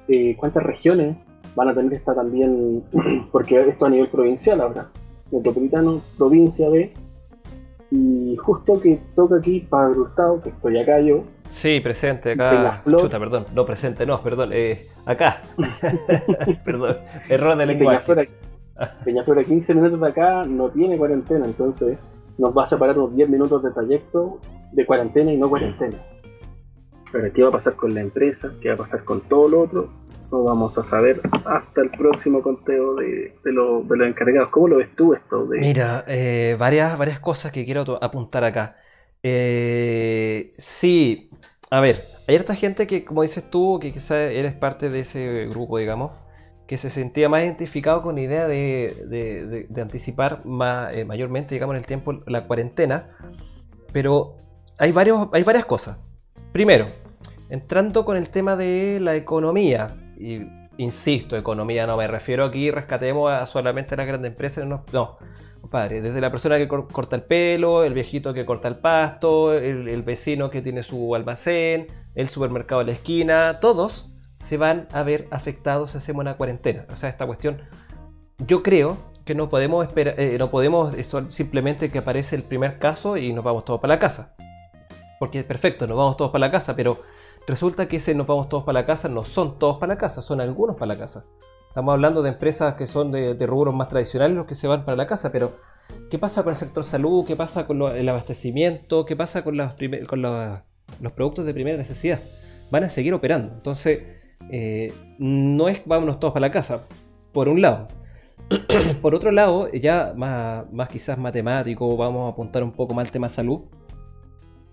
eh, 0.08 0.36
¿Cuántas 0.36 0.64
regiones 0.64 1.16
van 1.54 1.68
a 1.68 1.74
tener 1.74 1.90
que 1.90 1.96
estar 1.96 2.16
también? 2.16 2.82
Porque 3.32 3.60
esto 3.68 3.86
a 3.86 3.90
nivel 3.90 4.08
provincial 4.08 4.60
ahora. 4.60 4.90
Metropolitano, 5.30 6.00
provincia 6.18 6.68
de 6.70 6.92
y 7.90 8.36
justo 8.36 8.80
que 8.80 9.00
toca 9.14 9.36
aquí 9.36 9.60
para 9.60 9.88
Hurtado, 9.90 10.42
que 10.42 10.48
estoy 10.48 10.78
acá 10.78 11.00
yo. 11.00 11.22
Sí, 11.54 11.78
presente, 11.78 12.32
acá. 12.32 12.82
Chuta, 12.84 13.20
perdón, 13.20 13.46
no 13.54 13.64
presente, 13.64 14.04
no, 14.04 14.20
perdón, 14.20 14.50
eh, 14.52 14.88
acá. 15.06 15.40
perdón, 16.64 16.96
error 17.28 17.56
de 17.56 17.66
lenguaje. 17.66 18.28
Peñaflor, 19.04 19.44
15 19.44 19.74
minutos 19.76 20.00
de 20.00 20.08
acá, 20.08 20.44
no 20.46 20.68
tiene 20.70 20.98
cuarentena, 20.98 21.46
entonces 21.46 21.96
nos 22.38 22.56
va 22.58 22.64
a 22.64 22.66
separar 22.66 22.98
unos 22.98 23.14
10 23.14 23.28
minutos 23.28 23.62
de 23.62 23.70
trayecto 23.70 24.40
de 24.72 24.84
cuarentena 24.84 25.32
y 25.32 25.36
no 25.36 25.48
cuarentena. 25.48 25.96
Pero, 27.12 27.32
¿qué 27.32 27.42
va 27.44 27.50
a 27.50 27.52
pasar 27.52 27.76
con 27.76 27.94
la 27.94 28.00
empresa? 28.00 28.52
¿Qué 28.60 28.68
va 28.70 28.74
a 28.74 28.78
pasar 28.78 29.04
con 29.04 29.20
todo 29.20 29.48
lo 29.48 29.60
otro? 29.60 29.92
No 30.32 30.42
vamos 30.42 30.76
a 30.76 30.82
saber 30.82 31.20
hasta 31.44 31.82
el 31.82 31.90
próximo 31.90 32.42
conteo 32.42 32.96
de, 32.96 33.32
los 33.44 33.84
encargados. 34.04 34.48
¿Cómo 34.48 34.66
lo 34.66 34.76
ves 34.78 34.88
tú 34.96 35.14
esto? 35.14 35.46
Mira, 35.48 36.04
eh, 36.08 36.56
varias, 36.58 36.98
varias 36.98 37.20
cosas 37.20 37.52
que 37.52 37.64
quiero 37.64 37.84
apuntar 38.02 38.42
acá. 38.42 38.74
Eh, 39.22 40.50
sí, 40.50 41.30
a 41.70 41.80
ver, 41.80 42.06
hay 42.26 42.36
esta 42.36 42.54
gente 42.54 42.86
que, 42.86 43.04
como 43.04 43.22
dices 43.22 43.50
tú, 43.50 43.78
que 43.80 43.92
quizás 43.92 44.30
eres 44.30 44.54
parte 44.54 44.90
de 44.90 45.00
ese 45.00 45.46
grupo, 45.46 45.78
digamos, 45.78 46.12
que 46.66 46.78
se 46.78 46.90
sentía 46.90 47.28
más 47.28 47.42
identificado 47.42 48.02
con 48.02 48.14
la 48.14 48.22
idea 48.22 48.46
de, 48.46 49.68
anticipar 49.76 50.42
eh, 50.92 51.04
mayormente, 51.04 51.54
digamos, 51.54 51.74
en 51.74 51.80
el 51.80 51.86
tiempo 51.86 52.12
la 52.26 52.46
cuarentena. 52.46 53.10
Pero 53.92 54.36
hay, 54.78 54.92
varios, 54.92 55.28
hay 55.32 55.42
varias 55.42 55.64
cosas. 55.66 56.18
Primero, 56.52 56.88
entrando 57.50 58.04
con 58.04 58.16
el 58.16 58.30
tema 58.30 58.56
de 58.56 58.98
la 59.00 59.14
economía 59.16 59.94
y 60.18 60.46
insisto, 60.78 61.36
economía 61.36 61.86
no 61.86 61.96
me 61.96 62.06
refiero 62.06 62.44
aquí, 62.44 62.70
rescatemos 62.70 63.32
a 63.32 63.46
solamente 63.46 63.94
a 63.94 63.96
las 63.96 64.06
grandes 64.06 64.32
empresas, 64.32 64.66
no, 64.66 64.84
no, 64.92 65.18
compadre, 65.60 66.00
desde 66.02 66.20
la 66.20 66.30
persona 66.30 66.58
que 66.58 66.68
corta 66.68 67.16
el 67.16 67.22
pelo, 67.22 67.84
el 67.84 67.94
viejito 67.94 68.34
que 68.34 68.44
corta 68.44 68.68
el 68.68 68.76
pasto, 68.76 69.54
el, 69.54 70.02
vecino 70.02 70.50
que 70.50 70.62
tiene 70.62 70.82
su 70.82 71.14
almacén, 71.14 71.86
el 72.14 72.28
supermercado 72.28 72.80
de 72.80 72.86
la 72.86 72.92
esquina, 72.92 73.60
todos 73.60 74.10
se 74.36 74.56
van 74.56 74.88
a 74.92 75.02
ver 75.02 75.26
afectados 75.30 75.92
si 75.92 75.98
hacemos 75.98 76.20
una 76.20 76.34
cuarentena. 76.34 76.84
O 76.90 76.96
sea, 76.96 77.08
esta 77.08 77.26
cuestión, 77.26 77.62
yo 78.38 78.62
creo 78.62 78.96
que 79.24 79.34
no 79.34 79.48
podemos 79.48 79.86
esperar, 79.86 80.20
eh, 80.20 80.36
no 80.38 80.50
podemos 80.50 80.92
eso, 80.94 81.30
simplemente 81.30 81.90
que 81.90 81.98
aparece 81.98 82.36
el 82.36 82.42
primer 82.42 82.78
caso 82.78 83.16
y 83.16 83.32
nos 83.32 83.42
vamos 83.42 83.64
todos 83.64 83.80
para 83.80 83.94
la 83.94 83.98
casa. 83.98 84.34
Porque 85.18 85.38
es 85.38 85.44
perfecto, 85.46 85.86
nos 85.86 85.96
vamos 85.96 86.16
todos 86.18 86.30
para 86.30 86.40
la 86.40 86.50
casa, 86.50 86.76
pero 86.76 87.00
Resulta 87.46 87.88
que 87.88 87.96
ese 87.96 88.14
nos 88.14 88.26
vamos 88.26 88.48
todos 88.48 88.64
para 88.64 88.80
la 88.80 88.86
casa 88.86 89.08
no 89.08 89.24
son 89.24 89.58
todos 89.58 89.78
para 89.78 89.94
la 89.94 89.98
casa, 89.98 90.22
son 90.22 90.40
algunos 90.40 90.76
para 90.76 90.86
la 90.86 90.98
casa. 90.98 91.26
Estamos 91.68 91.92
hablando 91.92 92.22
de 92.22 92.30
empresas 92.30 92.74
que 92.74 92.86
son 92.86 93.10
de, 93.10 93.34
rubros 93.46 93.74
más 93.74 93.88
tradicionales 93.88 94.36
los 94.36 94.46
que 94.46 94.54
se 94.54 94.66
van 94.66 94.84
para 94.84 94.96
la 94.96 95.06
casa, 95.06 95.30
pero 95.30 95.52
¿qué 96.10 96.18
pasa 96.18 96.42
con 96.42 96.52
el 96.52 96.56
sector 96.56 96.84
salud? 96.84 97.26
¿Qué 97.26 97.36
pasa 97.36 97.66
con 97.66 97.82
el 97.82 98.08
abastecimiento? 98.08 99.04
¿Qué 99.04 99.14
pasa 99.16 99.44
con, 99.44 99.56
los, 99.56 99.74
con 100.06 100.22
los, 100.22 101.12
productos 101.14 101.44
de 101.44 101.52
primera 101.52 101.76
necesidad? 101.76 102.22
Van 102.70 102.84
a 102.84 102.88
seguir 102.88 103.12
operando. 103.12 103.52
Entonces, 103.52 104.04
eh, 104.50 104.94
no 105.18 105.68
es 105.68 105.82
vámonos 105.84 106.20
todos 106.20 106.32
para 106.32 106.46
la 106.46 106.52
casa, 106.52 106.86
por 107.32 107.48
un 107.48 107.60
lado. 107.60 107.88
por 109.02 109.14
otro 109.14 109.32
lado, 109.32 109.70
ya 109.72 110.14
más, 110.16 110.64
más, 110.72 110.88
quizás 110.88 111.18
matemático, 111.18 111.94
vamos 111.96 112.26
a 112.26 112.32
apuntar 112.32 112.62
un 112.62 112.72
poco 112.72 112.94
más 112.94 113.06
al 113.06 113.10
tema 113.10 113.28
salud. 113.28 113.62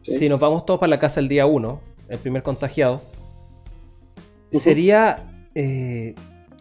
Si 0.03 0.29
nos 0.29 0.39
vamos 0.39 0.65
todos 0.65 0.79
para 0.79 0.89
la 0.89 0.99
casa 0.99 1.19
el 1.19 1.27
día 1.27 1.45
1, 1.45 1.81
el 2.11 2.19
primer 2.19 2.43
contagiado, 2.43 3.01
sería 4.51 5.47
eh, 5.55 6.13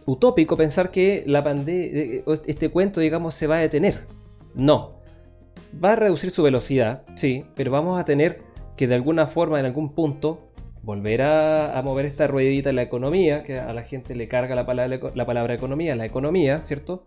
utópico 0.05 0.55
pensar 0.55 0.91
que 0.91 1.23
la 1.27 1.43
pandemia, 1.43 2.23
este 2.45 2.69
cuento, 2.69 3.01
digamos, 3.01 3.35
se 3.35 3.47
va 3.47 3.57
a 3.57 3.59
detener. 3.59 4.07
No. 4.55 5.01
Va 5.83 5.91
a 5.93 5.95
reducir 5.97 6.31
su 6.31 6.41
velocidad, 6.41 7.03
sí, 7.15 7.45
pero 7.55 7.69
vamos 7.69 7.99
a 7.99 8.05
tener 8.05 8.41
que 8.77 8.87
de 8.87 8.95
alguna 8.95 9.27
forma, 9.27 9.59
en 9.59 9.65
algún 9.65 9.93
punto, 9.93 10.51
volver 10.83 11.21
a, 11.21 11.79
mover 11.83 12.05
esta 12.05 12.27
ruedita 12.27 12.69
en 12.69 12.77
la 12.77 12.81
economía, 12.81 13.43
que 13.43 13.59
a 13.59 13.73
la 13.73 13.83
gente 13.83 14.15
le 14.15 14.29
carga 14.29 14.55
la 14.55 14.65
palabra, 14.65 15.11
la 15.13 15.25
palabra 15.25 15.53
economía, 15.53 15.95
la 15.97 16.05
economía, 16.05 16.61
¿cierto? 16.61 17.03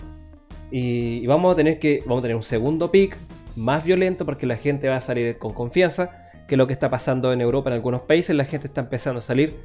Y, 0.71 1.21
y, 1.23 1.27
vamos 1.27 1.53
a 1.53 1.57
tener 1.57 1.79
que, 1.79 2.03
vamos 2.05 2.19
a 2.19 2.23
tener 2.23 2.37
un 2.37 2.43
segundo 2.43 2.91
pic 2.91 3.17
más 3.57 3.85
violento 3.85 4.27
porque 4.27 4.47
la 4.47 4.57
gente 4.57 4.89
va 4.89 4.97
a 4.97 5.01
salir 5.01 5.39
con 5.39 5.55
confianza 5.55 6.24
que 6.47 6.57
lo 6.57 6.67
que 6.67 6.73
está 6.73 6.91
pasando 6.91 7.33
en 7.33 7.41
Europa 7.41 7.71
en 7.71 7.75
algunos 7.75 8.03
países, 8.03 8.35
la 8.37 8.45
gente 8.45 8.67
está 8.67 8.83
empezando 8.83 9.19
a 9.19 9.23
salir. 9.23 9.57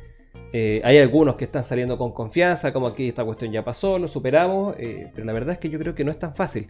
Eh, 0.52 0.82
hay 0.84 0.98
algunos 0.98 1.36
que 1.36 1.46
están 1.46 1.64
saliendo 1.64 1.98
con 1.98 2.12
confianza, 2.12 2.74
como 2.74 2.88
aquí 2.88 3.08
esta 3.08 3.24
cuestión 3.24 3.52
ya 3.52 3.64
pasó, 3.64 4.00
lo 4.00 4.08
superamos, 4.08 4.76
eh, 4.80 5.12
pero 5.14 5.26
la 5.26 5.34
verdad 5.34 5.54
es 5.54 5.60
que 5.60 5.70
yo 5.70 5.78
creo 5.78 5.96
que 5.96 6.04
no 6.04 6.12
es 6.12 6.20
tan 6.20 6.36
fácil. 6.36 6.70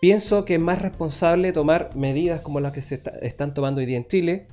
Pienso 0.00 0.44
que 0.44 0.54
es 0.54 0.60
más 0.60 0.80
responsable 0.80 1.52
tomar 1.52 1.90
medidas 1.94 2.40
como 2.40 2.58
las 2.60 2.72
que 2.72 2.80
se 2.80 3.02
están 3.22 3.52
tomando 3.54 3.80
hoy 3.80 3.86
día 3.86 3.98
en 3.98 4.06
Chile. 4.06 4.46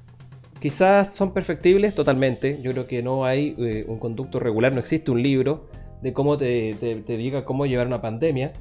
Quizás 0.59 1.13
son 1.13 1.33
perfectibles 1.33 1.95
totalmente. 1.95 2.59
Yo 2.61 2.71
creo 2.73 2.87
que 2.87 3.01
no 3.01 3.25
hay 3.25 3.55
eh, 3.57 3.85
un 3.87 3.97
conducto 3.97 4.39
regular, 4.39 4.73
no 4.73 4.79
existe 4.79 5.09
un 5.11 5.21
libro 5.21 5.69
de 6.01 6.13
cómo 6.13 6.37
te, 6.37 6.75
diga 7.07 7.45
cómo 7.45 7.65
llevar 7.65 7.87
una 7.87 8.01
pandemia. 8.01 8.53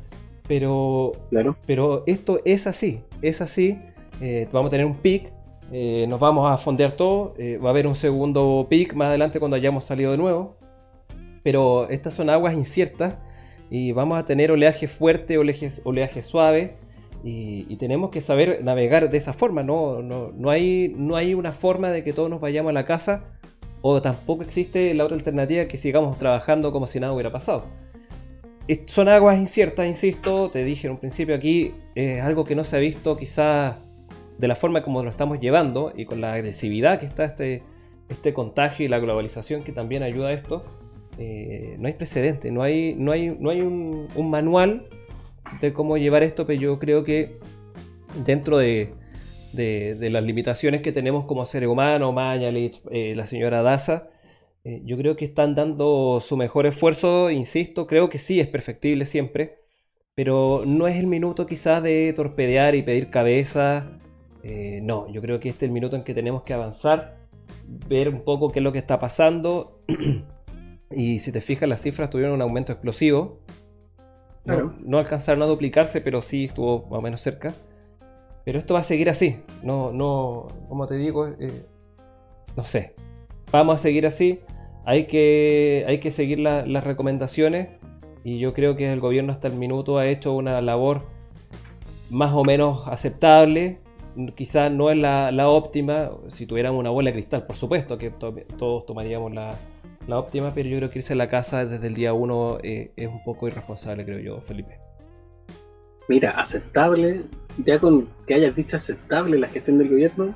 Pero, 0.47 1.13
claro. 1.31 1.57
pero 1.67 2.05
esto 2.07 2.41
es 2.45 2.69
así, 2.69 3.03
es 3.21 3.41
así. 3.41 3.81
vamos 4.53 4.69
a 4.69 4.71
tener 4.71 4.87
un 4.87 4.95
pic 4.95 5.33
eh, 5.73 6.07
nos 6.09 6.21
vamos 6.21 6.51
a 6.51 6.57
fondear 6.59 6.93
todo. 6.93 7.35
Eh, 7.39 7.59
va 7.59 7.69
a 7.69 7.71
haber 7.71 7.87
un 7.87 7.97
segundo 7.97 8.67
pic 8.69 8.95
más 8.95 9.09
adelante 9.09 9.39
cuando 9.39 9.57
hayamos 9.57 9.85
salido 9.85 10.13
de 10.13 10.19
nuevo. 10.19 10.57
Pero 11.43 11.89
estas 11.89 12.15
son 12.15 12.31
aguas 12.31 12.55
inciertas 12.55 13.17
y 13.71 13.93
vamos 13.93 14.19
a 14.19 14.25
tener 14.25 14.51
oleaje 14.51 14.89
fuerte, 14.89 15.39
oleaje, 15.39 15.69
oleaje 15.85 16.23
suave. 16.23 16.77
Y, 17.25 17.77
tenemos 17.77 18.11
que 18.11 18.21
saber 18.21 18.63
navegar 18.63 19.11
de 19.11 19.19
esa 19.19 19.33
forma. 19.33 19.65
No, 19.65 20.01
no, 20.03 20.51
hay, 20.51 20.95
no 20.97 21.17
hay 21.17 21.35
una 21.35 21.51
forma 21.51 21.91
de 21.91 22.05
que 22.05 22.13
todos 22.13 22.31
nos 22.31 22.41
vayamos 22.41 22.71
a 22.71 22.73
la 22.73 22.87
casa. 22.87 23.25
O 23.83 24.01
tampoco 24.01 24.43
existe 24.43 24.95
la 24.95 25.05
otra 25.05 25.17
alternativa 25.17 25.67
que 25.67 25.77
sigamos 25.77 26.19
trabajando 26.19 26.73
como 26.73 26.87
si 26.87 27.01
nada 27.01 27.13
hubiera 27.13 27.33
pasado. 27.33 27.65
Son 28.87 29.09
aguas 29.09 29.39
inciertas, 29.39 29.87
insisto. 29.87 30.51
Te 30.51 30.65
dije 30.65 30.87
en 30.87 30.93
un 30.93 30.99
principio 30.99 31.35
aquí. 31.35 31.75
Es 31.97 32.23
algo 32.23 32.45
que 32.45 32.55
no 32.55 32.63
se 32.63 32.77
ha 32.77 32.81
visto 32.81 33.17
quizás 33.17 33.77
de 34.39 34.49
la 34.49 34.55
forma 34.55 34.83
como 34.83 35.03
lo 35.03 35.11
estamos 35.11 35.41
llevando 35.41 35.93
y 35.97 36.05
con 36.05 36.21
la 36.21 36.35
agresividad 36.35 37.01
que 37.01 37.07
está 37.07 37.25
este, 37.25 37.63
este 38.09 38.35
contagio 38.35 38.85
y 38.85 38.89
la 38.89 38.99
globalización 38.99 39.65
que 39.65 39.73
también 39.73 40.03
ayuda 40.03 40.29
a 40.29 40.33
esto, 40.33 40.65
eh, 41.19 41.77
no 41.79 41.87
hay 41.87 41.95
precedente, 41.95 42.51
no 42.51 42.63
hay, 42.63 42.95
no 42.97 43.13
hay, 43.13 43.37
no 43.39 43.51
hay 43.51 43.63
un, 43.63 44.09
manual 44.31 44.89
de 45.61 45.73
cómo 45.73 45.97
llevar 45.97 46.23
esto, 46.23 46.47
pero 46.47 46.61
yo 46.61 46.79
creo 46.79 47.05
que 47.05 47.39
dentro 48.25 48.59
de, 48.59 48.93
de, 49.53 50.11
las 50.11 50.23
limitaciones 50.25 50.83
que 50.83 50.93
tenemos 50.93 51.27
como 51.27 51.45
seres 51.45 51.69
humanos, 51.69 52.13
Mañalich, 52.13 52.83
eh, 52.91 53.15
la 53.17 53.27
señora 53.27 53.63
Daza, 53.63 54.09
eh, 54.65 54.83
yo 54.85 54.99
creo 54.99 55.17
que 55.17 55.25
están 55.25 55.55
dando 55.55 56.21
su 56.21 56.37
mejor 56.37 56.67
esfuerzo, 56.67 57.31
insisto, 57.31 57.87
creo 57.87 58.11
que 58.11 58.19
sí 58.19 58.41
es 58.41 58.49
perfectible 58.49 59.07
siempre, 59.07 59.61
pero 60.15 60.65
no 60.67 60.89
es 60.89 60.99
el 60.99 61.07
minuto 61.07 61.47
quizás 61.47 61.83
de 61.83 62.13
torpedear 62.15 62.75
y 62.75 62.83
pedir 62.83 63.11
cabeza 63.11 64.01
eh, 64.49 64.81
no, 64.81 65.09
yo 65.09 65.21
creo 65.21 65.41
que 65.41 65.49
este 65.49 65.65
es 65.65 65.71
el 65.71 65.73
minuto 65.73 65.97
en 65.97 66.05
que 66.05 66.15
tenemos 66.15 66.45
que 66.45 66.55
avanzar, 66.55 67.17
ver 67.89 68.09
un 68.09 68.23
poco 68.23 68.53
qué 68.53 68.61
es 68.61 68.63
lo 68.63 68.71
que 68.71 68.79
está 68.79 69.01
pasando. 69.01 69.81
y 70.93 71.19
si 71.19 71.33
te 71.33 71.41
fijas, 71.41 71.69
las 71.69 71.83
cifras 71.83 72.11
tuvieron 72.11 72.37
un 72.37 72.43
aumento 72.43 72.71
explosivo. 72.71 73.41
No, 74.45 74.99
alcanzaron 74.99 75.43
a 75.43 75.47
duplicarse, 75.47 76.01
pero 76.01 76.23
sí 76.23 76.45
estuvo 76.45 76.83
más 76.83 77.01
o 77.01 77.03
menos 77.03 77.21
cerca. 77.21 77.55
Pero 78.45 78.61
esto 78.61 78.75
va 78.75 78.81
a 78.81 78.85
seguir 78.85 79.11
así. 79.11 79.43
No, 79.65 79.91
no, 79.91 80.47
como 80.69 80.87
te 80.87 80.95
digo, 80.95 81.27
eh, 81.27 81.67
no 82.57 82.63
sé. 82.63 82.95
vamos 83.51 83.75
a 83.75 83.79
seguir 83.79 84.07
así. 84.07 84.43
Hay 84.85 85.07
que, 85.07 85.85
hay 85.89 85.99
que 85.99 86.13
seguir 86.13 86.39
las 86.39 86.85
recomendaciones 86.85 87.71
y 88.23 88.39
yo 88.39 88.55
creo 88.55 88.77
que 88.77 88.93
el 88.93 89.01
gobierno 89.01 89.33
hasta 89.33 89.49
el 89.49 89.55
minuto 89.55 89.99
ha 89.99 90.07
hecho 90.07 90.35
una 90.35 90.63
labor 90.63 91.03
más 92.11 92.33
o 92.33 92.45
menos 92.45 92.87
aceptable. 92.87 93.81
Quizás 94.35 94.73
no 94.73 94.91
es 94.91 94.97
la, 94.97 95.49
óptima, 95.49 96.11
si 96.29 96.47
tuviéramos 96.47 96.81
una 96.81 96.91
bola 96.91 97.11
de 97.11 97.15
cristal, 97.15 97.47
por 97.47 97.57
supuesto 97.57 97.99
que 97.99 98.11
todos 98.11 98.87
tomaríamos 98.87 99.33
la, 99.35 99.59
óptima, 100.09 100.53
pero 100.55 100.69
yo 100.69 100.79
creo 100.79 100.91
que 100.91 101.01
irse 101.01 101.13
a 101.13 101.17
la 101.17 101.29
casa 101.29 101.67
desde 101.67 101.87
el 101.87 101.95
día 101.95 102.13
uno 102.13 102.59
eh, 102.63 102.93
es 102.97 103.09
un 103.09 103.23
poco 103.25 103.49
irresponsable, 103.49 104.05
creo 104.05 104.21
yo, 104.21 104.41
Felipe. 104.41 104.79
Mira, 106.09 106.31
aceptable, 106.31 107.23
ya 107.65 107.81
con 107.81 108.09
que 108.27 108.35
hayas 108.35 108.55
dicho 108.55 108.77
aceptable 108.77 109.39
la 109.39 109.49
gestión 109.49 109.79
del 109.79 109.89
gobierno, 109.89 110.35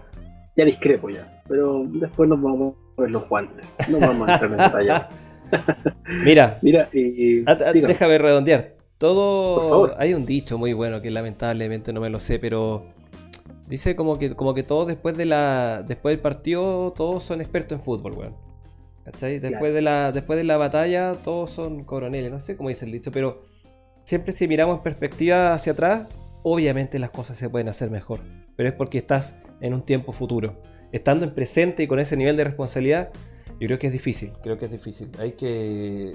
ya 0.56 0.64
discrepo 0.64 1.08
ya, 1.08 1.42
pero 1.48 1.84
después 1.86 2.28
nos 2.28 2.42
vamos 2.42 2.74
a 2.98 3.02
ver 3.02 3.10
los 3.12 3.28
guantes, 3.28 3.64
no 3.88 4.00
vamos 4.00 4.28
a 4.28 4.32
entrar 4.34 4.50
en 4.50 4.56
detalle. 4.58 5.06
Mira, 6.24 6.58
Mira 6.62 6.88
déjame 6.92 8.18
redondear. 8.18 8.74
Todo. 8.98 9.98
Hay 9.98 10.12
un 10.12 10.26
dicho 10.26 10.58
muy 10.58 10.74
bueno 10.74 11.00
que 11.00 11.10
lamentablemente 11.10 11.90
no 11.90 12.02
me 12.02 12.10
lo 12.10 12.20
sé, 12.20 12.38
pero 12.38 12.84
dice 13.70 13.94
como 13.96 14.18
que, 14.18 14.34
como 14.34 14.52
que 14.52 14.64
todos 14.64 14.88
después 14.88 15.16
de 15.16 15.24
la. 15.24 15.82
Después 15.86 16.12
del 16.12 16.20
partido, 16.20 16.92
todos 16.92 17.22
son 17.22 17.40
expertos 17.40 17.78
en 17.78 17.84
fútbol, 17.84 18.12
weón. 18.12 18.36
¿Cachai? 19.04 19.38
Después, 19.38 19.72
de 19.72 19.80
la, 19.80 20.12
después 20.12 20.36
de 20.36 20.44
la 20.44 20.58
batalla, 20.58 21.16
todos 21.22 21.50
son 21.50 21.84
coroneles. 21.84 22.30
No 22.30 22.38
sé 22.38 22.56
cómo 22.56 22.68
dice 22.68 22.84
el 22.84 22.92
dicho, 22.92 23.10
pero 23.10 23.42
siempre 24.04 24.32
si 24.32 24.46
miramos 24.46 24.76
en 24.78 24.82
perspectiva 24.82 25.54
hacia 25.54 25.72
atrás, 25.72 26.08
obviamente 26.42 26.98
las 26.98 27.10
cosas 27.10 27.38
se 27.38 27.48
pueden 27.48 27.68
hacer 27.68 27.90
mejor. 27.90 28.20
Pero 28.56 28.68
es 28.68 28.74
porque 28.74 28.98
estás 28.98 29.40
en 29.60 29.72
un 29.72 29.82
tiempo 29.82 30.12
futuro. 30.12 30.60
Estando 30.92 31.24
en 31.24 31.34
presente 31.34 31.84
y 31.84 31.86
con 31.86 31.98
ese 31.98 32.16
nivel 32.16 32.36
de 32.36 32.44
responsabilidad, 32.44 33.10
yo 33.60 33.66
creo 33.66 33.78
que 33.78 33.86
es 33.86 33.92
difícil, 33.92 34.32
creo 34.42 34.58
que 34.58 34.66
es 34.66 34.70
difícil. 34.70 35.10
Hay 35.18 35.32
que... 35.32 36.12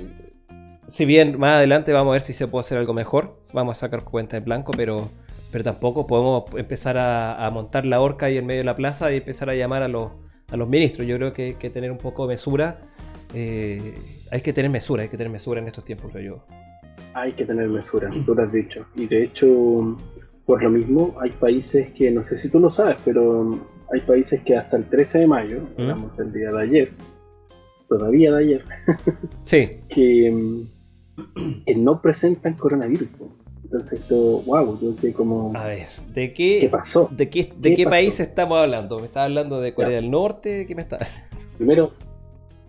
Si 0.88 1.06
bien 1.06 1.39
más 1.39 1.58
adelante 1.58 1.91
vamos 1.93 2.12
a 2.12 2.14
ver 2.14 2.22
si 2.22 2.34
se 2.34 2.47
puede 2.47 2.62
hacer 2.62 2.78
algo 2.78 2.93
mejor, 2.93 3.39
vamos 3.53 3.78
a 3.78 3.80
sacar 3.80 4.03
cuenta 4.03 4.38
en 4.38 4.43
blanco, 4.43 4.72
pero, 4.76 5.10
pero 5.51 5.63
tampoco 5.63 6.05
podemos 6.05 6.45
empezar 6.55 6.97
a, 6.97 7.49
montar 7.51 7.85
la 7.85 8.01
horca 8.01 8.25
ahí 8.27 8.37
en 8.37 8.45
medio 8.45 8.59
de 8.59 8.65
la 8.65 8.75
plaza 8.75 9.11
y 9.11 9.17
empezar 9.17 9.49
a 9.49 9.55
llamar 9.55 9.83
a 9.83 9.87
los, 9.87 10.11
a 10.49 10.57
los 10.57 10.67
ministros. 10.67 11.07
Yo 11.07 11.17
creo 11.17 11.33
que 11.33 11.43
hay 11.43 11.53
que 11.55 11.69
tener 11.69 11.91
un 11.91 11.97
poco 11.97 12.23
de 12.23 12.33
mesura. 12.33 12.81
Eh, 13.33 13.93
hay 14.31 14.41
que 14.41 14.53
tener 14.53 14.71
mesura, 14.71 15.03
hay 15.03 15.09
que 15.09 15.17
tener 15.17 15.31
mesura 15.31 15.61
en 15.61 15.67
estos 15.67 15.83
tiempos, 15.85 16.11
creo 16.11 16.23
yo. 16.23 16.45
Hay 17.13 17.31
que 17.31 17.45
tener 17.45 17.69
mesura, 17.69 18.09
tú 18.25 18.35
lo 18.35 18.43
has 18.43 18.51
dicho. 18.51 18.85
Y 18.95 19.07
de 19.07 19.23
hecho, 19.23 19.97
por 20.45 20.61
lo 20.61 20.69
mismo, 20.69 21.15
hay 21.19 21.31
países 21.31 21.91
que, 21.91 22.11
no 22.11 22.23
sé 22.23 22.37
si 22.37 22.49
tú 22.49 22.59
lo 22.59 22.69
sabes, 22.69 22.97
pero 23.03 23.49
hay 23.91 24.01
países 24.01 24.41
que 24.41 24.57
hasta 24.57 24.77
el 24.77 24.85
13 24.85 25.19
de 25.19 25.27
mayo, 25.27 25.61
¿Mm? 25.61 25.81
digamos 25.81 26.19
el 26.19 26.33
día 26.33 26.51
de 26.51 26.61
ayer, 26.61 26.91
todavía 27.87 28.33
de 28.33 28.43
ayer, 28.43 28.65
sí. 29.43 29.69
que, 29.89 30.65
que 31.65 31.75
no 31.75 32.01
presentan 32.01 32.55
coronavirus. 32.55 33.09
Entonces, 33.66 33.99
esto, 34.01 34.43
wow, 34.45 34.80
yo 34.80 34.95
que 34.95 35.11
como. 35.11 35.51
A 35.57 35.66
ver, 35.66 35.88
¿de 36.13 36.34
qué, 36.34 36.70
pasó? 36.72 37.09
¿De 37.11 37.32
qué, 37.32 37.51
de 37.57 37.74
qué, 37.74 37.86
país 37.86 38.20
estamos 38.20 38.59
hablando? 38.59 38.99
¿Me 38.99 39.05
estás 39.05 39.24
hablando 39.24 39.59
de 39.59 39.74
Corea 39.74 39.95
del 39.95 40.11
Norte? 40.11 40.49
¿De 40.49 40.68
qué 40.68 40.76
me 40.76 40.84
está 40.84 40.99
Primero, 41.57 41.93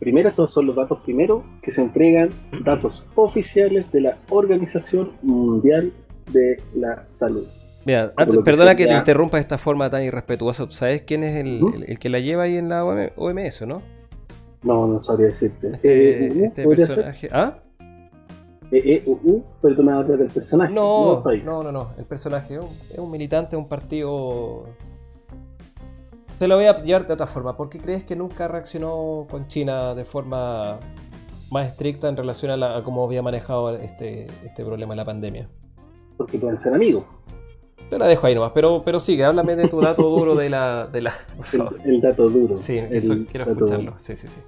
primero, 0.01 0.31
estos 0.31 0.55
son 0.55 0.65
los 0.65 0.75
datos 0.75 1.01
primero 1.05 1.45
que 1.61 1.71
se 1.71 1.83
entregan, 1.83 2.31
datos 2.65 3.07
oficiales 3.15 3.93
de 3.93 4.01
la 4.01 4.17
Organización 4.31 5.13
Mundial 5.21 5.93
de 6.33 6.63
la 6.75 7.05
Salud. 7.09 7.47
Mira, 7.85 8.15
perdona 8.43 8.75
que, 8.75 8.87
te 8.87 8.95
interrumpa 8.95 9.37
de 9.37 9.43
esta 9.43 9.59
forma 9.59 9.91
tan 9.91 10.03
irrespetuosa. 10.03 10.67
¿Sabes 10.71 11.03
quién 11.03 11.25
es 11.25 11.37
el, 11.37 11.61
el, 11.87 11.99
que 11.99 12.09
la 12.09 12.21
lleva 12.21 12.45
ahí 12.45 12.57
en 12.57 12.71
la 12.71 12.87
OMS, 12.87 13.67
no? 13.67 13.83
No, 14.63 14.87
no 14.87 15.03
sabría 15.03 15.27
decirte. 15.27 15.73
Este, 15.75 16.27
eh, 16.27 16.45
este 16.47 16.67
personaje. 16.67 17.29
¿Ah? 17.31 17.59
Eh, 18.73 19.05
eh, 19.07 19.43
perdona, 19.63 20.01
el 20.01 20.27
personaje. 20.29 20.75
No, 20.75 21.23
no, 21.45 21.63
no, 21.63 21.73
no, 21.73 21.91
el 21.99 22.05
personaje 22.05 22.59
es 22.91 22.99
un, 22.99 23.11
militante 23.11 23.53
de 23.53 23.57
un 23.63 23.69
partido. 23.69 24.65
Te 26.39 26.49
lo 26.49 26.57
voy 26.57 26.67
a 26.67 26.83
llevar 26.83 27.07
de 27.07 27.15
otra 27.15 27.27
forma. 27.27 27.57
¿Por 27.57 27.69
qué 27.69 27.79
crees 27.79 28.05
que 28.05 28.17
nunca 28.17 28.49
reaccionó 28.49 29.27
con 29.31 29.47
China 29.47 29.95
de 29.95 30.05
forma 30.05 30.81
más 31.51 31.69
estricta 31.69 32.09
en 32.09 32.17
relación 32.17 32.63
a, 32.63 32.83
cómo 32.83 33.05
había 33.05 33.23
manejado 33.23 33.77
este, 33.77 34.27
este 34.45 34.65
problema 34.65 34.95
de 34.95 34.97
la 34.97 35.05
pandemia? 35.05 35.49
Porque 36.17 36.39
pueden 36.39 36.59
ser 36.59 36.75
amigos. 36.75 37.05
Te 37.89 37.99
la 37.99 38.09
dejo 38.09 38.27
ahí 38.27 38.35
nomás, 38.35 38.51
pero, 38.53 38.83
pero 38.85 38.99
sigue, 38.99 39.25
háblame 39.25 39.55
de 39.55 39.69
tu 39.69 39.81
dato 39.81 40.03
duro 40.03 40.35
de 40.35 40.51
la. 40.51 40.89
De 40.89 41.03
la 41.03 41.15
el, 41.85 42.01
dato 42.01 42.29
duro. 42.29 42.57
Sí, 42.57 42.79
eso 42.79 43.15
quiero 43.31 43.53
escucharlo. 43.53 43.95
Sí, 43.99 44.17
sí, 44.17 44.27
sí. 44.29 44.41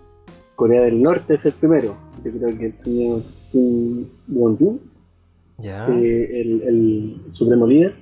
Corea 0.56 0.82
del 0.82 1.00
Norte 1.00 1.34
es 1.34 1.46
el 1.46 1.52
primero. 1.52 1.94
Yo 2.24 2.32
creo 2.32 2.58
que 2.58 2.66
el 2.66 2.74
señor 2.74 3.22
Kim 3.51 4.09
Jong-un, 4.32 4.80
eh, 5.62 6.40
el, 6.40 6.62
el, 6.62 7.32
supremo 7.32 7.66
líder, 7.66 7.96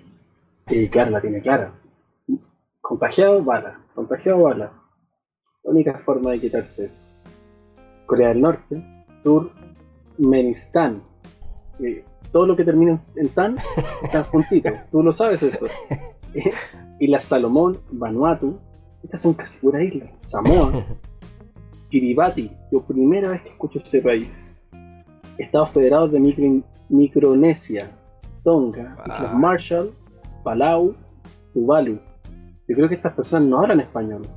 eh, 0.68 0.88
claro, 0.90 1.10
la 1.10 1.20
tiene 1.20 1.40
clara. 1.40 1.72
Contagiado, 2.80 3.42
bala. 3.42 3.80
Contagiado, 3.94 4.42
bala. 4.42 4.72
La 5.64 5.70
única 5.70 5.98
forma 5.98 6.32
de 6.32 6.40
quitarse 6.40 6.86
eso. 6.86 7.04
Corea 8.06 8.28
del 8.28 8.40
Norte, 8.40 8.82
Turkmenistán. 9.22 11.02
Eh, 11.80 12.04
todo 12.30 12.46
lo 12.46 12.56
que 12.56 12.64
termina 12.64 12.94
en 13.16 13.28
tan 13.30 13.56
están 14.02 14.24
juntitos. 14.30 14.72
Tú 14.90 15.02
lo 15.02 15.12
sabes 15.12 15.42
eso. 15.42 15.66
y 17.00 17.06
las 17.06 17.24
Salomón, 17.24 17.80
Vanuatu, 17.90 18.58
estas 19.02 19.22
son 19.22 19.34
casi 19.34 19.58
pura 19.58 19.82
isla. 19.82 20.10
Samoa, 20.18 20.72
Kiribati, 21.90 22.50
yo 22.70 22.82
primera 22.82 23.30
vez 23.30 23.42
que 23.42 23.50
escucho 23.50 23.78
ese 23.78 24.00
país. 24.00 24.45
Estados 25.38 25.70
Federados 25.70 26.12
de 26.12 26.20
Micronesia, 26.88 27.90
Tonga, 28.42 28.96
Islas 29.06 29.34
Marshall, 29.34 29.94
Palau, 30.42 30.94
Tuvalu. 31.52 31.98
Yo 32.68 32.74
creo 32.74 32.88
que 32.88 32.94
estas 32.96 33.14
personas 33.14 33.48
no 33.48 33.60
hablan 33.60 33.80
español, 33.80 34.28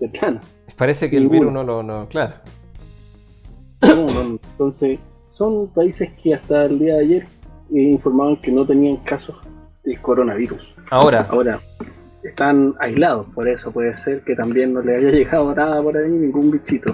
de 0.00 0.08
plano. 0.08 0.40
Parece 0.76 1.10
que 1.10 1.16
el 1.16 1.28
virus 1.28 1.52
no 1.52 1.62
lo. 1.62 1.82
No, 1.82 2.08
claro. 2.08 2.34
entonces, 3.82 4.98
son 5.26 5.68
países 5.68 6.10
que 6.22 6.34
hasta 6.34 6.66
el 6.66 6.78
día 6.78 6.94
de 6.94 7.00
ayer 7.00 7.22
eh, 7.74 7.80
informaban 7.80 8.36
que 8.36 8.50
no 8.50 8.66
tenían 8.66 8.96
casos 8.98 9.36
de 9.84 9.96
coronavirus. 10.00 10.74
Ahora. 10.90 11.26
Ahora, 11.30 11.60
están 12.22 12.74
aislados, 12.80 13.26
por 13.34 13.48
eso 13.48 13.70
puede 13.70 13.94
ser 13.94 14.22
que 14.24 14.34
también 14.34 14.72
no 14.72 14.80
le 14.80 14.96
haya 14.96 15.10
llegado 15.12 15.54
nada 15.54 15.82
por 15.82 15.96
ahí, 15.96 16.10
ningún 16.10 16.50
bichito. 16.50 16.92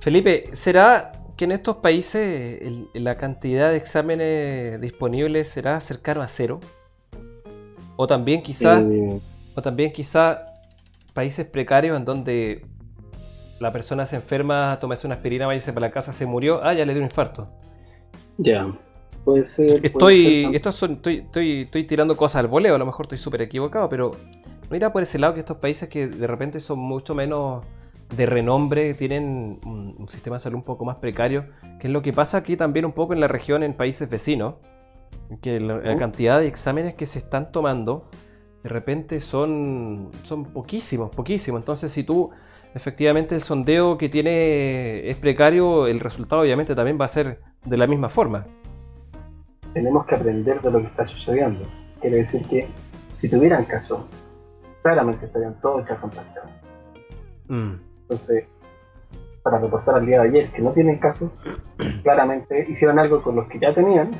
Felipe, 0.00 0.44
¿será 0.52 1.12
que 1.36 1.44
en 1.44 1.52
estos 1.52 1.76
países 1.76 2.60
la 2.94 3.16
cantidad 3.16 3.70
de 3.70 3.76
exámenes 3.76 4.80
disponibles 4.80 5.48
será 5.48 5.80
cercano 5.80 6.22
a 6.22 6.28
cero? 6.28 6.60
O 7.96 8.06
también 8.06 8.42
quizá, 8.42 8.80
eh. 8.80 9.20
o 9.54 9.62
también 9.62 9.92
quizá 9.92 10.46
países 11.12 11.46
precarios 11.46 11.96
en 11.96 12.04
donde 12.04 12.66
la 13.60 13.72
persona 13.72 14.04
se 14.04 14.16
enferma, 14.16 14.78
toma 14.80 14.96
una 15.04 15.14
aspirina, 15.14 15.46
váyase 15.46 15.72
para 15.72 15.86
la 15.86 15.92
casa, 15.92 16.12
se 16.12 16.26
murió, 16.26 16.60
ah, 16.62 16.74
ya 16.74 16.84
le 16.84 16.92
dio 16.92 17.02
un 17.02 17.06
infarto. 17.06 17.48
Ya. 18.38 18.66
Puede 19.24 19.46
ser. 19.46 19.84
Estoy, 19.84 20.50
estoy, 20.54 21.62
estoy, 21.62 21.84
tirando 21.84 22.16
cosas 22.16 22.40
al 22.40 22.48
voleo, 22.48 22.74
a 22.74 22.78
lo 22.78 22.84
mejor 22.84 23.06
estoy 23.06 23.18
súper 23.18 23.42
equivocado, 23.42 23.88
pero 23.88 24.16
mira 24.70 24.92
por 24.92 25.02
ese 25.02 25.18
lado 25.18 25.34
que 25.34 25.40
estos 25.40 25.56
países 25.58 25.88
que 25.88 26.06
de 26.08 26.26
repente 26.26 26.60
son 26.60 26.78
mucho 26.78 27.14
menos 27.14 27.64
de 28.16 28.26
renombre, 28.26 28.94
tienen 28.94 29.60
un, 29.64 30.06
sistema 30.08 30.36
de 30.36 30.40
salud 30.40 30.56
un 30.56 30.64
poco 30.64 30.84
más 30.84 30.96
precario, 30.96 31.46
que 31.80 31.88
es 31.88 31.92
lo 31.92 32.02
que 32.02 32.12
pasa 32.12 32.38
aquí 32.38 32.56
también 32.56 32.84
un 32.84 32.92
poco 32.92 33.12
en 33.12 33.20
la 33.20 33.28
región, 33.28 33.62
en 33.62 33.74
países 33.74 34.08
vecinos, 34.08 34.54
que 35.40 35.60
la, 35.60 35.96
cantidad 35.96 36.40
de 36.40 36.46
exámenes 36.46 36.94
que 36.94 37.06
se 37.06 37.18
están 37.18 37.50
tomando 37.50 38.08
de 38.62 38.68
repente 38.68 39.20
son, 39.20 40.10
son 40.22 40.44
poquísimos, 40.46 41.10
poquísimos. 41.10 41.60
Entonces 41.60 41.92
si 41.92 42.04
tú 42.04 42.30
efectivamente 42.74 43.34
el 43.34 43.42
sondeo 43.42 43.98
que 43.98 44.08
tiene 44.08 45.08
es 45.08 45.16
precario, 45.16 45.86
el 45.86 46.00
resultado 46.00 46.42
obviamente 46.42 46.74
también 46.74 46.98
va 47.00 47.04
a 47.04 47.08
ser 47.08 47.40
de 47.64 47.76
la 47.76 47.86
misma 47.86 48.08
forma 48.08 48.46
tenemos 49.74 50.06
que 50.06 50.14
aprender 50.14 50.62
de 50.62 50.70
lo 50.70 50.80
que 50.80 50.86
está 50.86 51.04
sucediendo. 51.04 51.66
Quiere 52.00 52.18
decir 52.18 52.46
que 52.46 52.68
si 53.18 53.28
tuvieran 53.28 53.64
caso, 53.64 54.08
claramente 54.82 55.26
estarían 55.26 55.60
todos 55.60 55.86
ya 55.86 55.96
contagiados. 55.96 56.50
Mm. 57.48 57.74
Entonces, 58.04 58.44
para 59.42 59.58
reportar 59.58 59.96
al 59.96 60.06
día 60.06 60.22
de 60.22 60.28
ayer 60.28 60.52
que 60.52 60.62
no 60.62 60.72
tienen 60.72 60.98
caso, 60.98 61.32
claramente 62.02 62.66
hicieron 62.68 62.98
algo 62.98 63.22
con 63.22 63.36
los 63.36 63.48
que 63.48 63.58
ya 63.58 63.74
tenían, 63.74 64.10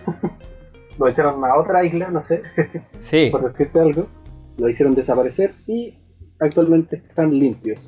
lo 0.99 1.09
echaron 1.09 1.45
a 1.45 1.57
otra 1.57 1.85
isla, 1.85 2.11
no 2.11 2.20
sé, 2.20 2.43
sí. 2.99 3.28
por 3.30 3.43
decirte 3.43 3.80
algo, 3.80 4.07
lo 4.57 4.68
hicieron 4.68 4.95
desaparecer 4.95 5.55
y 5.66 5.99
actualmente 6.41 6.97
están 6.97 7.37
limpios. 7.39 7.87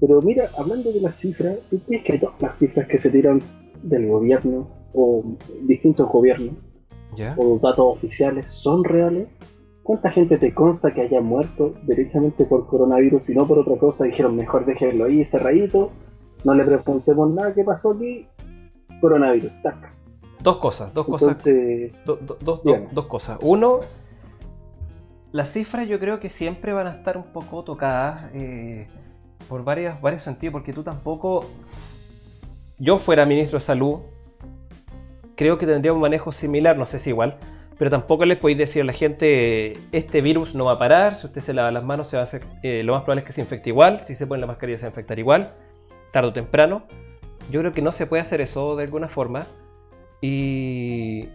Pero 0.00 0.20
mira, 0.20 0.50
hablando 0.58 0.92
de 0.92 1.00
las 1.00 1.16
cifras, 1.16 1.56
¿tú 1.70 1.80
crees 1.86 2.02
que 2.02 2.18
todas 2.18 2.40
las 2.40 2.58
cifras 2.58 2.88
que 2.88 2.98
se 2.98 3.10
tiran 3.10 3.40
del 3.82 4.08
gobierno 4.08 4.68
o 4.94 5.22
distintos 5.62 6.08
gobiernos 6.10 6.56
o 7.36 7.58
datos 7.58 7.84
oficiales 7.96 8.50
son 8.50 8.82
reales? 8.82 9.28
¿Cuánta 9.82 10.10
gente 10.10 10.38
te 10.38 10.54
consta 10.54 10.92
que 10.92 11.00
haya 11.00 11.20
muerto 11.20 11.74
derechamente 11.82 12.44
por 12.44 12.66
coronavirus 12.66 13.30
y 13.30 13.34
no 13.34 13.46
por 13.46 13.58
otra 13.58 13.76
cosa? 13.76 14.04
Dijeron, 14.04 14.36
mejor 14.36 14.64
déjenlo 14.64 15.06
ahí 15.06 15.24
cerradito, 15.24 15.90
no 16.44 16.54
le 16.54 16.64
preguntemos 16.64 17.32
nada, 17.32 17.52
¿qué 17.52 17.64
pasó 17.64 17.92
aquí? 17.92 18.28
Coronavirus, 19.00 19.60
tac. 19.62 19.92
Dos 20.40 20.58
cosas, 20.58 20.94
dos 20.94 21.06
cosas. 21.06 21.44
dos 22.04 23.06
cosas. 23.06 23.38
Uno, 23.42 23.80
las 25.32 25.50
cifras 25.50 25.88
yo 25.88 25.98
creo 25.98 26.20
que 26.20 26.28
siempre 26.28 26.72
van 26.72 26.86
a 26.86 26.90
estar 26.90 27.16
un 27.16 27.32
poco 27.32 27.64
tocadas 27.64 28.30
eh, 28.34 28.86
por 29.48 29.64
varios, 29.64 30.00
varios 30.00 30.22
sentidos, 30.22 30.52
porque 30.52 30.72
tú 30.72 30.82
tampoco, 30.82 31.46
yo 32.78 32.98
fuera 32.98 33.24
ministro 33.24 33.58
de 33.58 33.64
salud, 33.64 34.00
creo 35.34 35.58
que 35.58 35.66
tendría 35.66 35.92
un 35.92 36.00
manejo 36.00 36.30
similar, 36.32 36.76
no 36.76 36.86
sé 36.86 36.98
si 36.98 37.10
igual, 37.10 37.38
pero 37.82 37.90
tampoco 37.90 38.24
les 38.26 38.38
podéis 38.38 38.58
decir 38.58 38.82
a 38.82 38.84
la 38.84 38.92
gente, 38.92 39.76
este 39.90 40.20
virus 40.20 40.54
no 40.54 40.66
va 40.66 40.74
a 40.74 40.78
parar, 40.78 41.16
si 41.16 41.26
usted 41.26 41.40
se 41.40 41.52
lava 41.52 41.72
las 41.72 41.82
manos, 41.82 42.06
se 42.06 42.16
va 42.16 42.28
eh, 42.62 42.84
lo 42.84 42.92
más 42.92 43.02
probable 43.02 43.22
es 43.22 43.26
que 43.26 43.32
se 43.32 43.40
infecte 43.40 43.70
igual, 43.70 43.98
si 43.98 44.14
se 44.14 44.24
pone 44.24 44.40
la 44.40 44.46
mascarilla 44.46 44.78
se 44.78 44.84
va 44.84 44.90
a 44.90 44.90
infectar 44.90 45.18
igual, 45.18 45.52
tarde 46.12 46.28
o 46.28 46.32
temprano. 46.32 46.86
Yo 47.50 47.58
creo 47.58 47.72
que 47.72 47.82
no 47.82 47.90
se 47.90 48.06
puede 48.06 48.22
hacer 48.22 48.40
eso 48.40 48.76
de 48.76 48.84
alguna 48.84 49.08
forma. 49.08 49.48
Y, 50.20 51.28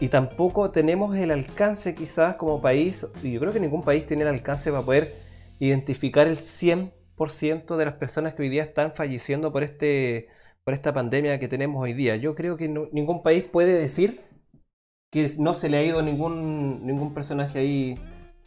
y 0.00 0.08
tampoco 0.08 0.70
tenemos 0.70 1.14
el 1.14 1.30
alcance 1.30 1.94
quizás 1.94 2.36
como 2.36 2.62
país, 2.62 3.06
y 3.22 3.32
yo 3.32 3.40
creo 3.40 3.52
que 3.52 3.60
ningún 3.60 3.82
país 3.82 4.06
tiene 4.06 4.22
el 4.22 4.28
alcance 4.28 4.70
para 4.70 4.86
poder 4.86 5.16
identificar 5.58 6.26
el 6.26 6.36
100% 6.38 7.76
de 7.76 7.84
las 7.84 7.96
personas 7.96 8.32
que 8.32 8.40
hoy 8.40 8.48
día 8.48 8.62
están 8.62 8.94
falleciendo 8.94 9.52
por, 9.52 9.62
este, 9.62 10.28
por 10.64 10.72
esta 10.72 10.94
pandemia 10.94 11.38
que 11.38 11.48
tenemos 11.48 11.82
hoy 11.82 11.92
día. 11.92 12.16
Yo 12.16 12.34
creo 12.34 12.56
que 12.56 12.66
ningún 12.66 13.22
país 13.22 13.44
puede 13.44 13.78
decir 13.78 14.31
que 15.12 15.28
no 15.38 15.52
se 15.52 15.68
le 15.68 15.76
ha 15.76 15.84
ido 15.84 16.00
ningún, 16.00 16.86
ningún 16.86 17.12
personaje 17.12 17.58
ahí 17.58 17.98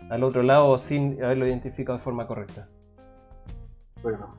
al 0.09 0.23
otro 0.23 0.41
lado 0.41 0.79
sin 0.79 1.23
haberlo 1.23 1.45
identificado 1.45 1.99
de 1.99 2.03
forma 2.03 2.25
correcta. 2.25 2.67
Bueno, 4.01 4.35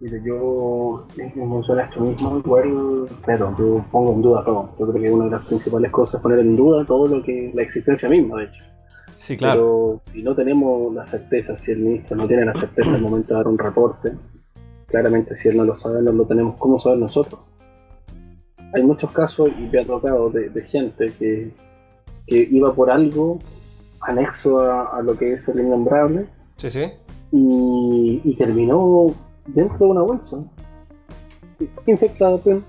mire, 0.00 0.20
yo 0.22 1.06
en 1.16 1.32
función 1.32 1.80
esto 1.80 2.00
mismo, 2.00 2.38
igual, 2.38 3.08
pero 3.24 3.56
yo 3.58 3.82
pongo 3.90 4.12
en 4.12 4.20
duda 4.20 4.44
todo. 4.44 4.68
Yo 4.78 4.86
creo 4.90 5.02
que 5.02 5.10
una 5.10 5.24
de 5.24 5.30
las 5.30 5.46
principales 5.46 5.90
cosas 5.90 6.16
es 6.16 6.22
poner 6.22 6.40
en 6.40 6.56
duda 6.56 6.84
todo 6.84 7.06
lo 7.06 7.22
que, 7.22 7.50
la 7.54 7.62
existencia 7.62 8.06
misma, 8.06 8.40
de 8.40 8.44
hecho. 8.44 8.62
Sí, 9.16 9.38
claro. 9.38 9.54
Pero 9.62 10.00
si 10.02 10.22
no 10.22 10.34
tenemos 10.34 10.92
la 10.92 11.06
certeza, 11.06 11.56
si 11.56 11.72
el 11.72 11.78
ministro 11.78 12.18
no 12.18 12.28
tiene 12.28 12.44
la 12.44 12.54
certeza 12.54 12.94
al 12.94 13.00
momento 13.00 13.28
de 13.28 13.38
dar 13.38 13.48
un 13.48 13.58
reporte, 13.58 14.12
claramente 14.88 15.34
si 15.34 15.48
él 15.48 15.56
no 15.56 15.64
lo 15.64 15.74
sabe, 15.74 16.02
no 16.02 16.12
lo 16.12 16.26
tenemos 16.26 16.56
cómo 16.58 16.78
saber 16.78 16.98
nosotros 16.98 17.40
hay 18.74 18.82
muchos 18.82 19.10
casos, 19.12 19.50
y 19.58 19.68
me 19.72 19.80
ha 19.80 19.86
tocado, 19.86 20.30
de, 20.30 20.62
gente 20.62 21.12
que, 21.18 21.50
iba 22.26 22.74
por 22.74 22.90
algo 22.90 23.38
anexo 24.00 24.60
a, 24.60 25.00
lo 25.02 25.16
que 25.16 25.34
es 25.34 25.48
el 25.48 25.60
innombrable. 25.60 26.26
Sí, 26.56 26.70
sí. 26.70 26.90
Y, 27.30 28.34
terminó 28.36 29.14
dentro 29.46 29.78
de 29.78 29.84
una 29.84 30.02
bolsa. 30.02 30.38
Infectado, 31.86 32.38
pues. 32.38 32.62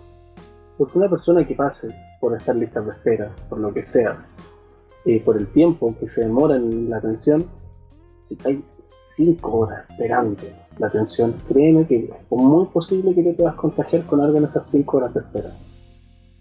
Porque 0.78 0.97
una 0.97 1.10
persona 1.10 1.45
que 1.47 1.56
pase 1.56 1.95
por 2.20 2.36
estar 2.36 2.56
lista 2.56 2.82
de 2.82 2.91
espera, 2.91 3.34
por 3.49 3.60
lo 3.60 3.74
que 3.74 3.84
sea, 3.84 4.26
eh, 5.06 5.22
por 5.24 5.38
el 5.38 5.47
tiempo 5.47 5.95
que 5.99 6.10
se 6.10 6.22
demora 6.22 6.58
en 6.58 6.89
la 6.89 6.97
atención, 6.97 7.45
si 8.20 8.38
hay 8.43 8.64
5 8.80 9.58
horas 9.58 9.89
esperando 9.89 10.41
la 10.78 10.88
atención, 10.88 11.34
créeme 11.47 11.88
que 11.88 12.06
es 12.06 12.12
muy 12.30 12.66
posible 12.66 13.16
que 13.16 13.24
te 13.24 13.34
puedas 13.34 13.56
contagiar 13.56 14.06
con 14.06 14.20
algo 14.20 14.38
en 14.38 14.45
esas 14.45 14.70
5 14.70 14.97
horas 14.97 15.14
de 15.14 15.22
espera. 15.22 15.51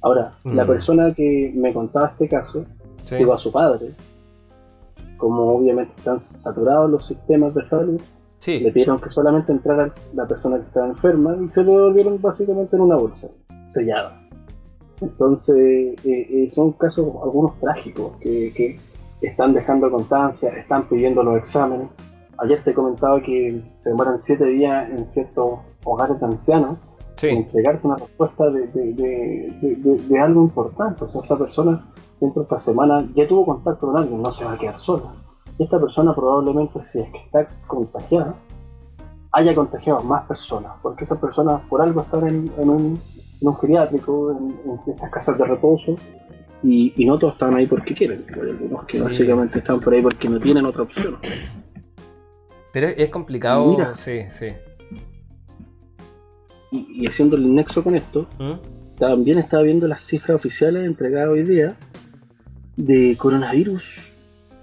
Ahora, 0.04 0.32
la 0.44 0.64
mm. 0.64 0.66
persona 0.66 1.14
que 1.14 1.50
me 1.54 1.72
contaba 1.72 2.08
este 2.08 2.28
caso 2.28 2.66
llegó 3.10 3.32
a 3.32 3.38
su 3.38 3.50
padre. 3.50 3.94
Como 5.16 5.54
obviamente 5.54 5.94
están 5.96 6.20
saturados 6.20 6.90
los 6.90 7.06
sistemas 7.06 7.54
de 7.54 7.64
salud, 7.64 8.00
le 8.46 8.70
pidieron 8.70 9.00
que 9.00 9.08
solamente 9.08 9.50
entrara 9.50 9.88
la 10.12 10.28
persona 10.28 10.58
que 10.58 10.64
estaba 10.64 10.88
enferma 10.88 11.38
y 11.42 11.50
se 11.50 11.64
lo 11.64 11.72
devolvieron 11.72 12.20
básicamente 12.20 12.76
en 12.76 12.82
una 12.82 12.96
bolsa 12.96 13.28
sellada. 13.64 14.20
Entonces, 15.00 15.56
eh, 15.56 15.96
eh, 16.04 16.50
son 16.50 16.72
casos 16.72 17.06
algunos 17.22 17.58
trágicos 17.58 18.12
que, 18.20 18.78
están 19.22 19.54
dejando 19.54 19.90
constancia, 19.90 20.50
están 20.50 20.86
pidiendo 20.86 21.22
los 21.22 21.38
exámenes. 21.38 21.88
Ayer 22.36 22.62
te 22.62 22.74
comentaba 22.74 23.22
que 23.22 23.62
se 23.72 23.88
demoran 23.88 24.18
siete 24.18 24.44
días 24.44 24.90
en 24.90 25.02
ciertos 25.06 25.60
hogares 25.82 26.20
de 26.20 26.26
ancianos 26.26 26.76
entregarte 27.22 27.86
una 27.86 27.96
respuesta 27.96 28.50
de, 28.50 30.18
algo 30.20 30.42
importante. 30.42 31.04
O 31.04 31.06
sea, 31.06 31.22
esa 31.22 31.38
persona 31.38 31.86
dentro 32.20 32.42
de 32.42 32.44
esta 32.44 32.58
semana 32.58 33.06
ya 33.14 33.26
tuvo 33.28 33.44
contacto 33.44 33.86
con 33.86 33.96
alguien, 33.96 34.20
no 34.20 34.30
se 34.30 34.44
va 34.44 34.52
a 34.52 34.58
quedar 34.58 34.78
sola. 34.78 35.14
esta 35.58 35.80
persona 35.80 36.14
probablemente, 36.14 36.82
si 36.82 37.00
es 37.00 37.08
que 37.10 37.18
está 37.18 37.48
contagiada, 37.66 38.34
haya 39.32 39.54
contagiado 39.54 40.00
a 40.00 40.02
más 40.02 40.26
personas, 40.26 40.72
porque 40.82 41.04
esas 41.04 41.18
personas 41.18 41.62
por 41.68 41.82
algo 41.82 42.02
están 42.02 42.26
en, 42.28 42.50
un, 42.56 43.00
en 43.40 43.56
geriátrico, 43.56 44.30
en, 44.32 44.80
estas 44.86 45.10
casas 45.10 45.38
de 45.38 45.44
reposo, 45.44 45.96
y, 46.62 47.04
no 47.04 47.18
todos 47.18 47.34
están 47.34 47.54
ahí 47.54 47.66
porque 47.66 47.94
quieren, 47.94 48.24
hay 48.34 48.50
algunos 48.50 48.84
que 48.86 49.02
básicamente 49.02 49.58
están 49.58 49.80
por 49.80 49.92
ahí 49.92 50.00
porque 50.00 50.28
no 50.28 50.38
tienen 50.38 50.64
otra 50.64 50.82
opción. 50.82 51.18
Pero 52.72 52.88
es 52.88 53.08
complicado, 53.10 53.70
Mira, 53.70 53.94
sí, 53.94 54.22
sí 54.30 54.46
y, 56.74 57.06
haciendo 57.06 57.36
el 57.36 57.54
nexo 57.54 57.84
con 57.84 57.94
esto, 57.94 58.26
¿Mm? 58.38 58.54
también 58.98 59.38
estaba 59.38 59.62
viendo 59.62 59.86
las 59.86 60.02
cifras 60.04 60.34
oficiales 60.36 60.86
entregadas 60.86 61.30
hoy 61.30 61.44
día 61.44 61.76
de 62.76 63.16
coronavirus 63.16 64.10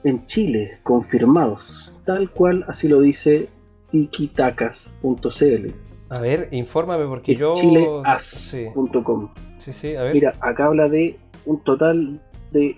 en 0.04 0.26
Chile, 0.26 0.80
confirmados, 0.84 1.98
tal 2.06 2.30
cual 2.32 2.66
así 2.68 2.88
lo 2.88 3.02
dice 3.02 3.50
tikitacas.cl. 3.92 5.70
A 6.10 6.20
ver, 6.20 6.50
infórmame 6.52 7.06
porque 7.06 7.36
yo. 7.36 7.54
Chileas.com. 7.54 9.30
Sí. 9.58 9.72
sí, 9.72 9.96
a 9.96 10.02
ver. 10.04 10.14
Mira, 10.14 10.34
acá 10.42 10.66
habla 10.66 10.90
de 10.90 11.18
un 11.46 11.64
total 11.64 12.22
de 12.52 12.76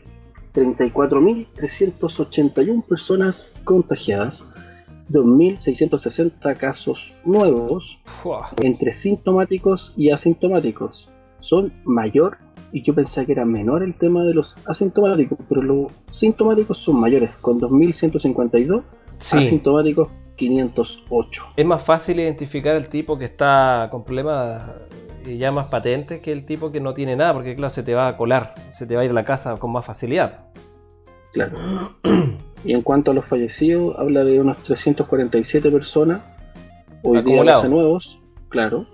34.381 0.54 2.86
personas 2.86 3.52
contagiadas 3.64 4.46
2.660 5.14 6.58
casos 6.58 7.16
nuevos 7.24 8.00
entre 8.62 8.92
sintomáticos 8.92 9.94
y 9.96 10.12
asintomáticos. 10.12 11.10
Son 11.40 11.72
mayor, 11.86 12.38
y 12.72 12.82
yo 12.84 12.96
pensé 12.96 13.26
que 13.26 13.34
era 13.34 13.46
menor 13.46 13.84
el 13.84 13.94
tema 13.96 14.24
de 14.24 14.34
los 14.34 14.58
asintomáticos, 14.66 15.38
pero 15.48 15.62
los 15.62 15.92
sintomáticos 16.10 16.80
son 16.80 17.00
mayores, 17.00 17.30
con 17.42 17.60
2.152, 17.60 18.84
asintomáticos 19.20 20.10
508. 20.36 21.44
Es 21.56 21.66
más 21.66 21.84
fácil 21.84 22.20
identificar 22.20 22.76
el 22.76 22.90
tipo 22.90 23.18
que 23.18 23.26
está 23.26 23.88
con 23.92 24.04
problemas 24.04 24.72
ya 25.26 25.52
más 25.52 25.68
patentes 25.68 26.20
que 26.20 26.32
el 26.32 26.46
tipo 26.46 26.72
que 26.72 26.82
no 26.82 26.94
tiene 26.94 27.16
nada, 27.16 27.34
porque 27.34 27.56
claro, 27.56 27.70
se 27.70 27.84
te 27.84 27.94
va 27.94 28.08
a 28.08 28.18
colar, 28.18 28.56
se 28.72 28.86
te 28.86 28.96
va 28.96 29.02
a 29.02 29.06
ir 29.06 29.12
a 29.12 29.14
la 29.14 29.26
casa 29.26 29.58
con 29.58 29.72
más 29.72 29.86
facilidad. 29.86 30.48
Claro. 31.32 31.58
Y 32.64 32.74
en 32.74 32.82
cuanto 32.82 33.12
a 33.12 33.14
los 33.14 33.28
fallecidos, 33.28 33.98
habla 33.98 34.24
de 34.24 34.40
unos 34.40 34.64
347 34.64 35.70
personas, 35.70 36.22
hoy 37.02 37.22
día 37.24 37.64
nuevos, 37.64 38.20
claro. 38.50 38.88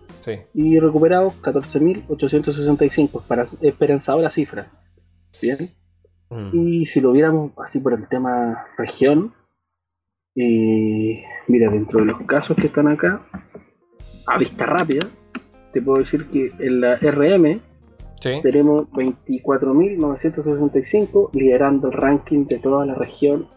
Y 0.53 0.79
recuperados 0.79 1.41
14.865, 1.41 3.23
para 3.23 3.43
esperanzadora 3.61 4.29
cifra. 4.29 4.67
Bien. 5.41 5.69
Mm. 6.29 6.49
Y 6.53 6.85
si 6.85 7.01
lo 7.01 7.11
viéramos 7.11 7.53
así 7.57 7.79
por 7.79 7.93
el 7.93 8.07
tema 8.07 8.67
región, 8.77 9.33
eh, 10.35 11.23
mira, 11.47 11.71
dentro 11.71 11.99
de 11.99 12.05
los 12.05 12.21
casos 12.21 12.55
que 12.57 12.67
están 12.67 12.87
acá, 12.87 13.25
a 14.27 14.37
vista 14.37 14.67
rápida, 14.67 15.07
te 15.71 15.81
puedo 15.81 15.97
decir 15.99 16.29
que 16.29 16.51
en 16.59 16.81
la 16.81 16.97
RM 16.97 17.61
tenemos 18.41 18.89
24.965 18.91 21.29
liderando 21.33 21.87
el 21.87 21.93
ranking 21.93 22.45
de 22.45 22.59
toda 22.59 22.85
la 22.85 22.93
región 22.93 23.47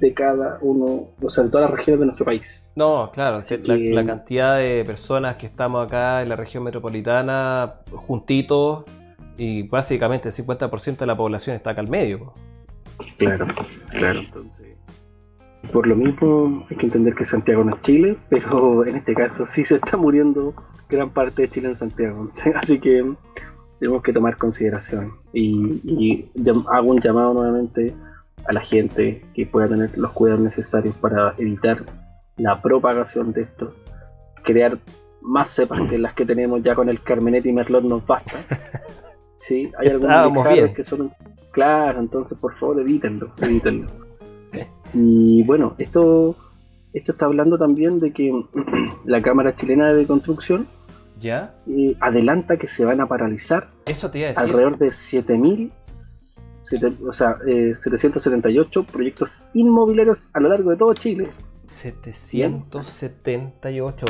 de 0.00 0.14
cada 0.14 0.58
uno, 0.60 1.08
o 1.20 1.28
sea, 1.28 1.44
de 1.44 1.50
todas 1.50 1.70
las 1.70 1.78
regiones 1.78 2.00
de 2.00 2.06
nuestro 2.06 2.26
país. 2.26 2.64
No, 2.74 3.10
claro, 3.12 3.40
la, 3.64 4.06
cantidad 4.06 4.58
de 4.58 4.84
personas 4.84 5.36
que 5.36 5.46
estamos 5.46 5.86
acá 5.86 6.22
en 6.22 6.28
la 6.28 6.36
región 6.36 6.64
metropolitana 6.64 7.76
juntitos 7.92 8.84
y 9.36 9.62
básicamente 9.62 10.28
el 10.28 10.34
50% 10.34 10.98
de 10.98 11.06
la 11.06 11.16
población 11.16 11.56
está 11.56 11.70
acá 11.70 11.80
al 11.80 11.88
medio. 11.88 12.18
Claro, 13.18 13.46
claro, 13.90 14.20
entonces... 14.20 14.66
Por 15.72 15.86
lo 15.88 15.96
mismo 15.96 16.64
hay 16.70 16.76
que 16.76 16.86
entender 16.86 17.14
que 17.14 17.24
Santiago 17.24 17.64
no 17.64 17.74
es 17.74 17.82
Chile, 17.82 18.16
pero 18.28 18.86
en 18.86 18.96
este 18.96 19.14
caso 19.14 19.46
sí 19.46 19.64
se 19.64 19.76
está 19.76 19.96
muriendo 19.96 20.54
gran 20.88 21.10
parte 21.10 21.42
de 21.42 21.50
Chile 21.50 21.68
en 21.68 21.76
Santiago. 21.76 22.30
Así 22.54 22.78
que 22.78 23.04
tenemos 23.80 24.02
que 24.02 24.12
tomar 24.12 24.36
consideración. 24.36 25.12
Y, 25.32 25.80
y 25.84 26.30
hago 26.70 26.90
un 26.90 27.00
llamado 27.00 27.34
nuevamente 27.34 27.94
a 28.48 28.52
la 28.52 28.60
gente 28.60 29.24
que 29.34 29.46
pueda 29.46 29.68
tener 29.68 29.96
los 29.98 30.12
cuidados 30.12 30.42
necesarios 30.42 30.94
para 30.96 31.34
evitar 31.38 31.84
la 32.36 32.60
propagación 32.62 33.32
de 33.32 33.42
esto. 33.42 33.74
Crear 34.44 34.78
más 35.22 35.50
cepas 35.50 35.80
que 35.82 35.98
las 35.98 36.14
que 36.14 36.24
tenemos 36.24 36.62
ya 36.62 36.74
con 36.74 36.88
el 36.88 37.02
Carmenet 37.02 37.44
y 37.46 37.52
Merlot 37.52 37.84
nos 37.84 38.06
basta. 38.06 38.36
Sí, 39.38 39.70
hay 39.78 39.88
algunos 39.88 40.72
que 40.74 40.82
son. 40.84 41.12
Claro, 41.52 42.00
entonces 42.00 42.36
por 42.36 42.52
favor 42.54 42.80
evítenlo, 42.80 43.30
evítenlo. 43.42 43.88
Y 44.92 45.42
bueno, 45.44 45.74
esto, 45.78 46.34
esto 46.92 47.12
está 47.12 47.26
hablando 47.26 47.56
también 47.58 48.00
de 48.00 48.12
que 48.12 48.32
la 49.04 49.20
Cámara 49.22 49.54
Chilena 49.54 49.92
de 49.92 50.06
Construcción 50.06 50.66
¿Ya? 51.20 51.54
eh, 51.68 51.94
adelanta 52.00 52.56
que 52.56 52.66
se 52.66 52.84
van 52.84 53.00
a 53.00 53.06
paralizar 53.06 53.68
Eso 53.84 54.10
te 54.10 54.18
iba 54.20 54.28
a 54.28 54.30
decir. 54.30 54.42
alrededor 54.44 54.78
de 54.78 54.88
7.000, 54.88 55.70
sete- 55.78 56.05
o 57.06 57.12
sea, 57.12 57.36
eh, 57.46 57.74
778 57.76 58.84
proyectos 58.84 59.42
inmobiliarios 59.54 60.30
a 60.32 60.40
lo 60.40 60.48
largo 60.48 60.70
de 60.70 60.76
todo 60.76 60.92
Chile. 60.94 61.28
778. 61.66 64.06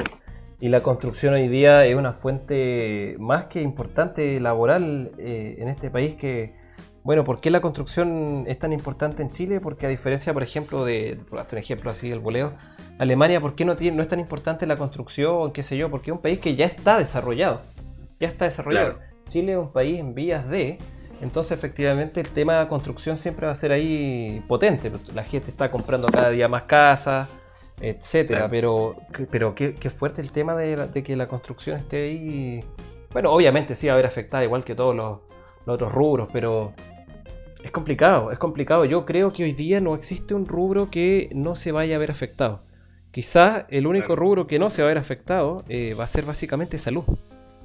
Y 0.59 0.69
la 0.69 0.83
construcción 0.83 1.35
hoy 1.35 1.49
día 1.49 1.85
es 1.85 1.95
una 1.97 2.15
fuente 2.15 3.17
más 3.19 3.45
que 3.47 3.61
importante 3.61 4.41
laboral 4.41 5.13
eh, 5.19 5.57
en 5.59 5.69
este 5.69 5.91
país 5.91 6.15
que, 6.15 6.55
bueno, 7.05 7.25
¿por 7.25 7.41
qué 7.41 7.51
la 7.51 7.61
construcción 7.61 8.45
es 8.47 8.59
tan 8.59 8.73
importante 8.73 9.23
en 9.23 9.33
Chile? 9.33 9.61
Porque 9.61 9.85
a 9.85 9.91
diferencia, 9.91 10.33
por 10.33 10.43
ejemplo, 10.43 10.83
de, 10.85 11.19
por 11.29 11.41
un 11.41 11.59
ejemplo 11.59 11.91
así, 11.91 12.11
el 12.11 12.21
boleo, 12.21 12.55
Alemania, 12.99 13.39
¿por 13.41 13.55
qué 13.55 13.67
no, 13.67 13.77
tiene, 13.77 13.99
no 13.99 14.03
es 14.03 14.09
tan 14.09 14.19
importante 14.19 14.67
la 14.67 14.79
construcción, 14.79 15.53
qué 15.53 15.63
sé 15.63 15.77
yo? 15.77 15.91
Porque 15.91 16.11
es 16.11 16.17
un 16.17 16.23
país 16.23 16.39
que 16.39 16.57
ya 16.57 16.65
está 16.65 16.99
desarrollado. 16.99 17.61
Ya 18.19 18.29
está 18.29 18.47
desarrollado. 18.47 18.95
Claro. 18.95 19.07
Chile 19.29 19.53
es 19.53 19.59
un 19.59 19.73
país 19.73 19.99
en 19.99 20.15
vías 20.15 20.49
de, 20.49 20.79
entonces 21.23 21.57
efectivamente 21.57 22.21
el 22.21 22.29
tema 22.29 22.61
de 22.61 22.67
construcción 22.69 23.17
siempre 23.17 23.47
va 23.47 23.53
a 23.53 23.57
ser 23.57 23.73
ahí 23.73 24.43
potente. 24.49 24.91
La 25.15 25.25
gente 25.25 25.51
está 25.51 25.71
comprando 25.71 26.09
cada 26.09 26.31
día 26.31 26.49
más 26.49 26.63
casas, 26.65 27.29
etcétera. 27.81 28.49
Pero, 28.51 28.95
pero 29.31 29.55
qué, 29.55 29.75
qué 29.75 29.91
fuerte 29.91 30.21
el 30.21 30.33
tema 30.33 30.55
de, 30.55 30.77
la- 30.77 30.87
de 30.87 31.03
que 31.03 31.17
la 31.17 31.27
construcción 31.29 31.77
esté 31.79 32.05
ahí. 32.05 32.65
Bueno, 33.13 33.31
obviamente 33.33 33.75
sí 33.75 33.87
va 33.87 33.93
a 33.93 33.95
haber 33.95 34.07
afectada 34.07 34.45
igual 34.45 34.65
que 34.65 34.75
todos 34.75 34.95
los, 34.95 35.21
los 35.65 35.75
otros 35.75 35.93
rubros, 35.93 36.29
pero 36.33 36.73
es 37.63 37.71
complicado, 37.71 38.31
es 38.31 38.39
complicado. 38.39 38.85
Yo 38.85 39.05
creo 39.07 39.33
que 39.33 39.45
hoy 39.45 39.53
día 39.53 39.81
no 39.81 39.95
existe 39.95 40.35
un 40.35 40.47
rubro 40.47 40.91
que 40.91 41.31
no 41.35 41.55
se 41.55 41.73
vaya 41.73 41.97
a 41.97 41.99
ver 41.99 42.11
afectado. 42.11 42.63
Quizás 43.11 43.65
el 43.71 43.87
único 43.87 44.15
rubro 44.15 44.47
que 44.47 44.59
no 44.59 44.69
se 44.69 44.83
va 44.83 44.89
a 44.89 44.91
ver 44.91 44.99
afectado 44.99 45.65
eh, 45.69 45.95
va 45.95 46.05
a 46.05 46.07
ser 46.07 46.27
básicamente 46.27 46.77
salud. 46.77 47.05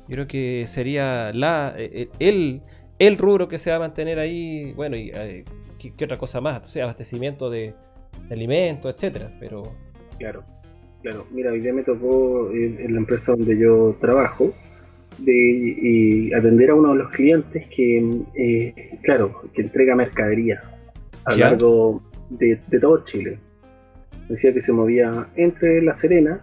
Yo 0.08 0.16
creo 0.16 0.28
que 0.28 0.66
sería 0.68 1.32
la, 1.34 1.74
eh, 1.78 2.10
el, 2.20 2.62
el 3.08 3.18
rubro 3.18 3.47
que 3.47 3.58
se 3.58 3.70
va 3.72 3.78
a 3.78 3.80
mantener 3.80 4.20
ahí. 4.20 4.74
Bueno, 4.74 4.95
y 4.95 5.12
eh, 5.14 5.43
¿qué, 5.80 5.93
qué 5.95 6.06
otra 6.06 6.18
cosa 6.18 6.39
más? 6.41 6.62
No 6.62 6.68
sé, 6.68 6.82
abastecimiento 6.82 7.49
de, 7.49 7.74
de 8.28 8.34
alimentos, 8.34 8.93
etcétera. 8.93 9.32
Pero 9.39 9.64
Claro, 10.22 10.43
claro. 11.02 11.26
Mira, 11.32 11.52
hoy 11.52 11.62
día 11.62 11.74
me 11.74 11.82
tocó 11.82 12.52
en, 12.52 12.80
en 12.80 12.93
la 12.93 12.99
empresa 12.99 13.32
donde 13.32 13.58
yo 13.58 13.97
trabajo 13.99 14.54
de 15.18 15.34
y 15.34 16.34
atender 16.34 16.70
a 16.70 16.76
uno 16.76 16.91
de 16.91 16.99
los 16.99 17.10
clientes 17.10 17.66
que, 17.68 18.22
eh, 18.36 18.99
claro, 19.02 19.41
que 19.54 19.64
entrega 19.64 19.95
mercadería 19.95 20.62
a 21.26 21.34
largo 21.34 22.04
de, 22.30 22.60
de 22.68 22.80
todo 22.80 23.04
Chile. 23.04 23.39
Decía 24.30 24.54
que 24.54 24.62
se 24.62 24.72
movía 24.74 25.28
entre 25.36 25.82
La 25.82 25.95
Serena 25.95 26.41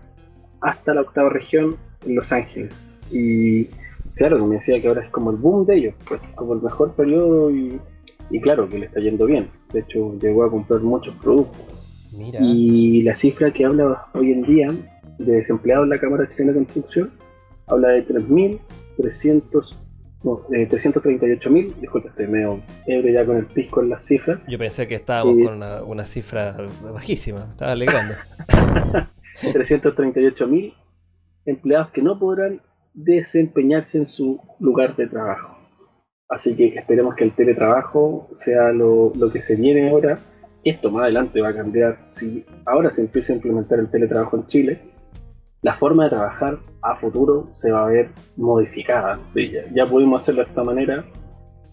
hasta 0.61 0.93
la 0.93 1.03
octava 1.03 1.31
región 1.31 1.77
en 2.05 2.17
Los 2.17 2.33
Ángeles. 2.33 3.01
Y 3.13 3.69
claro, 4.19 4.45
me 4.45 4.57
decía 4.57 4.81
que 4.83 4.89
ahora 4.89 5.05
es 5.05 5.11
como 5.11 5.31
el 5.31 5.37
boom 5.37 5.64
de 5.64 5.77
ellos, 5.77 5.95
pues 6.07 6.21
como 6.35 6.53
el 6.55 6.61
mejor 6.61 6.93
periodo 6.95 7.51
y, 7.51 7.81
y 8.31 8.41
claro, 8.41 8.69
que 8.69 8.79
le 8.79 8.87
está 8.87 9.01
yendo 9.01 9.25
bien. 9.25 9.49
De 9.73 9.81
hecho, 9.81 10.19
llegó 10.19 10.45
a 10.45 10.51
comprar 10.51 10.81
muchos 10.81 11.14
productos. 11.16 11.61
mira, 12.12 12.41
Y 12.43 13.03
la 13.03 13.14
cifra 13.14 13.51
que 13.53 13.64
habla 13.64 14.07
hoy 14.14 14.33
en 14.33 14.43
día 14.43 14.75
de 15.19 15.33
desempleados 15.33 15.85
en 15.85 15.91
la 15.91 16.01
Cámara 16.01 16.29
Chilena 16.29 16.53
de 16.53 16.59
Construcción 16.59 17.11
habla 17.66 17.89
de 17.89 18.07
3.300, 18.07 19.77
no, 20.25 20.43
eh, 20.53 20.69
338.000, 20.69 21.75
disculpa, 21.77 22.09
estoy 22.09 22.27
medio 22.27 22.61
ebrio 22.87 23.12
ya 23.14 23.25
con 23.25 23.37
el 23.37 23.47
pisco 23.47 23.83
en 23.83 23.91
las 23.91 24.05
cifras, 24.05 24.41
yo 24.49 24.59
pensé 24.59 24.89
que 24.89 24.97
estábamos 24.97 25.39
eh, 25.39 25.45
con 25.45 25.55
una, 25.55 25.83
una 25.83 26.05
cifra 26.05 26.57
bajísima. 26.83 27.47
Estaba 27.51 27.73
alegrando. 27.73 28.14
338.000 29.43 30.75
empleados 31.47 31.91
que 31.91 32.03
no 32.03 32.19
podrán 32.19 32.61
desempeñarse 33.05 33.99
en 33.99 34.07
su 34.07 34.41
lugar 34.59 34.97
de 34.97 35.07
trabajo. 35.07 35.57
Así 36.29 36.57
que 36.57 36.75
esperemos 36.75 37.15
que 37.15 37.25
el 37.25 37.35
teletrabajo 37.35 38.29
sea 38.33 38.73
lo, 38.73 39.13
lo 39.15 39.31
que 39.31 39.41
se 39.41 39.57
viene 39.57 39.89
ahora. 39.89 40.19
Esto 40.65 40.91
más 40.91 41.05
adelante 41.05 41.41
va 41.41 41.51
a 41.51 41.55
cambiar. 41.55 42.05
Si 42.09 42.45
ahora 42.67 42.91
se 42.91 43.03
empieza 43.03 43.33
a 43.33 43.37
implementar 43.37 43.79
el 43.79 43.89
teletrabajo 43.89 44.37
en 44.37 44.47
Chile, 44.47 44.81
la 45.63 45.75
forma 45.75 46.05
de 46.05 46.11
trabajar 46.11 46.59
a 46.83 46.97
futuro 46.97 47.49
se 47.53 47.71
va 47.71 47.87
a 47.87 47.89
ver 47.89 48.11
modificada. 48.37 49.21
Sí, 49.29 49.51
ya, 49.51 49.63
ya 49.73 49.89
pudimos 49.89 50.23
hacerlo 50.23 50.43
de 50.43 50.49
esta 50.49 50.65
manera. 50.65 51.05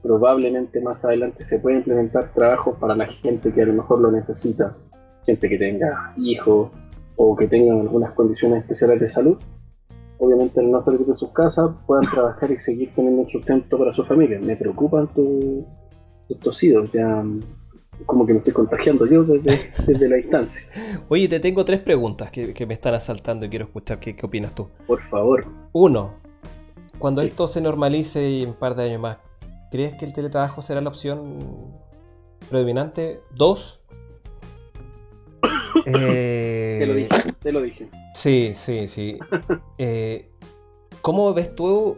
Probablemente 0.03 0.79
más 0.79 1.03
adelante 1.03 1.43
se 1.43 1.59
pueda 1.59 1.77
implementar 1.77 2.31
trabajos 2.33 2.77
para 2.79 2.95
la 2.95 3.07
gente 3.07 3.51
que 3.51 3.63
a 3.63 3.65
lo 3.65 3.73
mejor 3.73 3.99
lo 3.99 4.11
necesita. 4.11 4.77
Gente 5.25 5.49
que 5.49 5.57
tenga 5.57 6.13
hijos 6.17 6.69
o 7.15 7.35
que 7.35 7.47
tengan 7.47 7.79
algunas 7.81 8.13
condiciones 8.13 8.59
especiales 8.61 8.99
de 8.99 9.07
salud. 9.07 9.37
Obviamente 10.19 10.59
al 10.61 10.71
no 10.71 10.79
salir 10.81 11.01
de 11.05 11.13
sus 11.15 11.29
casas 11.31 11.71
puedan 11.85 12.05
trabajar 12.09 12.49
y 12.51 12.57
seguir 12.59 12.91
teniendo 12.95 13.21
un 13.21 13.27
sustento 13.27 13.77
para 13.77 13.91
su 13.93 14.03
familia. 14.03 14.39
Me 14.39 14.55
preocupan 14.55 15.07
tu- 15.13 15.65
tus 16.27 16.39
tosidos. 16.39 16.91
Ya 16.91 17.23
como 18.05 18.25
que 18.25 18.33
me 18.33 18.39
estoy 18.39 18.53
contagiando 18.53 19.05
yo 19.05 19.23
desde, 19.23 19.57
desde 19.87 20.09
la 20.09 20.15
distancia. 20.17 20.67
Oye, 21.09 21.27
te 21.29 21.39
tengo 21.39 21.63
tres 21.65 21.79
preguntas 21.81 22.29
que, 22.31 22.53
que 22.53 22.65
me 22.65 22.73
están 22.73 22.93
asaltando 22.93 23.45
y 23.45 23.49
quiero 23.49 23.65
escuchar 23.65 23.99
qué, 23.99 24.15
qué 24.15 24.25
opinas 24.25 24.53
tú. 24.55 24.67
Por 24.87 25.01
favor. 25.01 25.45
Uno, 25.73 26.15
cuando 26.99 27.21
Sí. 27.21 27.27
esto 27.27 27.47
se 27.47 27.61
normalice 27.61 28.29
y 28.29 28.45
un 28.45 28.53
par 28.53 28.75
de 28.75 28.83
años 28.83 29.01
más, 29.01 29.17
¿crees 29.71 29.93
que 29.95 30.05
el 30.05 30.13
teletrabajo 30.13 30.61
será 30.61 30.81
la 30.81 30.89
opción 30.89 31.73
predominante? 32.49 33.21
Dos, 33.33 33.84
eh, 35.85 36.77
Te 36.79 36.85
lo 36.85 36.93
dije, 36.95 37.33
te 37.41 37.51
lo 37.51 37.61
dije. 37.61 37.89
Sí, 38.13 38.51
sí, 38.53 38.87
sí. 38.87 39.17
Eh, 39.77 40.29
¿Cómo 41.01 41.33
ves 41.33 41.55
tú 41.55 41.97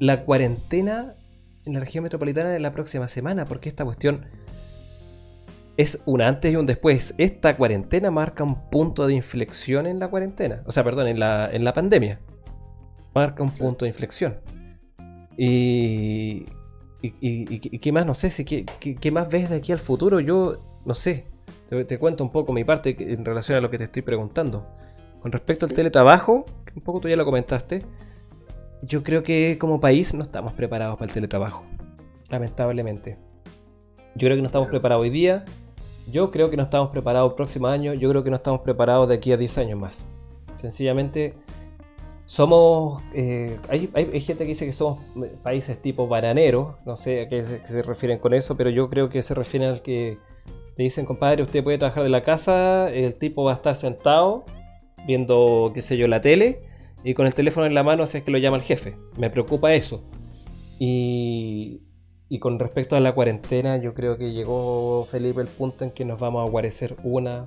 la 0.00 0.24
cuarentena 0.24 1.14
en 1.66 1.74
la 1.74 1.80
región 1.80 2.02
metropolitana 2.02 2.50
de 2.50 2.58
la 2.58 2.72
próxima 2.72 3.06
semana? 3.08 3.44
Porque 3.44 3.68
esta 3.68 3.84
cuestión 3.84 4.26
es 5.76 6.02
un 6.06 6.20
antes 6.22 6.52
y 6.52 6.56
un 6.56 6.66
después. 6.66 7.14
Esta 7.18 7.56
cuarentena 7.56 8.10
marca 8.10 8.42
un 8.44 8.68
punto 8.70 9.06
de 9.06 9.14
inflexión 9.14 9.86
en 9.86 9.98
la 9.98 10.08
cuarentena. 10.08 10.62
O 10.66 10.72
sea, 10.72 10.82
perdón, 10.84 11.08
en 11.08 11.18
la, 11.20 11.48
en 11.52 11.64
la 11.64 11.72
pandemia. 11.72 12.18
Marca 13.14 13.42
un 13.42 13.50
punto 13.50 13.84
de 13.84 13.90
inflexión. 13.90 14.40
Y, 15.36 16.46
y, 17.02 17.08
y- 17.20 17.54
y- 17.54 17.60
y 17.72 17.78
qué 17.78 17.92
más, 17.92 18.04
no 18.06 18.14
sé, 18.14 18.30
si, 18.30 18.44
qué, 18.44 18.64
qué- 18.80 18.96
qué 18.96 19.10
más 19.10 19.28
ves 19.30 19.48
de 19.50 19.56
aquí 19.56 19.72
al 19.72 19.78
futuro? 19.78 20.20
Yo 20.20 20.80
no 20.84 20.94
sé. 20.94 21.26
Te, 21.70 21.84
te 21.84 21.98
cuento 21.98 22.24
un 22.24 22.30
poco 22.30 22.52
mi 22.52 22.64
parte 22.64 22.96
en 22.98 23.24
relación 23.24 23.56
a 23.56 23.60
lo 23.60 23.70
que 23.70 23.78
te 23.78 23.84
estoy 23.84 24.02
preguntando. 24.02 24.66
Con 25.20 25.32
respecto 25.32 25.66
al 25.66 25.72
teletrabajo, 25.72 26.44
que 26.66 26.72
un 26.74 26.82
poco 26.82 27.00
tú 27.00 27.08
ya 27.08 27.16
lo 27.16 27.24
comentaste, 27.24 27.84
yo 28.82 29.02
creo 29.02 29.22
que 29.22 29.56
como 29.58 29.80
país 29.80 30.14
no 30.14 30.22
estamos 30.22 30.52
preparados 30.52 30.96
para 30.96 31.06
el 31.06 31.12
teletrabajo. 31.12 31.64
Lamentablemente. 32.30 33.18
Yo 34.14 34.26
creo 34.26 34.36
que 34.36 34.42
no 34.42 34.48
estamos 34.48 34.68
preparados 34.68 35.02
hoy 35.02 35.10
día. 35.10 35.44
Yo 36.10 36.30
creo 36.30 36.50
que 36.50 36.56
no 36.56 36.62
estamos 36.64 36.90
preparados 36.90 37.30
el 37.30 37.36
próximo 37.36 37.68
año. 37.68 37.94
Yo 37.94 38.08
creo 38.10 38.24
que 38.24 38.30
no 38.30 38.36
estamos 38.36 38.62
preparados 38.62 39.08
de 39.08 39.14
aquí 39.14 39.32
a 39.32 39.36
10 39.36 39.58
años 39.58 39.78
más. 39.78 40.06
Sencillamente 40.56 41.34
somos... 42.24 43.02
eh, 43.14 43.58
hay, 43.68 44.20
gente 44.20 44.44
que 44.44 44.48
dice 44.48 44.66
que 44.66 44.72
somos 44.72 44.98
países 45.42 45.80
tipo 45.80 46.08
bananeros. 46.08 46.74
No 46.86 46.96
sé 46.96 47.22
a 47.22 47.28
qué 47.28 47.42
se, 47.42 47.60
qué 47.60 47.66
se 47.66 47.82
refieren 47.82 48.18
con 48.18 48.34
eso, 48.34 48.56
pero 48.56 48.70
yo 48.70 48.88
creo 48.88 49.10
que 49.10 49.22
se 49.22 49.34
refieren 49.34 49.68
al 49.68 49.82
que 49.82 50.18
te 50.80 50.84
dicen, 50.84 51.04
compadre, 51.04 51.42
usted 51.42 51.62
puede 51.62 51.76
trabajar 51.76 52.04
de 52.04 52.08
la 52.08 52.24
casa, 52.24 52.90
el 52.90 53.14
tipo 53.14 53.44
va 53.44 53.52
a 53.52 53.56
estar 53.56 53.76
sentado 53.76 54.46
viendo, 55.06 55.72
qué 55.74 55.82
sé 55.82 55.98
yo, 55.98 56.08
la 56.08 56.22
tele 56.22 56.62
y 57.04 57.12
con 57.12 57.26
el 57.26 57.34
teléfono 57.34 57.66
en 57.66 57.74
la 57.74 57.82
mano 57.82 58.06
si 58.06 58.16
es 58.16 58.24
que 58.24 58.30
lo 58.30 58.38
llama 58.38 58.56
el 58.56 58.62
jefe. 58.62 58.96
Me 59.18 59.28
preocupa 59.28 59.74
eso. 59.74 60.02
Y, 60.78 61.82
y 62.30 62.38
con 62.38 62.58
respecto 62.58 62.96
a 62.96 63.00
la 63.00 63.12
cuarentena, 63.14 63.76
yo 63.76 63.92
creo 63.92 64.16
que 64.16 64.32
llegó 64.32 65.04
Felipe 65.04 65.42
el 65.42 65.48
punto 65.48 65.84
en 65.84 65.90
que 65.90 66.06
nos 66.06 66.18
vamos 66.18 66.48
a 66.48 66.50
guarecer 66.50 66.96
una, 67.04 67.44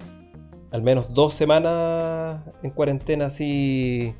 al 0.69 0.83
menos 0.83 1.15
dos 1.15 1.33
semanas 1.33 2.43
en 2.61 2.69
cuarentena 2.69 3.25
así 3.25 4.13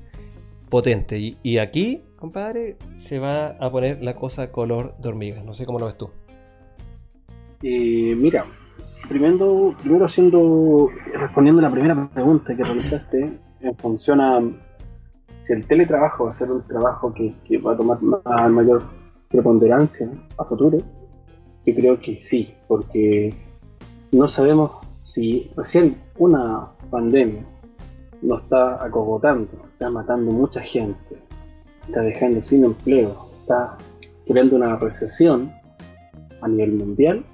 potente. 0.70 1.36
Y, 1.43 1.57
aquí, 1.59 2.01
compadre, 2.16 2.78
se 2.95 3.20
va 3.20 3.49
a 3.59 3.72
poner 3.72 4.01
la 4.03 4.16
cosa 4.16 4.51
color 4.51 4.97
de 4.97 5.09
hormiga. 5.09 5.43
No 5.43 5.53
sé 5.53 5.68
cómo 5.68 5.78
lo 5.78 5.86
ves 5.86 5.99
tú. 5.99 6.09
Eh, 7.61 8.16
mira, 8.18 8.45
primero, 9.07 9.75
primero 9.81 10.05
haciendo, 10.05 10.87
respondiendo 11.13 11.59
a 11.59 11.63
la 11.63 11.71
primera 11.71 12.09
pregunta 12.09 12.55
que 12.55 12.63
realizaste, 12.63 13.39
en 13.61 13.75
función 13.77 14.21
a 14.21 14.41
si 15.39 15.53
el 15.53 15.65
teletrabajo 15.67 16.25
va 16.25 16.31
a 16.31 16.33
ser 16.33 16.51
un 16.51 16.61
trabajo 16.63 17.13
que, 17.13 17.35
va 17.57 17.73
a 17.73 17.77
tomar 17.77 18.01
ma- 18.01 18.47
mayor 18.49 18.83
preponderancia 19.29 20.09
a 20.37 20.43
futuro, 20.45 20.79
yo 21.65 21.75
creo 21.75 21.99
que 21.99 22.19
sí, 22.21 22.53
porque 22.67 23.33
no 24.11 24.27
sabemos 24.27 24.71
si 25.01 25.49
recién 25.55 25.97
una 26.17 26.67
pandemia 26.89 27.43
nos 28.21 28.43
está 28.43 28.83
acogotando, 28.83 29.49
está 29.73 29.89
matando 29.89 30.31
mucha 30.31 30.61
gente, 30.61 31.17
está 31.87 32.01
dejando 32.01 32.41
sin 32.41 32.63
empleo, 32.63 33.27
está 33.41 33.77
creando 34.25 34.55
una 34.55 34.77
recesión 34.77 35.51
a 36.41 36.47
nivel 36.47 36.73
mundial. 36.73 37.25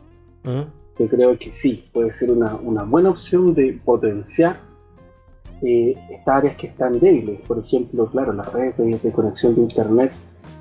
¿Mm? 0.43 0.78
Yo 0.99 1.07
creo 1.07 1.39
que 1.39 1.53
sí, 1.53 1.85
puede 1.93 2.11
ser 2.11 2.29
una, 2.29 2.55
una 2.55 2.83
buena 2.83 3.09
opción 3.09 3.53
de 3.53 3.79
potenciar 3.83 4.57
eh, 5.61 5.95
estas 6.09 6.35
áreas 6.35 6.55
que 6.57 6.67
están 6.67 6.99
débiles. 6.99 7.41
Por 7.47 7.59
ejemplo, 7.59 8.07
claro, 8.07 8.33
las 8.33 8.51
redes 8.51 8.75
de, 8.77 9.11
conexión 9.11 9.55
de 9.55 9.61
Internet. 9.61 10.11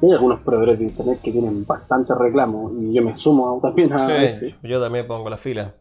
Hay 0.01 0.13
algunos 0.13 0.41
proveedores 0.41 0.79
de 0.79 0.85
Internet 0.87 1.21
que 1.23 1.33
tienen 1.33 1.67
bastante 1.67 2.15
reclamos 2.15 2.73
y 2.81 2.93
yo 2.93 3.03
me 3.03 3.15
sumo 3.15 3.59
también 3.61 3.93
a 3.93 4.25
ese. 4.25 4.55
Yo 4.63 4.81
también 4.81 5.07
pongo 5.09 5.29
la 5.29 5.37
fila. 5.37 5.75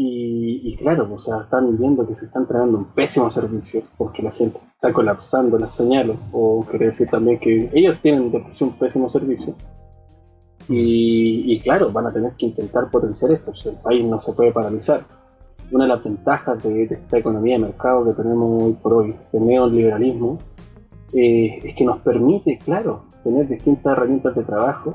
Y, 0.00 0.76
claro, 0.76 1.12
o 1.12 1.18
sea, 1.18 1.38
están 1.42 1.76
viendo 1.76 2.06
que 2.06 2.14
se 2.14 2.26
están 2.26 2.46
trayendo 2.46 2.78
un 2.78 2.84
pésimo 2.94 3.28
servicio 3.30 3.82
porque 3.96 4.22
la 4.22 4.30
gente 4.30 4.60
está 4.72 4.92
colapsando 4.92 5.58
las 5.58 5.74
señales, 5.74 6.16
o 6.30 6.64
quiere 6.70 6.86
decir 6.86 7.08
también 7.10 7.40
que 7.40 7.68
ellos 7.74 7.98
tienen 8.00 8.30
de 8.30 8.44
un 8.60 8.78
pésimo 8.78 9.08
servicio. 9.08 9.56
Y, 10.68 11.60
claro, 11.60 11.90
van 11.90 12.06
a 12.06 12.12
tener 12.12 12.32
que 12.32 12.46
intentar 12.46 12.90
potenciar 12.90 13.32
esto, 13.32 13.52
el 13.64 13.76
país 13.76 14.04
no 14.04 14.20
se 14.20 14.32
puede 14.32 14.52
paralizar. 14.52 15.02
Una 15.70 15.84
de 15.84 15.88
las 15.88 16.04
ventajas 16.04 16.62
de, 16.62 16.84
esta 16.84 17.18
economía 17.18 17.54
de 17.54 17.64
mercado 17.64 18.04
que 18.04 18.22
tenemos 18.22 18.62
hoy 18.62 18.72
por 18.74 18.92
hoy, 18.94 19.16
el 19.32 19.46
neoliberalismo, 19.46 20.38
eh, 21.12 21.60
es 21.64 21.74
que 21.74 21.84
nos 21.84 22.00
permite, 22.00 22.58
claro, 22.58 23.02
tener 23.24 23.48
distintas 23.48 23.92
herramientas 23.92 24.34
de 24.34 24.44
trabajo 24.44 24.94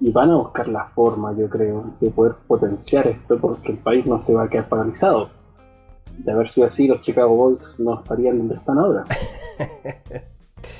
y 0.00 0.10
van 0.10 0.30
a 0.30 0.36
buscar 0.36 0.68
la 0.68 0.86
forma, 0.86 1.32
yo 1.36 1.48
creo, 1.48 1.84
de 2.00 2.10
poder 2.10 2.34
potenciar 2.48 3.06
esto 3.06 3.38
porque 3.38 3.72
el 3.72 3.78
país 3.78 4.04
no 4.06 4.18
se 4.18 4.34
va 4.34 4.44
a 4.44 4.48
quedar 4.48 4.68
paralizado. 4.68 5.30
De 6.18 6.32
haber 6.32 6.48
sido 6.48 6.66
así, 6.66 6.88
los 6.88 7.00
Chicago 7.02 7.34
Boys 7.34 7.74
no 7.78 8.00
estarían 8.00 8.38
donde 8.38 8.56
están 8.56 8.78
ahora. 8.78 9.04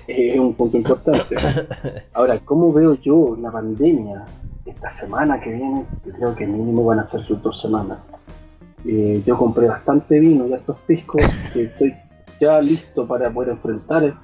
es 0.06 0.38
un 0.38 0.54
punto 0.54 0.76
importante. 0.76 1.36
Ahora, 2.12 2.38
¿cómo 2.44 2.72
veo 2.72 2.94
yo 2.94 3.36
la 3.40 3.50
pandemia 3.50 4.24
esta 4.64 4.90
semana 4.90 5.40
que 5.40 5.50
viene? 5.50 5.84
creo 6.16 6.34
que 6.34 6.46
mínimo 6.46 6.84
van 6.84 7.00
a 7.00 7.06
ser 7.06 7.20
sus 7.20 7.40
dos 7.42 7.60
semanas. 7.60 7.98
Eh, 8.86 9.22
yo 9.26 9.36
compré 9.36 9.66
bastante 9.66 10.18
vino 10.18 10.46
y 10.46 10.52
estos 10.52 10.76
piscos 10.86 11.22
que 11.52 11.62
estoy 11.62 11.94
ya 12.40 12.60
listo 12.60 13.06
para 13.06 13.30
poder 13.30 13.50
enfrentar 13.50 14.14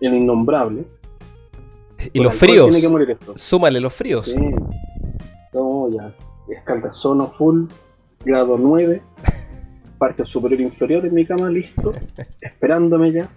el 0.00 0.14
innombrable 0.14 0.84
y 2.12 2.20
los 2.20 2.34
fríos. 2.34 2.74
Súmale 3.34 3.80
los 3.80 3.92
fríos. 3.92 4.26
Sí. 4.26 4.36
No, 5.52 5.90
ya. 5.90 6.14
Escaldazono 6.48 7.28
full, 7.28 7.66
grado 8.24 8.56
9, 8.56 9.02
parte 9.98 10.24
superior 10.24 10.60
e 10.60 10.64
inferior 10.64 11.04
en 11.04 11.14
mi 11.14 11.26
cama, 11.26 11.50
listo, 11.50 11.92
esperándome 12.40 13.12
ya. 13.12 13.28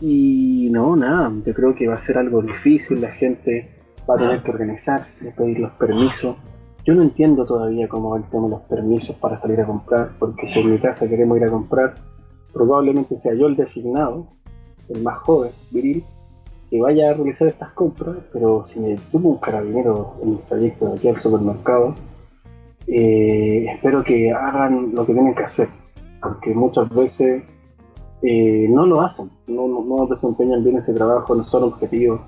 Y 0.00 0.68
no, 0.70 0.96
nada, 0.96 1.32
yo 1.44 1.54
creo 1.54 1.74
que 1.74 1.88
va 1.88 1.94
a 1.94 1.98
ser 1.98 2.18
algo 2.18 2.42
difícil, 2.42 3.00
la 3.00 3.10
gente 3.10 3.70
va 4.08 4.16
a 4.16 4.18
tener 4.18 4.42
que 4.42 4.50
organizarse, 4.50 5.32
pedir 5.36 5.60
los 5.60 5.72
permisos. 5.72 6.36
Yo 6.84 6.94
no 6.94 7.02
entiendo 7.02 7.46
todavía 7.46 7.88
cómo 7.88 8.10
va 8.10 8.18
el 8.18 8.24
tema 8.24 8.48
los 8.48 8.62
permisos 8.62 9.16
para 9.16 9.36
salir 9.36 9.60
a 9.60 9.66
comprar, 9.66 10.10
porque 10.18 10.46
si 10.46 10.60
en 10.60 10.72
mi 10.72 10.78
casa 10.78 11.08
queremos 11.08 11.36
ir 11.38 11.44
a 11.44 11.50
comprar, 11.50 11.94
probablemente 12.52 13.16
sea 13.16 13.34
yo 13.34 13.46
el 13.46 13.56
designado, 13.56 14.26
el 14.88 15.02
más 15.02 15.18
joven, 15.18 15.52
viril, 15.70 16.04
que 16.70 16.80
vaya 16.80 17.10
a 17.10 17.14
realizar 17.14 17.48
estas 17.48 17.70
compras, 17.72 18.16
pero 18.32 18.64
si 18.64 18.80
me 18.80 18.96
tuvo 19.10 19.30
un 19.30 19.38
carabinero 19.38 20.14
en 20.22 20.32
el 20.32 20.38
trayecto 20.40 20.88
de 20.88 20.96
aquí 20.98 21.08
al 21.08 21.20
supermercado, 21.20 21.94
eh, 22.86 23.66
espero 23.70 24.04
que 24.04 24.30
hagan 24.32 24.94
lo 24.94 25.06
que 25.06 25.14
tienen 25.14 25.34
que 25.34 25.44
hacer, 25.44 25.68
porque 26.20 26.52
muchas 26.52 26.88
veces 26.90 27.44
eh, 28.26 28.66
no 28.70 28.86
lo 28.86 29.02
hacen, 29.02 29.30
no, 29.46 29.68
no, 29.68 30.06
desempeñan 30.06 30.64
bien 30.64 30.78
ese 30.78 30.94
trabajo, 30.94 31.34
no 31.34 31.44
son 31.44 31.64
objetivos. 31.64 32.20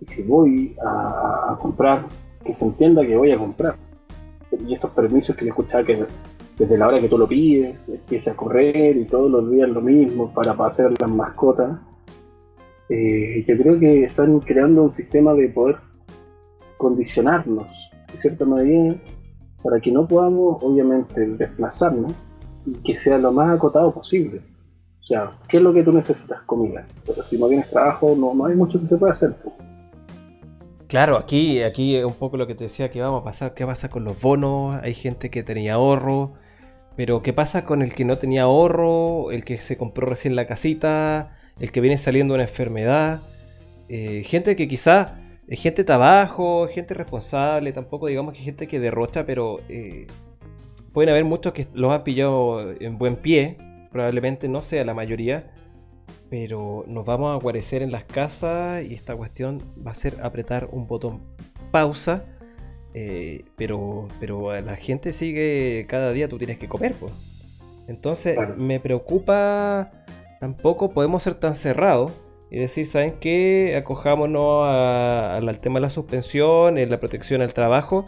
Y 0.00 0.06
si 0.06 0.22
voy 0.22 0.76
a, 0.84 1.58
comprar, 1.60 2.06
que 2.44 2.54
se 2.54 2.64
entienda 2.64 3.04
que 3.04 3.16
voy 3.16 3.32
a 3.32 3.38
comprar. 3.38 3.76
Y 4.66 4.74
estos 4.74 4.90
permisos 4.92 5.36
que 5.36 5.44
le 5.44 5.50
escuchaba 5.50 5.84
que 5.84 6.06
desde 6.58 6.78
la 6.78 6.88
hora 6.88 7.00
que 7.00 7.08
tú 7.08 7.18
lo 7.18 7.28
pides, 7.28 7.88
empiece 7.88 8.30
a 8.30 8.34
correr 8.34 8.96
y 8.96 9.04
todos 9.04 9.30
los 9.30 9.50
días 9.50 9.68
lo 9.68 9.82
mismo 9.82 10.32
para 10.32 10.52
hacer 10.52 10.94
las 10.98 11.10
mascotas 11.10 11.78
eh, 12.88 13.44
yo 13.46 13.56
creo 13.56 13.80
que 13.80 14.04
están 14.04 14.38
creando 14.40 14.84
un 14.84 14.92
sistema 14.92 15.34
de 15.34 15.48
poder 15.48 15.76
condicionarnos, 16.76 17.66
de 18.12 18.18
cierta 18.18 18.44
manera, 18.44 18.96
para 19.62 19.80
que 19.80 19.90
no 19.90 20.06
podamos, 20.06 20.62
obviamente, 20.62 21.26
desplazarnos 21.26 22.12
y 22.64 22.74
que 22.74 22.94
sea 22.94 23.18
lo 23.18 23.32
más 23.32 23.56
acotado 23.56 23.92
posible. 23.92 24.40
Sea, 25.06 25.30
¿qué 25.48 25.58
es 25.58 25.62
lo 25.62 25.72
que 25.72 25.84
tú 25.84 25.92
necesitas? 25.92 26.42
Comida. 26.46 26.84
Pero 27.06 27.22
si 27.22 27.38
no 27.38 27.46
tienes 27.46 27.70
trabajo, 27.70 28.16
no, 28.18 28.34
no 28.34 28.46
hay 28.46 28.56
mucho 28.56 28.80
que 28.80 28.88
se 28.88 28.96
pueda 28.96 29.12
hacer. 29.12 29.36
Claro, 30.88 31.16
aquí, 31.16 31.62
aquí 31.62 31.94
es 31.94 32.04
un 32.04 32.14
poco 32.14 32.36
lo 32.36 32.48
que 32.48 32.56
te 32.56 32.64
decía 32.64 32.90
que 32.90 33.00
vamos 33.00 33.20
a 33.20 33.24
pasar, 33.24 33.54
qué 33.54 33.64
pasa 33.64 33.88
con 33.88 34.02
los 34.02 34.20
bonos, 34.20 34.74
hay 34.82 34.94
gente 34.94 35.30
que 35.30 35.44
tenía 35.44 35.74
ahorro, 35.74 36.32
pero 36.96 37.22
¿qué 37.22 37.32
pasa 37.32 37.64
con 37.64 37.82
el 37.82 37.92
que 37.92 38.04
no 38.04 38.18
tenía 38.18 38.42
ahorro, 38.42 39.30
el 39.30 39.44
que 39.44 39.58
se 39.58 39.76
compró 39.76 40.08
recién 40.08 40.34
la 40.34 40.46
casita, 40.46 41.32
el 41.60 41.70
que 41.70 41.80
viene 41.80 41.98
saliendo 41.98 42.34
una 42.34 42.42
enfermedad, 42.42 43.22
eh, 43.88 44.24
gente 44.24 44.56
que 44.56 44.66
quizá 44.66 45.20
gente 45.48 45.84
trabajo, 45.84 46.66
gente 46.66 46.94
responsable, 46.94 47.72
tampoco 47.72 48.08
digamos 48.08 48.34
que 48.34 48.40
gente 48.40 48.66
que 48.66 48.80
derrocha, 48.80 49.24
pero 49.24 49.60
eh, 49.68 50.08
pueden 50.92 51.10
haber 51.10 51.24
muchos 51.24 51.52
que 51.52 51.68
los 51.74 51.92
han 51.92 52.02
pillado 52.02 52.72
en 52.72 52.98
buen 52.98 53.14
pie, 53.14 53.56
probablemente 53.96 54.46
no 54.46 54.60
sea 54.60 54.84
la 54.84 54.92
mayoría, 54.92 55.50
pero 56.28 56.84
nos 56.86 57.06
vamos 57.06 57.34
a 57.34 57.42
guarecer 57.42 57.80
en 57.80 57.90
las 57.90 58.04
casas 58.04 58.84
y 58.84 58.92
esta 58.92 59.16
cuestión 59.16 59.62
va 59.86 59.92
a 59.92 59.94
ser 59.94 60.18
apretar 60.22 60.68
un 60.70 60.86
botón 60.86 61.22
pausa. 61.70 62.26
Eh, 62.92 63.46
pero, 63.56 64.08
pero 64.20 64.60
la 64.60 64.76
gente 64.76 65.14
sigue 65.14 65.86
cada 65.88 66.12
día, 66.12 66.28
tú 66.28 66.36
tienes 66.36 66.58
que 66.58 66.68
comer. 66.68 66.94
Pues. 67.00 67.10
Entonces 67.88 68.36
me 68.58 68.80
preocupa 68.80 69.90
tampoco 70.40 70.90
podemos 70.90 71.22
ser 71.22 71.34
tan 71.34 71.54
cerrados 71.54 72.12
y 72.50 72.58
decir, 72.58 72.84
¿saben 72.84 73.18
qué? 73.18 73.76
Acojámonos 73.78 74.68
al 74.68 75.58
tema 75.60 75.76
de 75.76 75.82
la 75.82 75.90
suspensión, 75.90 76.76
en 76.76 76.90
la 76.90 77.00
protección 77.00 77.40
al 77.40 77.54
trabajo, 77.54 78.04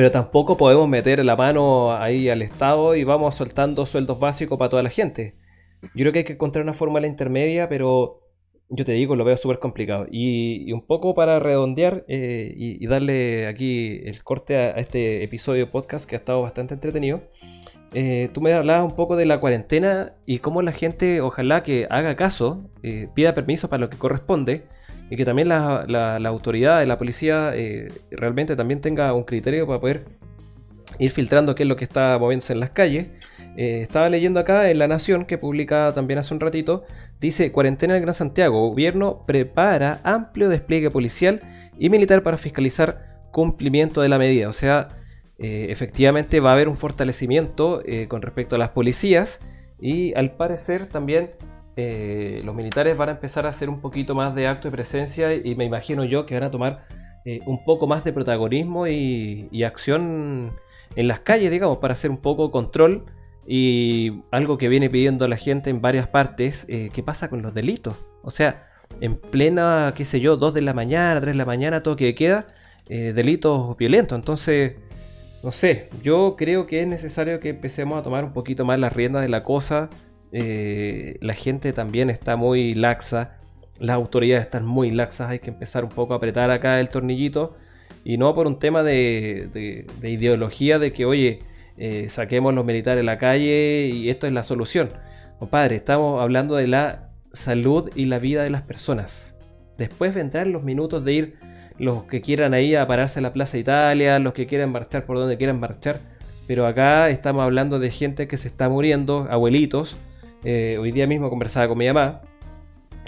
pero 0.00 0.10
tampoco 0.10 0.56
podemos 0.56 0.88
meter 0.88 1.22
la 1.22 1.36
mano 1.36 1.92
ahí 1.92 2.30
al 2.30 2.40
Estado 2.40 2.96
y 2.96 3.04
vamos 3.04 3.34
soltando 3.34 3.84
sueldos 3.84 4.18
básicos 4.18 4.56
para 4.56 4.70
toda 4.70 4.82
la 4.82 4.88
gente. 4.88 5.34
Yo 5.94 6.04
creo 6.04 6.12
que 6.14 6.20
hay 6.20 6.24
que 6.24 6.32
encontrar 6.32 6.62
una 6.62 6.72
fórmula 6.72 7.06
intermedia, 7.06 7.68
pero 7.68 8.22
yo 8.70 8.86
te 8.86 8.92
digo, 8.92 9.14
lo 9.14 9.26
veo 9.26 9.36
súper 9.36 9.58
complicado. 9.58 10.06
Y, 10.10 10.72
un 10.72 10.86
poco 10.86 11.12
para 11.12 11.38
redondear 11.38 12.06
eh, 12.08 12.50
y, 12.56 12.86
darle 12.86 13.46
aquí 13.46 14.00
el 14.06 14.24
corte 14.24 14.56
a, 14.56 14.70
este 14.70 15.22
episodio 15.22 15.68
podcast 15.68 16.08
que 16.08 16.16
ha 16.16 16.20
estado 16.20 16.40
bastante 16.40 16.72
entretenido. 16.72 17.20
Eh, 17.92 18.30
tú 18.32 18.40
me 18.40 18.54
hablabas 18.54 18.86
un 18.86 18.96
poco 18.96 19.16
de 19.16 19.26
la 19.26 19.38
cuarentena 19.38 20.14
y 20.24 20.38
cómo 20.38 20.62
la 20.62 20.72
gente, 20.72 21.20
ojalá 21.20 21.62
que 21.62 21.86
haga 21.90 22.16
caso, 22.16 22.70
eh, 22.82 23.08
pida 23.14 23.34
permiso 23.34 23.68
para 23.68 23.82
lo 23.82 23.90
que 23.90 23.98
corresponde 23.98 24.66
y 25.10 25.16
que 25.16 25.24
también 25.24 25.48
la, 25.48 26.16
autoridad 26.26 26.80
de 26.80 26.86
la 26.86 26.96
policía 26.96 27.52
eh, 27.54 27.92
realmente 28.10 28.56
también 28.56 28.80
tenga 28.80 29.12
un 29.12 29.24
criterio 29.24 29.66
para 29.66 29.80
poder 29.80 30.06
ir 30.98 31.10
filtrando 31.10 31.54
qué 31.54 31.64
es 31.64 31.68
lo 31.68 31.76
que 31.76 31.84
está 31.84 32.16
moviéndose 32.18 32.52
en 32.52 32.60
las 32.60 32.70
calles. 32.70 33.10
estaba 33.56 34.08
leyendo 34.08 34.40
acá 34.40 34.70
en 34.70 34.78
La 34.78 34.86
Nación, 34.86 35.24
que 35.24 35.36
publica 35.36 35.92
también 35.94 36.18
hace 36.18 36.32
un 36.32 36.40
ratito, 36.40 36.84
dice, 37.20 37.52
cuarentena 37.52 37.94
del 37.94 38.02
Gran 38.02 38.14
Santiago, 38.14 38.68
gobierno 38.68 39.24
prepara 39.26 40.00
amplio 40.04 40.48
despliegue 40.48 40.90
policial 40.90 41.42
y 41.78 41.90
militar 41.90 42.22
para 42.22 42.38
fiscalizar 42.38 43.10
cumplimiento 43.30 44.00
de 44.00 44.08
la 44.08 44.18
medida. 44.18 44.48
O 44.48 44.52
sea, 44.52 45.00
eh, 45.38 45.68
efectivamente 45.70 46.40
va 46.40 46.50
a 46.50 46.52
haber 46.52 46.68
un 46.68 46.76
fortalecimiento 46.76 47.82
eh, 47.86 48.08
con 48.08 48.20
respecto 48.20 48.56
a 48.56 48.58
las 48.58 48.70
policías 48.70 49.40
y 49.80 50.12
al 50.14 50.32
parecer 50.32 50.84
también 50.84 51.30
eh, 51.80 52.42
los 52.44 52.54
militares 52.54 52.96
van 52.96 53.08
a 53.08 53.12
empezar 53.12 53.46
a 53.46 53.50
hacer 53.50 53.68
un 53.68 53.80
poquito 53.80 54.14
más 54.14 54.34
de 54.34 54.46
acto 54.46 54.68
de 54.68 54.72
presencia 54.72 55.34
y 55.34 55.54
me 55.54 55.64
imagino 55.64 56.04
yo 56.04 56.26
que 56.26 56.34
van 56.34 56.44
a 56.44 56.50
tomar 56.50 56.86
un 57.46 57.64
poco 57.64 57.86
más 57.86 58.02
de 58.02 58.12
protagonismo 58.12 58.88
y, 58.88 59.62
acción 59.62 60.52
en 60.96 61.08
las 61.08 61.20
calles, 61.20 61.50
digamos, 61.50 61.78
para 61.78 61.92
hacer 61.92 62.10
un 62.10 62.16
poco 62.16 62.50
control 62.50 63.04
y 63.46 64.22
algo 64.30 64.58
que 64.58 64.68
viene 64.68 64.90
pidiendo 64.90 65.28
la 65.28 65.36
gente 65.36 65.70
en 65.70 65.80
varias 65.80 66.08
partes, 66.08 66.66
¿qué 66.66 67.02
pasa 67.04 67.28
con 67.28 67.42
los 67.42 67.54
delitos? 67.54 67.94
O 68.22 68.30
sea, 68.30 68.66
en 69.00 69.16
plena, 69.16 69.92
qué 69.94 70.04
sé 70.04 70.20
yo, 70.20 70.38
2 70.38 70.54
de 70.54 70.62
la 70.62 70.72
mañana, 70.72 71.20
3 71.20 71.34
de 71.34 71.38
la 71.38 71.44
mañana, 71.44 71.82
todo 71.82 71.94
que 71.94 72.14
queda, 72.14 72.46
delitos 72.88 73.76
violentos. 73.76 74.18
Entonces, 74.18 74.76
no 75.42 75.52
sé, 75.52 75.88
yo 76.02 76.36
creo 76.36 76.66
que 76.66 76.82
es 76.82 76.86
necesario 76.86 77.40
que 77.40 77.48
empecemos 77.48 77.98
a 77.98 78.02
tomar 78.02 78.24
un 78.24 78.32
poquito 78.32 78.66
más 78.66 78.78
las 78.78 78.92
riendas 78.92 79.22
de 79.22 79.28
la 79.28 79.42
cosa. 79.42 79.88
Eh, 80.32 81.18
la 81.20 81.34
gente 81.34 81.72
también 81.72 82.10
está 82.10 82.36
muy 82.36 82.74
laxa, 82.74 83.38
las 83.78 83.96
autoridades 83.96 84.44
están 84.44 84.64
muy 84.64 84.90
laxas, 84.90 85.30
hay 85.30 85.38
que 85.38 85.50
empezar 85.50 85.84
un 85.84 85.90
poco 85.90 86.12
a 86.14 86.18
apretar 86.18 86.50
acá 86.50 86.80
el 86.80 86.90
tornillito. 86.90 87.56
Y 88.04 88.16
no 88.16 88.34
por 88.34 88.46
un 88.46 88.58
tema 88.58 88.82
de, 88.82 89.86
ideología 90.02 90.78
de 90.78 90.92
que, 90.92 91.04
oye, 91.04 91.42
eh, 91.76 92.08
saquemos 92.08 92.54
los 92.54 92.64
militares 92.64 93.02
a 93.02 93.04
la 93.04 93.18
calle 93.18 93.90
y 93.92 94.08
esto 94.10 94.26
es 94.26 94.32
la 94.32 94.42
solución. 94.42 94.92
Compadre, 95.38 95.76
estamos 95.76 96.22
hablando 96.22 96.56
de 96.56 96.66
la 96.66 97.10
salud 97.32 97.90
y 97.94 98.06
la 98.06 98.18
vida 98.18 98.42
de 98.42 98.50
las 98.50 98.62
personas. 98.62 99.36
Después 99.78 100.14
vendrán 100.14 100.52
los 100.52 100.62
minutos 100.62 101.04
de 101.04 101.12
ir 101.12 101.34
los 101.78 102.04
que 102.04 102.20
quieran 102.20 102.52
ahí 102.52 102.74
a 102.74 102.86
pararse 102.86 103.20
a 103.20 103.22
la 103.22 103.32
Plaza 103.32 103.56
Italia, 103.56 104.18
los 104.18 104.34
que 104.34 104.46
quieran 104.46 104.70
marchar 104.70 105.06
por 105.06 105.16
donde 105.16 105.38
quieran 105.38 105.58
marchar. 105.58 106.00
Pero 106.46 106.66
acá 106.66 107.08
estamos 107.08 107.42
hablando 107.42 107.78
de 107.78 107.90
gente 107.90 108.28
que 108.28 108.36
se 108.36 108.48
está 108.48 108.68
muriendo, 108.68 109.26
abuelitos. 109.30 109.96
Eh, 110.42 110.78
hoy 110.80 110.90
día 110.92 111.06
mismo 111.06 111.28
conversaba 111.28 111.68
con 111.68 111.78
mi 111.78 111.86
mamá. 111.86 112.22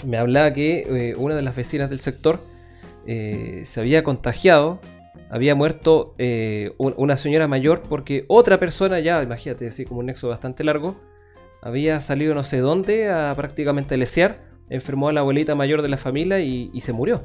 Me 0.05 0.17
hablaba 0.17 0.53
que 0.53 0.85
eh, 0.89 1.15
una 1.15 1.35
de 1.35 1.41
las 1.41 1.55
vecinas 1.55 1.89
del 1.89 1.99
sector 1.99 2.41
eh, 3.07 3.63
se 3.65 3.79
había 3.79 4.03
contagiado. 4.03 4.79
Había 5.29 5.55
muerto 5.55 6.15
una 6.77 7.17
señora 7.17 7.47
mayor 7.47 7.81
porque 7.81 8.25
otra 8.27 8.59
persona, 8.59 8.99
ya 8.99 9.23
imagínate, 9.23 9.67
así 9.67 9.83
como 9.83 10.01
un 10.01 10.05
nexo 10.05 10.29
bastante 10.29 10.63
largo, 10.63 10.95
había 11.59 11.99
salido 12.01 12.35
no 12.35 12.43
sé 12.43 12.59
dónde 12.59 13.09
a 13.09 13.33
prácticamente 13.35 13.97
lesear, 13.97 14.41
enfermó 14.69 15.09
a 15.09 15.13
la 15.13 15.21
abuelita 15.21 15.55
mayor 15.55 15.81
de 15.81 15.89
la 15.89 15.97
familia 15.97 16.39
y, 16.39 16.79
se 16.81 16.93
murió. 16.93 17.23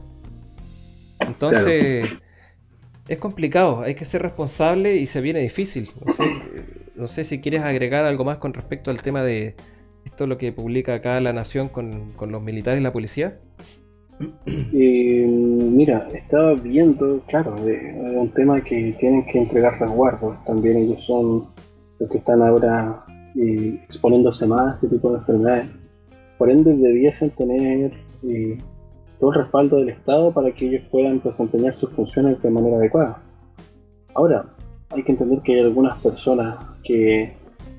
Entonces, 1.21 2.09
es 3.09 3.19
complicado, 3.19 3.83
hay 3.83 3.95
que 3.95 4.07
ser 4.07 4.23
responsable 4.23 4.97
y 4.97 5.05
se 5.05 5.21
viene 5.21 5.41
difícil. 5.41 5.91
No 6.95 7.09
sé, 7.09 7.25
si 7.25 7.43
quieres 7.43 7.63
agregar 7.63 8.07
algo 8.07 8.25
más 8.25 8.39
con 8.39 8.55
respecto 8.55 8.91
al 8.91 9.03
tema 9.03 9.23
de 9.23 9.55
esto 10.09 10.27
lo 10.27 10.39
que 10.39 10.53
publica 10.53 10.95
acá 10.95 11.21
La 11.21 11.33
Nación 11.33 11.69
con, 11.69 12.13
los 12.19 12.43
militares 12.43 12.81
y 12.81 12.83
la 12.83 12.93
policía. 12.93 13.39
Eh, 14.73 15.27
mira, 15.29 16.09
estaba 16.13 16.55
viendo, 16.55 17.21
claro, 17.29 17.55
de, 17.63 17.77
un 18.17 18.31
tema 18.31 18.61
que 18.61 18.97
tienen 18.99 19.25
que 19.27 19.39
entregar 19.39 19.79
resguardos. 19.79 20.43
También 20.45 20.77
ellos 20.77 21.05
son 21.07 21.47
los 22.01 22.11
que 22.11 22.19
están 22.19 22.43
ahora 22.43 23.05
eh, 23.37 23.81
exponiéndose 23.85 24.47
más 24.47 24.73
a 24.73 24.75
este 24.75 24.89
tipo 24.89 25.11
de 25.11 25.19
enfermedades. 25.19 25.67
Por 26.37 26.51
ende, 26.51 26.75
debiesen 26.75 27.31
tener 27.31 27.93
eh, 28.25 28.59
todo 29.21 29.33
el 29.33 29.39
respaldo 29.43 29.77
del 29.77 29.91
Estado 29.91 30.33
para 30.33 30.51
que 30.53 30.67
ellos 30.67 30.83
puedan 30.91 31.21
desempeñar 31.23 31.75
sus 31.75 31.91
funciones 31.91 32.43
de 32.43 32.51
manera 32.51 32.77
adecuada. 32.77 33.23
Ahora, 34.15 34.47
hay 34.91 35.03
que 35.05 35.13
entender 35.13 35.41
que 35.43 35.55
hay 35.55 35.61
algunas 35.61 35.99
personas 36.03 36.57
que 36.83 37.35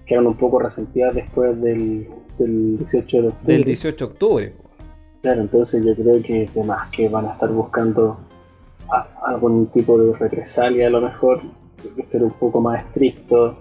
quedan 0.10 0.26
un 0.26 0.36
poco 0.36 0.58
resentidas 0.58 1.14
después 1.14 1.62
del, 1.62 2.08
18 2.40 3.22
de 3.22 3.28
octubre. 3.28 3.54
Del 3.54 3.64
18 3.64 3.96
de 3.96 4.12
octubre. 4.12 4.54
Claro, 5.22 5.42
entonces 5.42 5.86
yo 5.86 5.94
creo 5.96 6.22
que 6.24 6.50
además 6.52 6.90
que 6.92 7.08
van 7.08 7.28
a 7.28 7.34
estar 7.34 7.52
buscando 7.52 8.18
algún 9.24 9.68
tipo 9.68 10.02
de 10.02 10.18
represalia 10.18 10.88
a 10.88 10.90
lo 10.90 11.02
mejor, 11.02 11.42
que 11.96 12.04
ser 12.04 12.24
un 12.24 12.32
poco 12.32 12.60
más 12.60 12.84
estricto. 12.84 13.60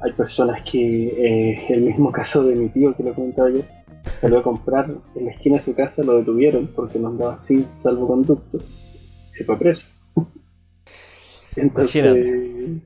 Hay 0.00 0.12
personas 0.12 0.60
que, 0.62 1.06
eh, 1.06 1.66
el 1.68 1.82
mismo 1.82 2.10
caso 2.10 2.42
de 2.42 2.56
mi 2.56 2.68
tío 2.68 2.94
que 2.96 3.04
lo 3.04 3.14
comentaba 3.14 3.50
yo, 3.50 3.60
salió 4.04 4.38
a 4.40 4.42
comprar 4.42 4.90
en 5.14 5.26
la 5.26 5.30
esquina 5.30 5.56
de 5.56 5.60
su 5.60 5.74
casa, 5.74 6.02
lo 6.02 6.18
detuvieron 6.18 6.68
porque 6.74 6.98
no 6.98 7.08
andaba 7.08 7.38
sin 7.38 7.64
salvoconducto 7.64 8.58
y 8.58 9.34
se 9.34 9.44
fue 9.44 9.56
preso. 9.56 9.88
entonces, 11.56 12.82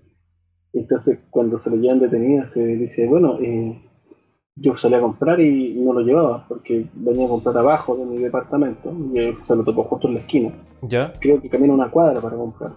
entonces, 0.73 1.27
cuando 1.31 1.59
se 1.59 1.71
lo 1.71 1.77
llevan 1.77 2.01
detenido, 2.01 2.45
te 2.53 2.61
dice, 2.61 3.07
bueno, 3.07 3.39
eh, 3.41 3.81
yo 4.57 4.77
salí 4.77 4.95
a 4.95 5.01
comprar 5.01 5.41
y 5.41 5.75
no 5.75 5.93
lo 5.93 6.01
llevaba 6.01 6.45
porque 6.47 6.87
venía 6.95 7.27
a 7.27 7.31
comprar 7.31 7.57
abajo 7.57 7.97
de 7.97 8.05
mi 8.05 8.19
departamento 8.19 8.93
y 9.13 9.35
se 9.43 9.57
lo 9.57 9.65
topó 9.65 9.85
justo 9.85 10.09
en 10.09 10.15
la 10.15 10.21
esquina. 10.21 10.53
¿Ya? 10.83 11.13
Creo 11.19 11.41
que 11.41 11.49
camina 11.49 11.75
una 11.75 11.91
cuadra 11.91 12.21
para 12.21 12.37
comprar. 12.37 12.73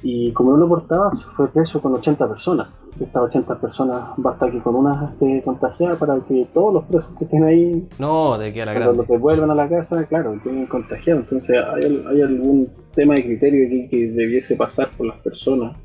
Y 0.00 0.32
como 0.32 0.52
no 0.52 0.58
lo 0.58 0.68
portaba, 0.68 1.12
se 1.12 1.26
fue 1.26 1.48
preso 1.48 1.82
con 1.82 1.92
80 1.94 2.28
personas. 2.28 2.68
Estas 3.00 3.22
80 3.22 3.60
personas 3.60 4.04
basta 4.16 4.50
que 4.50 4.60
con 4.60 4.76
una 4.76 5.10
esté 5.12 5.42
contagiada 5.42 5.96
para 5.96 6.20
que 6.20 6.46
todos 6.52 6.72
los 6.72 6.84
presos 6.84 7.16
que 7.16 7.24
estén 7.24 7.44
ahí. 7.44 7.88
No, 7.98 8.38
de 8.38 8.52
que 8.52 8.62
a 8.62 8.66
la 8.66 8.84
Cuando 8.84 9.04
que 9.04 9.18
vuelvan 9.18 9.50
a 9.50 9.54
la 9.54 9.68
casa, 9.68 10.04
claro, 10.06 10.38
tienen 10.42 10.66
contagiado. 10.66 11.20
Entonces, 11.20 11.56
¿hay, 11.56 12.04
¿hay, 12.08 12.22
algún 12.22 12.68
tema 12.94 13.14
de 13.14 13.24
criterio 13.24 13.66
aquí 13.66 13.88
que 13.88 14.10
debiese 14.12 14.56
pasar 14.56 14.88
por 14.96 15.06
las 15.06 15.18
personas. 15.18 15.76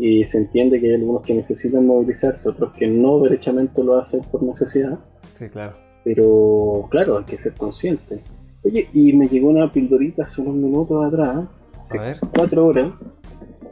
Y 0.00 0.24
se 0.24 0.38
entiende 0.38 0.80
que 0.80 0.88
hay 0.88 0.94
algunos 0.94 1.22
que 1.22 1.34
necesitan 1.34 1.86
movilizarse, 1.86 2.48
otros 2.48 2.72
que 2.74 2.86
no 2.86 3.20
derechamente 3.20 3.82
lo 3.82 3.98
hacen 3.98 4.22
por 4.30 4.42
necesidad. 4.42 4.98
Sí, 5.32 5.48
claro. 5.48 5.76
Pero, 6.04 6.86
claro, 6.90 7.18
hay 7.18 7.24
que 7.24 7.38
ser 7.38 7.54
consciente. 7.54 8.20
Oye, 8.64 8.88
y 8.92 9.12
me 9.12 9.28
llegó 9.28 9.48
una 9.48 9.72
pildorita 9.72 10.24
hace 10.24 10.40
unos 10.40 10.54
minutos 10.54 11.04
atrás, 11.04 11.46
hace 11.80 11.98
cuatro 12.34 12.66
horas, 12.66 12.92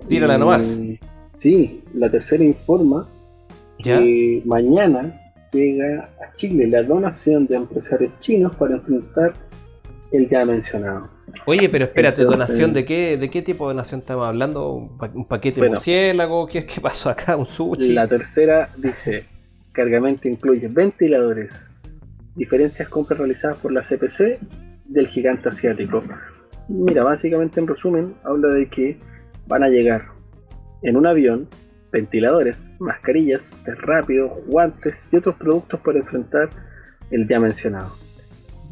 Tírala 0.09 0.39
nomás. 0.39 0.81
Sí, 1.33 1.83
la 1.95 2.11
tercera 2.11 2.45
informa 2.45 3.07
que 3.79 4.43
mañana 4.45 5.21
llega 5.53 6.11
a 6.23 6.33
Chile 6.35 6.67
la 6.67 6.83
donación 6.83 7.47
de 7.47 7.57
empresarios 7.57 8.13
chinos 8.19 8.55
para 8.57 8.77
enfrentar 8.77 9.35
el 10.13 10.29
ya 10.29 10.45
mencionado. 10.45 11.09
Oye, 11.45 11.69
pero 11.69 11.85
espérate, 11.85 12.25
¿donación 12.25 12.73
de 12.73 12.85
qué, 12.85 13.17
de 13.19 13.31
qué 13.31 13.43
tipo 13.43 13.67
de 13.69 13.75
donación 13.75 14.01
estamos 14.01 14.27
hablando? 14.27 14.73
¿Un, 14.73 15.29
paquete 15.29 15.61
de 15.61 15.69
murciélago? 15.69 16.47
¿Qué, 16.47 16.65
¿Qué 16.65 16.81
pasó 16.81 17.11
acá? 17.11 17.37
¿Un 17.37 17.47
sushi? 17.47 17.93
La 17.93 18.07
tercera 18.07 18.71
dice, 18.77 19.27
cargamento 19.73 20.29
incluye 20.29 20.69
ventiladores, 20.69 21.71
diferencias 22.35 22.89
compras 22.89 23.19
realizadas 23.19 23.59
por 23.59 23.73
la 23.73 23.83
CPC 23.83 24.39
del 24.87 25.07
gigante 25.07 25.49
asiático. 25.49 26.03
Mira, 26.69 27.05
básicamente 27.05 27.61
en 27.61 27.67
resumen, 27.67 28.15
habla 28.25 28.49
de 28.49 28.69
que 28.69 28.99
van 29.47 29.63
a 29.63 29.69
llegar 29.69 30.07
en 30.83 30.97
un 30.97 31.07
avión 31.07 31.49
ventiladores, 31.93 32.75
mascarillas, 32.79 33.59
test 33.65 33.81
rápido, 33.81 34.29
guantes 34.47 35.09
y 35.13 35.17
otros 35.17 35.37
productos 35.37 35.81
para 35.81 35.99
enfrentar 35.99 36.51
el 37.11 37.29
ya 37.29 37.39
mencionado. 37.39 37.95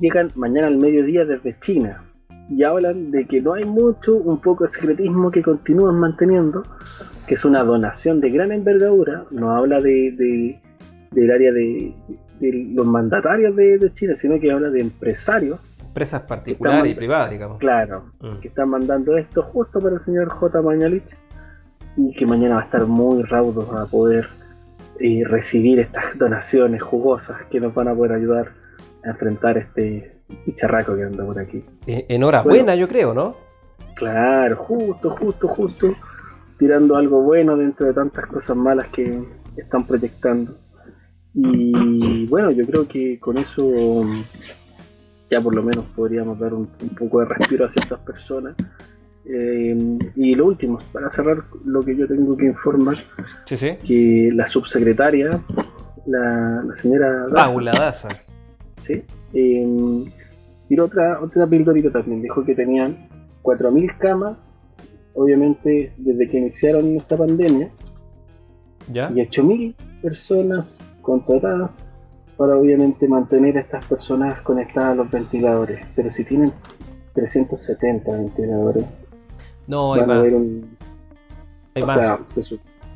Llegan 0.01 0.33
mañana 0.35 0.67
al 0.67 0.77
mediodía 0.77 1.25
desde 1.25 1.59
China 1.61 2.03
y 2.49 2.63
hablan 2.63 3.11
de 3.11 3.27
que 3.27 3.41
no 3.41 3.55
hay 3.55 3.65
mucho, 3.65 4.17
un 4.17 4.41
poco 4.41 4.65
de 4.65 4.71
secretismo 4.71 5.31
que 5.31 5.43
continúan 5.43 5.99
manteniendo, 5.99 6.63
que 7.27 7.35
es 7.35 7.45
una 7.45 7.63
donación 7.63 8.21
de 8.21 8.31
gran 8.31 8.53
envergadura, 8.53 9.25
no 9.31 9.51
habla 9.51 9.81
de, 9.81 10.61
del 11.11 11.31
área 11.31 11.53
de, 11.53 11.95
los 12.41 12.87
mandatarios 12.87 13.57
de, 13.57 13.91
China, 13.93 14.15
sino 14.15 14.39
que 14.39 14.53
habla 14.53 14.69
de 14.69 14.81
empresarios. 14.81 15.75
Empresas 15.81 16.23
particulares 16.23 16.93
y 16.93 16.95
privadas, 16.95 17.31
digamos. 17.31 17.59
Claro, 17.59 18.13
mm. 18.21 18.41
que 18.41 18.49
están 18.49 18.69
mandando 18.69 19.17
esto 19.17 19.43
justo 19.43 19.81
para 19.81 19.95
el 19.95 20.01
señor 20.01 20.29
J. 20.29 20.61
Mañalich 20.61 21.17
y 21.97 22.13
que 22.13 22.27
mañana 22.27 22.57
va 22.57 22.63
a 22.63 22.65
estar 22.65 22.85
muy 22.87 23.23
raudo 23.23 23.79
a 23.79 23.87
poder 23.87 24.29
eh, 25.01 25.23
recibir 25.25 25.79
estas 25.79 26.19
donaciones 26.19 26.83
jugosas 26.83 27.45
que 27.45 27.61
nos 27.61 27.73
van 27.75 27.89
a 27.89 27.95
poder 27.95 28.13
ayudar 28.13 28.53
a 29.05 29.11
enfrentar 29.11 29.57
este 29.59 30.15
bicharraco 30.47 30.97
que 30.97 31.05
anda 31.05 31.25
por 31.25 31.39
aquí. 31.39 31.65
Enhorabuena, 31.87 32.75
yo 32.75 32.89
creo, 32.89 33.15
¿no? 33.15 33.35
Claro, 33.95 34.57
justo, 34.57 35.11
justo, 35.11 35.49
justo, 35.49 35.95
tirando 36.59 36.97
algo 36.97 37.23
bueno 37.23 37.57
dentro 37.57 37.87
de 37.87 37.95
tantas 37.95 38.27
cosas 38.27 38.57
malas 38.57 38.89
que 38.89 39.23
están 39.57 39.87
proyectando. 39.87 40.57
Y 41.33 42.27
bueno, 42.27 42.51
yo 42.53 42.65
creo 42.65 42.87
que 42.87 43.19
con 43.19 43.39
eso 43.39 44.05
ya 45.31 45.41
por 45.41 45.55
lo 45.55 45.63
menos 45.63 45.85
podríamos 45.97 46.39
dar 46.39 46.55
un, 46.55 46.67
poco 46.99 47.21
de 47.21 47.27
respiro 47.27 47.65
a 47.65 47.71
ciertas 47.71 47.99
personas. 48.01 48.55
Eh, 49.27 49.99
y 50.17 50.35
lo 50.35 50.47
último, 50.47 50.79
para 50.93 51.09
cerrar 51.09 51.39
lo 51.65 51.85
que 51.85 51.97
yo 51.97 52.07
tengo 52.07 52.37
que 52.37 52.47
informar, 52.47 52.97
que 53.47 54.31
la 54.33 54.47
subsecretaria, 54.47 55.41
la, 56.07 56.63
señora 56.73 57.27
Daza, 57.29 57.61
Daza. 57.61 58.09
¿sí? 58.83 59.03
Eh, 59.35 60.05
tiró 60.69 60.87
otra, 60.87 61.21
otra 61.21 61.47
pildorita 61.47 61.91
también, 61.91 62.23
dijo 62.23 62.45
que 62.45 62.55
tenían 62.55 63.09
4.000 63.43 63.99
camas, 63.99 64.39
obviamente 65.15 65.93
desde 65.97 66.29
que 66.29 66.39
iniciaron 66.39 66.97
esta 66.97 67.17
pandemia, 67.17 67.71
¿Ya? 68.93 69.11
y 69.11 69.17
8.000 69.17 69.75
personas 70.03 70.85
contratadas 71.03 72.01
para 72.37 72.57
obviamente 72.57 73.07
mantener 73.09 73.59
a 73.59 73.61
estas 73.61 73.85
personas 73.87 74.41
conectadas 74.43 74.93
a 74.93 74.95
los 74.95 75.11
ventiladores. 75.11 75.87
Pero 75.95 76.11
si 76.11 76.25
tienen 76.25 76.53
370 77.15 78.13
ventiladores, 78.13 78.85
no, 79.67 79.95
hay 79.95 80.07
más. 80.07 80.25
un... 80.25 80.77
o 81.75 81.93
Sea, 81.93 82.19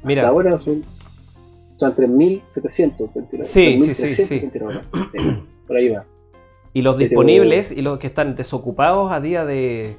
Mira. 0.03 0.23
Hasta 0.23 0.31
ahora 0.31 0.59
son, 0.59 0.85
son 1.77 1.95
3.700 1.95 3.15
ventiladores. 3.15 3.47
Sí, 3.47 3.81
sí, 3.81 3.95
sí, 3.95 4.25
sí. 4.25 4.51
Por 5.67 5.77
ahí 5.77 5.89
va. 5.89 6.05
Y 6.73 6.83
los 6.83 6.99
disponibles 6.99 7.73
y 7.73 7.83
los 7.83 7.99
que 7.99 8.07
están 8.07 8.37
desocupados 8.37 9.11
a 9.13 9.21
día 9.21 9.45
de... 9.45 9.97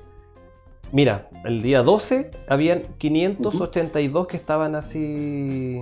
Mira, 0.92 1.30
el 1.46 1.62
día 1.62 1.84
12 1.84 2.32
habían 2.48 2.84
582 2.98 4.28
que 4.28 4.38
estaban 4.38 4.76
así 4.76 5.82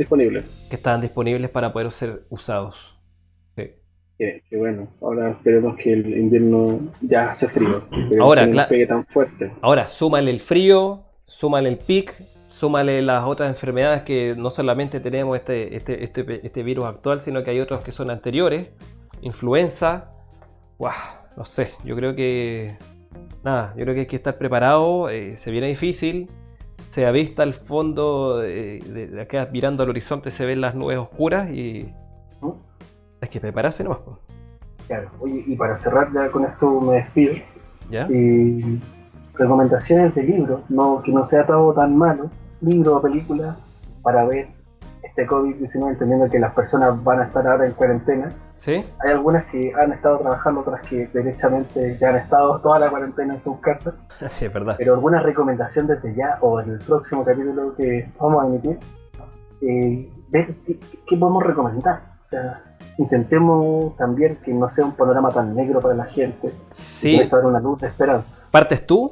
disponibles. 0.00 0.44
Que 0.70 0.76
estaban 0.76 1.00
disponibles 1.00 1.50
para 1.50 1.72
poder 1.72 1.92
ser 1.92 2.22
usados. 2.30 3.00
Sí. 3.56 3.70
Qué, 4.18 4.42
bueno. 4.56 4.88
Ahora 5.02 5.32
esperemos 5.32 5.76
que 5.76 5.92
el 5.92 6.16
invierno 6.16 6.80
ya 7.02 7.30
hace 7.30 7.48
frío. 7.48 7.84
Ahora, 8.20 8.48
claro. 8.50 8.68
pegue 8.68 8.86
tan 8.86 9.04
fuerte. 9.04 9.52
Ahora, 9.60 9.88
súmale 9.88 10.30
el 10.30 10.40
frío, 10.40 11.04
súmale 11.26 11.68
el 11.68 11.76
pic, 11.76 12.14
súmale 12.46 13.02
las 13.02 13.24
otras 13.24 13.50
enfermedades 13.50 14.02
que 14.02 14.34
no 14.36 14.48
solamente 14.48 15.00
tenemos 15.00 15.36
este, 15.36 15.76
este, 15.76 16.02
este, 16.02 16.46
este 16.46 16.62
virus 16.62 16.86
actual, 16.86 17.20
sino 17.20 17.44
que 17.44 17.50
hay 17.50 17.60
otros 17.60 17.82
que 17.84 17.92
son 17.92 18.10
anteriores. 18.10 18.68
Influenza. 19.22 20.12
Wow, 20.78 20.90
no 21.36 21.44
sé, 21.44 21.70
yo 21.84 21.94
creo 21.96 22.14
que 22.14 22.76
nada, 23.42 23.74
yo 23.76 23.82
creo 23.82 23.94
que 23.94 24.00
hay 24.00 24.06
que 24.06 24.16
estar 24.16 24.38
preparado, 24.38 25.08
eh, 25.10 25.36
se 25.36 25.50
viene 25.50 25.68
difícil, 25.68 26.30
se 26.90 27.06
avista 27.06 27.42
al 27.42 27.54
fondo, 27.54 28.38
de, 28.38 29.08
de, 29.12 29.20
acá 29.20 29.48
mirando 29.52 29.82
al 29.82 29.90
horizonte 29.90 30.30
se 30.30 30.46
ven 30.46 30.60
las 30.60 30.74
nubes 30.74 30.98
oscuras 30.98 31.50
y 31.50 31.92
¿no? 32.40 32.56
hay 33.20 33.28
que 33.28 33.40
prepararse 33.40 33.84
nomás. 33.84 34.00
Claro, 34.86 35.10
oye, 35.20 35.44
y 35.46 35.54
para 35.56 35.76
cerrar 35.76 36.12
ya 36.12 36.30
con 36.30 36.44
esto 36.44 36.80
me 36.80 36.94
despido. 36.94 37.34
¿Ya? 37.90 38.06
Y 38.10 38.80
recomendaciones 39.34 40.14
de 40.14 40.22
libros, 40.22 40.62
no, 40.68 41.02
que 41.02 41.12
no 41.12 41.24
sea 41.24 41.46
todo 41.46 41.72
tan 41.72 41.96
malo, 41.96 42.30
libro 42.60 42.96
o 42.96 43.02
película 43.02 43.56
para 44.02 44.24
ver 44.24 44.48
este 45.20 45.26
COVID-19, 45.26 45.90
entendiendo 45.90 46.30
que 46.30 46.38
las 46.38 46.54
personas 46.54 47.02
van 47.02 47.20
a 47.20 47.24
estar 47.24 47.46
ahora 47.46 47.66
en 47.66 47.72
cuarentena. 47.72 48.32
¿Sí? 48.56 48.84
Hay 49.04 49.10
algunas 49.10 49.46
que 49.46 49.72
han 49.74 49.92
estado 49.92 50.18
trabajando, 50.18 50.60
otras 50.60 50.86
que 50.86 51.06
derechamente 51.12 51.96
ya 51.98 52.10
han 52.10 52.16
estado 52.16 52.60
toda 52.60 52.78
la 52.78 52.90
cuarentena 52.90 53.34
en 53.34 53.40
sus 53.40 53.58
casas. 53.58 53.94
Sí, 54.28 54.44
es 54.44 54.52
verdad. 54.52 54.76
Pero 54.78 54.94
alguna 54.94 55.20
recomendación 55.20 55.86
desde 55.86 56.14
ya 56.14 56.38
o 56.40 56.60
en 56.60 56.70
el 56.70 56.78
próximo 56.78 57.24
capítulo 57.24 57.74
que 57.74 58.10
vamos 58.18 58.44
a 58.44 58.46
emitir, 58.46 58.78
eh, 59.62 60.10
ver 60.28 60.54
qué, 60.66 61.16
podemos 61.16 61.42
recomendar. 61.42 62.02
O 62.20 62.24
sea, 62.24 62.62
intentemos 62.98 63.96
también 63.96 64.36
que 64.44 64.52
no 64.52 64.68
sea 64.68 64.84
un 64.84 64.92
panorama 64.92 65.32
tan 65.32 65.54
negro 65.54 65.80
para 65.80 65.94
la 65.94 66.04
gente. 66.04 66.52
Sí. 66.68 67.28
dar 67.30 67.44
una 67.44 67.60
luz 67.60 67.80
de 67.80 67.88
esperanza. 67.88 68.42
¿Partes 68.50 68.86
tú? 68.86 69.10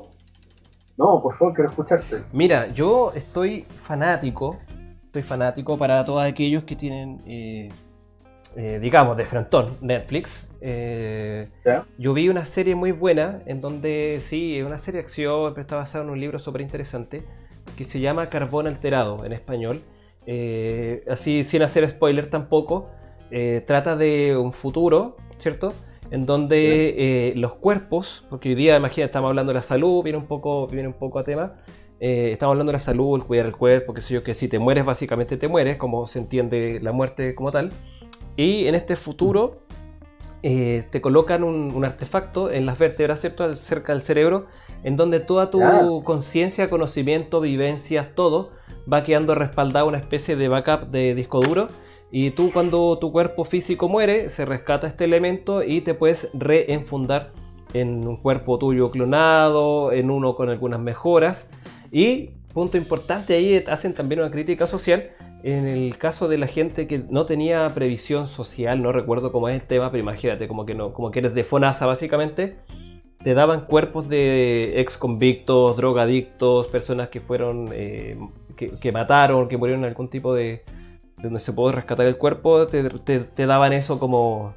No, 0.97 1.23
por 1.23 1.35
favor, 1.35 1.55
quiero 1.55 1.71
escucharte. 1.71 2.23
Mira, 2.33 2.67
yo 2.69 3.13
estoy 3.15 3.67
fanático, 3.83 4.59
estoy 5.09 5.23
fanático 5.23 5.79
para 5.79 6.05
todos 6.05 6.23
aquellos 6.23 6.65
que 6.65 6.77
tienen, 6.77 7.23
eh, 7.27 7.71
eh, 8.57 8.79
digamos, 8.81 9.17
de 9.17 9.25
frontón 9.25 9.77
Netflix. 9.81 10.51
Eh, 10.61 11.49
yo 11.99 12.13
vi 12.13 12.29
una 12.29 12.45
serie 12.45 12.75
muy 12.75 12.93
buena 12.93 13.43
en 13.47 13.61
donde, 13.61 14.19
sí, 14.21 14.59
es 14.59 14.67
una 14.67 14.79
serie 14.79 15.01
de 15.01 15.05
acción, 15.05 15.53
pero 15.55 15.63
está 15.63 15.77
basada 15.77 16.05
en 16.05 16.11
un 16.11 16.21
libro 16.21 16.39
súper 16.39 16.61
interesante 16.61 17.23
que 17.77 17.85
se 17.85 18.01
llama 18.01 18.29
Carbón 18.29 18.67
Alterado 18.67 19.25
en 19.25 19.33
español. 19.33 19.83
así, 21.11 21.43
sin 21.43 21.63
hacer 21.63 21.89
spoiler 21.89 22.27
tampoco, 22.27 22.91
trata 23.67 23.97
de 23.97 24.37
un 24.37 24.53
futuro, 24.53 25.17
¿cierto? 25.39 25.73
en 26.11 26.27
donde 26.27 26.95
eh, 27.31 27.33
los 27.37 27.55
cuerpos, 27.55 28.25
porque 28.31 28.51
hoy 28.51 28.55
día, 28.55 28.77
imagina, 28.77 29.07
estamos 29.07 29.29
hablando 29.29 29.53
de 29.53 29.59
la 29.59 29.63
salud, 29.63 30.03
viene 30.03 30.19
un 30.19 30.27
poco, 30.27 30.67
viene 30.67 30.89
un 30.89 30.95
poco 30.95 31.19
a 31.19 31.25
tema, 31.25 31.57
eh, 32.01 32.31
estamos 32.33 32.53
hablando 32.53 32.71
de 32.71 32.75
la 32.75 32.79
salud, 32.79 33.21
el 33.21 33.27
cuidar 33.27 33.47
el 33.47 33.57
cuerpo, 33.57 33.95
que 33.95 34.01
sé 34.01 34.15
yo, 34.15 34.23
que 34.23 34.35
si 34.35 34.49
te 34.49 34.59
mueres, 34.59 34.85
básicamente 34.85 35.37
te 35.37 35.49
mueres, 35.49 35.77
como 35.77 36.07
se 36.07 36.21
entiende 36.21 36.79
la 36.83 36.93
muerte 36.93 37.35
como 37.35 37.51
tal, 37.51 37.73
y 38.37 38.67
en 38.67 38.75
este 38.75 38.95
futuro 38.95 39.63
eh, 40.43 40.85
te 40.91 41.01
colocan 41.01 41.43
un, 41.43 41.85
artefacto 41.85 42.51
en 42.51 42.67
las 42.67 42.79
vértebras, 42.79 43.21
¿cierto?, 43.21 43.53
cerca 43.55 43.93
del 43.93 44.03
cerebro, 44.03 44.47
en 44.85 44.97
donde 44.97 45.19
toda 45.19 45.51
tu 45.51 46.03
conciencia, 46.05 46.71
conocimiento, 46.71 47.41
vivencias, 47.41 48.15
todo, 48.15 48.51
va 48.91 49.03
quedando 49.03 49.35
respaldado 49.35 49.87
una 49.87 49.99
especie 49.99 50.37
de 50.37 50.49
backup 50.49 50.91
de 50.91 51.17
disco 51.17 51.41
duro, 51.41 51.69
y 52.11 52.31
tú 52.31 52.51
cuando 52.53 52.99
tu 52.99 53.13
cuerpo 53.13 53.45
físico 53.45 53.89
muere, 53.89 54.31
se 54.31 54.45
rescata 54.45 54.87
este 54.87 55.05
elemento 55.05 55.63
y 55.63 55.81
te 55.83 55.95
puedes 55.95 56.31
reenfundar 56.33 57.33
en 57.75 58.07
un 58.07 58.17
cuerpo 58.17 58.59
tuyo 58.59 58.91
clonado, 58.91 59.93
en 59.93 60.11
uno 60.11 60.35
con 60.35 60.49
algunas 60.49 60.81
mejoras. 60.81 61.51
Y, 61.91 62.31
punto 62.53 62.77
importante, 62.77 63.35
ahí 63.35 63.63
hacen 63.67 63.95
también 63.95 64.21
una 64.21 64.31
crítica 64.31 64.67
social. 64.67 65.11
En 65.43 65.67
el 65.67 65.97
caso 65.99 66.29
de 66.29 66.39
la 66.39 66.47
gente 66.47 66.87
que 66.87 66.99
no 67.11 67.25
tenía 67.25 67.73
previsión 67.75 68.27
social, 68.27 68.83
no 68.83 68.93
recuerdo 68.93 69.31
cómo 69.31 69.49
es 69.49 69.61
el 69.61 69.67
tema, 69.67 69.91
pero 69.91 70.03
imagínate, 70.03 70.49
como 70.49 70.67
que, 70.67 70.75
no, 70.75 70.93
como 70.93 71.11
que 71.11 71.21
eres 71.21 71.35
de 71.35 71.45
FONASA 71.45 71.87
básicamente, 71.87 72.57
te 73.23 73.35
daban 73.35 73.63
cuerpos 73.63 74.09
de 74.09 74.81
ex 74.81 74.97
convictos, 74.97 75.77
drogadictos, 75.77 76.67
personas 76.69 77.09
que 77.09 77.21
fueron, 77.21 77.71
eh, 77.73 78.19
que, 78.57 78.71
que 78.79 78.93
mataron, 78.93 79.49
que 79.49 79.57
murieron 79.57 79.85
en 79.85 79.91
algún 79.91 80.09
tipo 80.09 80.35
de, 80.35 80.63
donde 81.23 81.41
se 81.41 81.53
puede 81.53 81.75
rescatar 81.75 82.07
el 82.07 82.17
cuerpo, 82.17 82.67
te, 82.69 83.47
daban 83.47 83.73
eso 83.73 83.99
como 83.99 84.55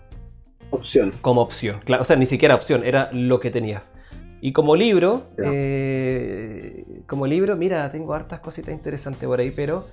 opción. 0.70 1.14
Como 1.22 1.42
opción, 1.42 1.80
claro, 1.84 2.04
o 2.04 2.06
sea, 2.06 2.16
ni 2.16 2.26
siquiera 2.26 2.56
opción, 2.56 2.86
era 2.86 3.10
lo 3.12 3.40
que 3.40 3.52
tenías. 3.52 3.94
Y 4.42 4.54
como 4.54 4.76
libro, 4.76 5.22
eh, 5.38 7.04
como 7.06 7.28
libro, 7.28 7.56
mira, 7.56 7.90
tengo 7.92 8.16
hartas 8.16 8.40
cositas 8.40 8.74
interesantes 8.74 9.28
por 9.28 9.40
ahí, 9.40 9.52
pero 9.52 9.86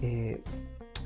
eh, 0.00 0.42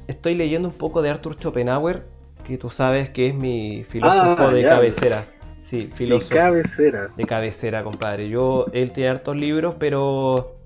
estoy 0.07 0.35
leyendo 0.35 0.69
un 0.69 0.75
poco 0.75 1.01
de 1.01 1.09
Arthur 1.09 1.37
Schopenhauer, 1.37 2.03
que 2.45 2.59
tú 2.59 2.69
sabes 2.69 3.09
que 3.09 3.29
es 3.29 3.35
mi 3.35 3.85
filósofo 3.85 4.49
ah, 4.49 4.53
de 4.53 4.63
cabecera. 4.65 5.27
Sí, 5.61 5.91
filósofo. 5.95 6.35
De 6.35 6.41
cabecera. 6.41 7.09
De 7.17 7.25
cabecera, 7.25 7.83
compadre. 7.83 8.29
Yo, 8.29 8.67
él 8.75 8.93
tiene 8.93 9.11
hartos 9.11 9.35
libros, 9.35 9.75
pero 9.79 10.57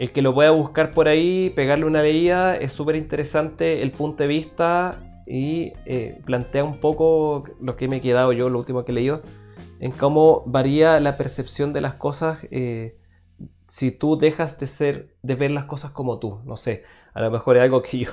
el 0.00 0.10
que 0.10 0.22
lo 0.22 0.34
pueda 0.34 0.50
buscar 0.50 0.92
por 0.92 1.06
ahí, 1.06 1.50
pegarle 1.54 1.84
una 1.84 2.02
leída, 2.02 2.56
es 2.56 2.72
súper 2.72 2.96
interesante 2.96 3.82
el 3.82 3.92
punto 3.92 4.24
de 4.24 4.26
vista 4.26 4.98
y 5.24 5.72
eh, 5.86 6.18
plantea 6.24 6.64
un 6.64 6.80
poco 6.80 7.44
lo 7.60 7.76
que 7.76 7.86
me 7.86 7.98
he 7.98 8.00
quedado 8.00 8.32
yo, 8.32 8.48
lo 8.48 8.58
último 8.58 8.84
que 8.84 8.90
he 8.90 8.94
leído, 8.96 9.22
en 9.82 9.90
cómo 9.90 10.44
varía 10.46 11.00
la 11.00 11.16
percepción 11.16 11.72
de 11.72 11.80
las 11.80 11.94
cosas 11.94 12.46
eh, 12.52 12.96
si 13.66 13.90
tú 13.90 14.16
dejas 14.16 14.60
de 14.60 14.68
ser, 14.68 15.16
de 15.22 15.34
ver 15.34 15.50
las 15.50 15.64
cosas 15.64 15.90
como 15.90 16.20
tú. 16.20 16.40
No 16.44 16.56
sé, 16.56 16.84
a 17.14 17.20
lo 17.20 17.32
mejor 17.32 17.56
es 17.56 17.64
algo 17.64 17.82
que 17.82 17.98
yo 18.04 18.12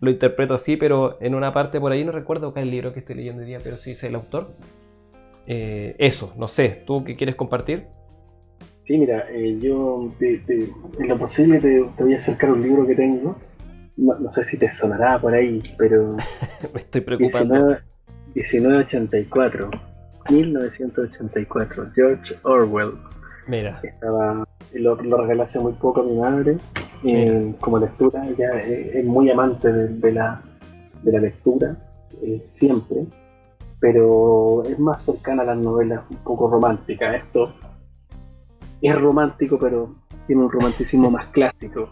lo 0.00 0.10
interpreto 0.10 0.54
así, 0.54 0.78
pero 0.78 1.18
en 1.20 1.34
una 1.34 1.52
parte 1.52 1.78
por 1.78 1.92
ahí 1.92 2.02
no 2.02 2.12
recuerdo 2.12 2.52
cuál 2.52 2.62
es 2.62 2.68
el 2.68 2.70
libro 2.70 2.94
que 2.94 3.00
estoy 3.00 3.16
leyendo 3.16 3.42
hoy 3.42 3.46
día, 3.46 3.60
pero 3.62 3.76
sí 3.76 3.94
sé 3.94 4.06
el 4.06 4.14
autor. 4.14 4.54
Eh, 5.46 5.96
eso, 5.98 6.32
no 6.38 6.48
sé, 6.48 6.82
¿tú 6.86 7.04
qué 7.04 7.14
quieres 7.14 7.34
compartir? 7.34 7.88
Sí, 8.84 8.96
mira, 8.96 9.26
eh, 9.30 9.58
yo 9.60 10.10
en 10.18 11.08
lo 11.08 11.18
posible 11.18 11.60
te, 11.60 11.82
voy 11.82 12.14
a 12.14 12.16
acercar 12.16 12.50
un 12.52 12.62
libro 12.62 12.86
que 12.86 12.94
tengo. 12.94 13.36
No, 13.98 14.30
sé 14.30 14.44
si 14.44 14.56
te 14.56 14.70
sonará 14.70 15.20
por 15.20 15.34
ahí, 15.34 15.62
pero. 15.76 16.16
Me 16.72 16.80
estoy 16.80 17.02
preocupando. 17.02 17.76
1984. 18.34 19.91
1984. 20.30 21.90
George 21.94 22.38
Orwell. 22.42 22.92
Mira. 23.46 23.80
Estaba, 23.82 24.44
lo, 24.74 24.96
regalé 24.96 25.42
hace 25.42 25.58
muy 25.58 25.72
poco 25.74 26.02
a 26.02 26.04
mi 26.04 26.16
madre 26.16 26.58
eh, 27.04 27.54
como 27.60 27.78
lectura. 27.78 28.26
Ella 28.26 28.58
es, 28.60 29.04
muy 29.04 29.30
amante 29.30 29.72
de, 29.72 30.12
la, 30.12 30.42
de 31.02 31.12
la 31.12 31.18
lectura, 31.18 31.76
eh, 32.22 32.42
siempre. 32.44 33.06
Pero 33.80 34.62
es 34.64 34.78
más 34.78 35.02
cercana 35.04 35.42
a 35.42 35.46
las 35.46 35.58
novelas 35.58 36.02
un 36.08 36.18
poco 36.18 36.48
románticas. 36.48 37.16
Esto 37.16 37.52
es 38.80 39.00
romántico, 39.00 39.58
pero 39.58 39.94
tiene 40.26 40.42
un 40.42 40.50
romanticismo 40.50 41.10
más 41.10 41.26
clásico. 41.28 41.90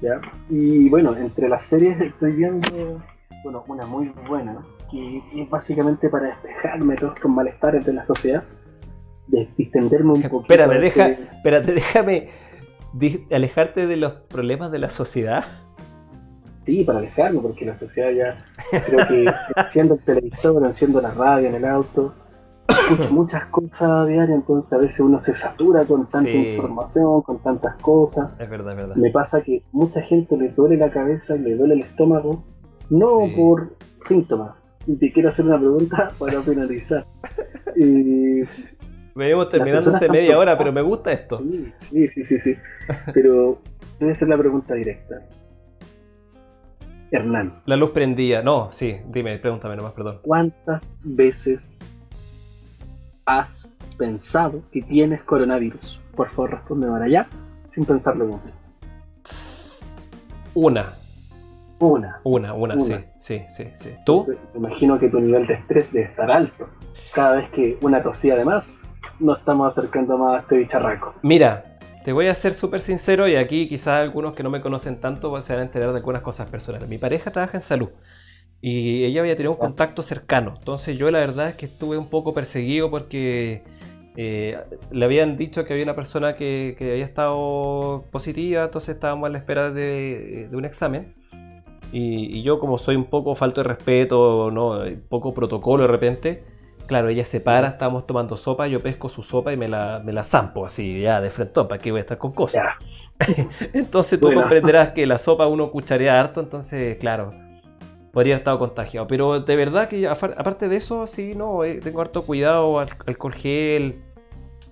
¿ya? 0.00 0.20
Y 0.48 0.88
bueno, 0.88 1.16
entre 1.16 1.48
las 1.48 1.64
series 1.64 2.00
estoy 2.00 2.32
viendo 2.32 3.02
bueno, 3.42 3.64
una 3.66 3.86
muy 3.86 4.12
buena, 4.28 4.64
que 4.92 5.22
es 5.34 5.50
básicamente 5.50 6.08
para 6.10 6.26
despejarme 6.26 6.96
todos 6.96 7.14
estos 7.16 7.30
malestares 7.30 7.84
de 7.84 7.94
la 7.94 8.04
sociedad, 8.04 8.44
de 9.26 9.48
distenderme 9.56 10.12
un 10.12 10.22
poco. 10.22 10.42
Espérate, 10.42 10.78
deja, 10.78 11.08
espérate, 11.36 11.72
déjame 11.72 12.28
alejarte 13.30 13.86
de 13.86 13.96
los 13.96 14.12
problemas 14.12 14.70
de 14.70 14.78
la 14.78 14.90
sociedad. 14.90 15.44
Sí, 16.64 16.84
para 16.84 16.98
alejarme, 16.98 17.40
porque 17.40 17.64
la 17.64 17.74
sociedad 17.74 18.10
ya, 18.10 18.46
creo 18.86 19.08
que 19.08 19.26
enciendo 19.56 19.94
el 19.94 20.04
televisor, 20.04 20.64
enciendo 20.64 21.00
la 21.00 21.10
radio 21.10 21.48
en 21.48 21.54
el 21.54 21.64
auto, 21.64 22.14
escucho 22.68 23.10
muchas 23.10 23.46
cosas 23.46 24.06
diarias, 24.06 24.36
entonces 24.36 24.72
a 24.74 24.78
veces 24.78 25.00
uno 25.00 25.18
se 25.18 25.34
satura 25.34 25.86
con 25.86 26.06
tanta 26.06 26.30
información, 26.30 27.22
con 27.22 27.38
tantas 27.38 27.76
cosas. 27.76 28.30
Es 28.38 28.48
verdad, 28.48 28.72
es 28.72 28.76
verdad. 28.76 28.96
Me 28.96 29.10
pasa 29.10 29.42
que 29.42 29.64
mucha 29.72 30.02
gente 30.02 30.36
le 30.36 30.50
duele 30.50 30.76
la 30.76 30.90
cabeza 30.90 31.34
y 31.34 31.40
le 31.40 31.56
duele 31.56 31.74
el 31.74 31.80
estómago, 31.80 32.44
no 32.90 33.06
por 33.34 33.74
síntomas. 34.00 34.61
Y 34.86 34.96
te 34.96 35.12
quiero 35.12 35.28
hacer 35.28 35.44
una 35.44 35.58
pregunta 35.58 36.12
para 36.18 36.42
finalizar. 36.42 37.06
Me 37.76 38.44
Venimos 39.14 39.50
terminando 39.50 39.90
hace 39.90 40.08
media 40.08 40.38
hora, 40.38 40.56
pero 40.56 40.72
me 40.72 40.82
gusta 40.82 41.12
esto. 41.12 41.40
Sí, 41.80 42.08
sí, 42.08 42.24
sí, 42.24 42.38
sí. 42.38 42.54
Pero 43.12 43.60
debe 44.00 44.14
ser 44.14 44.28
la 44.28 44.38
pregunta 44.38 44.74
directa. 44.74 45.22
Hernán. 47.10 47.62
La 47.66 47.76
luz 47.76 47.90
prendía. 47.90 48.42
No, 48.42 48.68
sí, 48.72 48.96
dime, 49.08 49.38
pregúntame 49.38 49.76
nomás, 49.76 49.92
perdón. 49.92 50.20
¿Cuántas 50.22 51.02
veces 51.04 51.80
has 53.26 53.74
pensado 53.98 54.62
que 54.72 54.80
tienes 54.80 55.22
coronavirus? 55.22 56.00
Por 56.16 56.30
favor, 56.30 56.52
responde 56.52 56.86
ahora 56.86 57.08
ya, 57.08 57.28
sin 57.68 57.84
pensarlo 57.84 58.26
mucho. 58.26 58.44
Una. 60.54 61.01
Una. 61.82 62.20
Una, 62.22 62.54
una, 62.54 62.80
sí, 62.80 62.94
sí, 63.16 63.42
sí, 63.48 63.66
sí. 63.74 63.90
¿Tú? 64.06 64.24
me 64.54 64.60
imagino 64.60 65.00
que 65.00 65.08
tu 65.08 65.20
nivel 65.20 65.48
de 65.48 65.54
estrés 65.54 65.92
debe 65.92 66.06
estar 66.06 66.30
alto. 66.30 66.68
Cada 67.12 67.36
vez 67.36 67.50
que 67.50 67.76
una 67.80 68.00
tosía 68.02 68.34
además, 68.34 68.78
nos 69.18 69.40
estamos 69.40 69.66
acercando 69.76 70.16
más 70.16 70.36
a 70.36 70.40
este 70.42 70.58
bicharraco. 70.58 71.14
Mira, 71.22 71.64
te 72.04 72.12
voy 72.12 72.28
a 72.28 72.34
ser 72.34 72.52
súper 72.52 72.80
sincero 72.80 73.26
y 73.26 73.34
aquí 73.34 73.66
quizás 73.66 74.00
algunos 74.00 74.34
que 74.34 74.44
no 74.44 74.50
me 74.50 74.60
conocen 74.60 75.00
tanto 75.00 75.42
se 75.42 75.52
van 75.54 75.60
a 75.60 75.64
enterar 75.64 75.90
de 75.90 75.96
algunas 75.96 76.22
cosas 76.22 76.48
personales. 76.48 76.88
Mi 76.88 76.98
pareja 76.98 77.32
trabaja 77.32 77.58
en 77.58 77.62
salud 77.62 77.88
y 78.60 79.04
ella 79.04 79.20
había 79.20 79.34
tenido 79.34 79.50
un 79.50 79.58
contacto 79.58 80.02
cercano. 80.02 80.54
Entonces 80.56 80.96
yo 80.96 81.10
la 81.10 81.18
verdad 81.18 81.48
es 81.48 81.56
que 81.56 81.66
estuve 81.66 81.98
un 81.98 82.08
poco 82.08 82.32
perseguido 82.32 82.92
porque 82.92 83.64
eh, 84.16 84.56
le 84.92 85.04
habían 85.04 85.36
dicho 85.36 85.64
que 85.64 85.72
había 85.72 85.84
una 85.84 85.96
persona 85.96 86.36
que, 86.36 86.76
había 86.78 87.04
estado 87.04 88.04
positiva, 88.12 88.64
entonces 88.64 88.94
estábamos 88.94 89.26
a 89.26 89.32
la 89.32 89.38
espera 89.38 89.72
de, 89.72 90.48
un 90.52 90.64
examen. 90.64 91.14
Y, 91.92 92.42
yo 92.42 92.58
como 92.58 92.78
soy 92.78 92.96
un 92.96 93.04
poco 93.04 93.34
falto 93.34 93.62
de 93.62 93.68
respeto, 93.68 94.50
¿no? 94.50 94.80
un 94.80 95.02
poco 95.08 95.34
protocolo 95.34 95.82
de 95.82 95.88
repente, 95.88 96.42
claro, 96.86 97.08
ella 97.08 97.24
se 97.24 97.40
para, 97.40 97.68
estábamos 97.68 98.06
tomando 98.06 98.36
sopa, 98.36 98.66
yo 98.66 98.82
pesco 98.82 99.08
su 99.08 99.22
sopa 99.22 99.52
y 99.52 99.56
me 99.56 99.68
la, 99.68 100.00
me 100.04 100.12
la 100.12 100.24
zampo 100.24 100.64
así, 100.64 101.02
ya 101.02 101.20
de 101.20 101.30
frente, 101.30 101.62
¿para 101.64 101.80
qué 101.80 101.90
voy 101.90 101.98
a 101.98 102.02
estar 102.02 102.18
con 102.18 102.32
cosas? 102.32 102.64
entonces 103.74 104.18
tú 104.18 104.32
comprenderás 104.32 104.90
que 104.90 105.06
la 105.06 105.18
sopa 105.18 105.46
uno 105.46 105.70
cucharea 105.70 106.18
harto, 106.18 106.40
entonces 106.40 106.96
claro, 106.96 107.32
podría 108.12 108.34
haber 108.34 108.40
estado 108.40 108.58
contagiado. 108.58 109.06
Pero 109.06 109.40
de 109.40 109.56
verdad 109.56 109.88
que 109.88 110.06
aparte 110.06 110.68
de 110.68 110.76
eso, 110.76 111.06
sí, 111.06 111.34
no, 111.34 111.64
eh, 111.64 111.80
tengo 111.82 112.00
harto 112.00 112.22
cuidado, 112.22 112.78
alcohol 112.78 113.34
gel, 113.34 114.02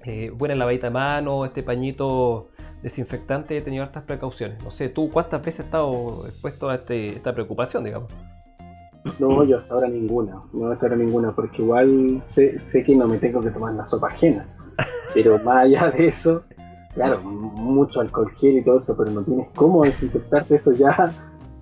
eh, 0.04 0.30
buena 0.30 0.54
lavadita 0.54 0.86
de 0.86 0.92
mano, 0.92 1.44
este 1.44 1.62
pañito 1.62 2.49
desinfectante, 2.82 3.56
he 3.56 3.60
tenido 3.60 3.84
hartas 3.84 4.04
precauciones. 4.04 4.62
No 4.62 4.70
sé, 4.70 4.88
¿tú 4.88 5.10
cuántas 5.12 5.42
veces 5.42 5.60
has 5.60 5.66
estado 5.66 6.26
expuesto 6.26 6.68
a 6.68 6.76
este, 6.76 7.10
esta 7.10 7.32
preocupación, 7.32 7.84
digamos? 7.84 8.12
No, 9.18 9.44
yo 9.44 9.58
hasta 9.58 9.74
ahora 9.74 9.88
ninguna, 9.88 10.42
no 10.52 10.70
hasta 10.70 10.86
ahora 10.86 10.96
ninguna, 10.96 11.34
porque 11.34 11.62
igual 11.62 12.20
sé, 12.22 12.58
sé 12.58 12.84
que 12.84 12.94
no 12.94 13.06
me 13.06 13.18
tengo 13.18 13.40
que 13.40 13.50
tomar 13.50 13.74
la 13.74 13.86
sopa 13.86 14.08
ajena. 14.08 14.46
Pero 15.14 15.38
más 15.38 15.64
allá 15.64 15.90
de 15.90 16.06
eso, 16.06 16.42
claro, 16.94 17.20
mucho 17.20 18.00
alcohol 18.00 18.30
gel 18.32 18.58
y 18.58 18.64
todo 18.64 18.78
eso, 18.78 18.96
pero 18.96 19.10
no 19.10 19.22
tienes 19.22 19.48
cómo 19.56 19.82
desinfectarte 19.82 20.54
eso 20.54 20.72
ya, 20.72 21.12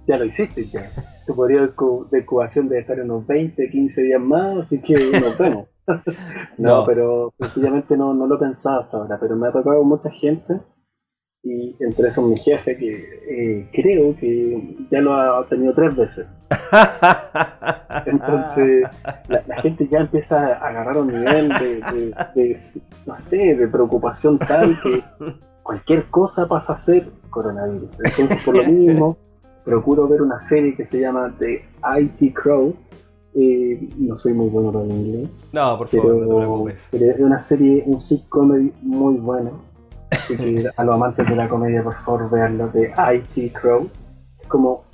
ya 0.06 0.18
lo 0.18 0.24
hiciste 0.26 0.66
ya 0.66 0.82
tu 1.28 1.36
periodo 1.36 2.08
de 2.10 2.20
incubación 2.20 2.68
debe 2.68 2.80
estar 2.80 2.98
unos 3.00 3.26
20, 3.26 3.68
15 3.68 4.02
días 4.02 4.20
más, 4.20 4.56
así 4.56 4.80
que 4.80 4.94
nos 5.20 5.36
vemos. 5.38 5.68
no, 6.58 6.86
pero 6.86 7.30
sencillamente 7.38 7.96
no, 7.98 8.14
no 8.14 8.26
lo 8.26 8.36
he 8.36 8.38
pensado 8.38 8.80
hasta 8.80 8.96
ahora, 8.96 9.18
pero 9.20 9.36
me 9.36 9.48
ha 9.48 9.52
tocado 9.52 9.84
mucha 9.84 10.10
gente 10.10 10.58
y 11.42 11.76
entre 11.80 12.08
esos 12.08 12.24
mi 12.28 12.36
jefe 12.36 12.76
que 12.76 13.20
eh, 13.28 13.68
creo 13.72 14.16
que 14.16 14.76
ya 14.90 15.00
lo 15.00 15.14
ha 15.14 15.46
tenido 15.46 15.72
tres 15.72 15.94
veces. 15.96 16.26
Entonces 18.06 18.88
la, 19.28 19.56
gente 19.60 19.86
ya 19.86 20.00
empieza 20.00 20.54
a 20.54 20.68
agarrar 20.68 20.98
un 20.98 21.08
nivel 21.08 21.48
de, 21.48 22.12
de, 22.34 22.60
no 23.06 23.14
sé, 23.14 23.54
de 23.54 23.68
preocupación 23.68 24.38
tal 24.38 24.80
que 24.82 25.02
cualquier 25.62 26.06
cosa 26.06 26.48
pasa 26.48 26.72
a 26.72 26.76
ser 26.76 27.08
coronavirus. 27.30 27.90
Entonces 28.04 28.42
por 28.44 28.56
lo 28.56 28.64
mismo 28.64 29.16
procuro 29.64 30.08
ver 30.08 30.22
una 30.22 30.38
serie 30.38 30.74
que 30.74 30.84
se 30.84 31.00
llama 31.00 31.32
The 31.38 31.64
IT 32.00 32.34
Crow. 32.34 32.74
Eh, 33.34 33.88
no 33.98 34.16
soy 34.16 34.32
muy 34.32 34.48
bueno 34.48 34.72
con 34.72 34.90
inglés. 34.90 35.28
No, 35.52 35.78
por 35.78 35.86
favor, 35.86 36.06
pero, 36.06 36.26
no 36.26 36.34
te 36.34 36.36
preocupes. 36.36 36.88
Pero 36.90 37.12
es 37.12 37.20
una 37.20 37.38
serie, 37.38 37.82
un 37.86 38.00
sitcom 38.00 38.70
muy 38.82 39.14
bueno. 39.16 39.67
Así 40.10 40.36
que 40.36 40.64
a 40.76 40.84
los 40.84 40.94
amantes 40.94 41.28
de 41.28 41.36
la 41.36 41.48
comedia, 41.48 41.82
por 41.82 41.96
favor, 41.96 42.30
veanlo. 42.30 42.68
The 42.68 42.92
IT 43.14 43.52
Crow. 43.52 43.88
Es 44.40 44.46
como 44.48 44.84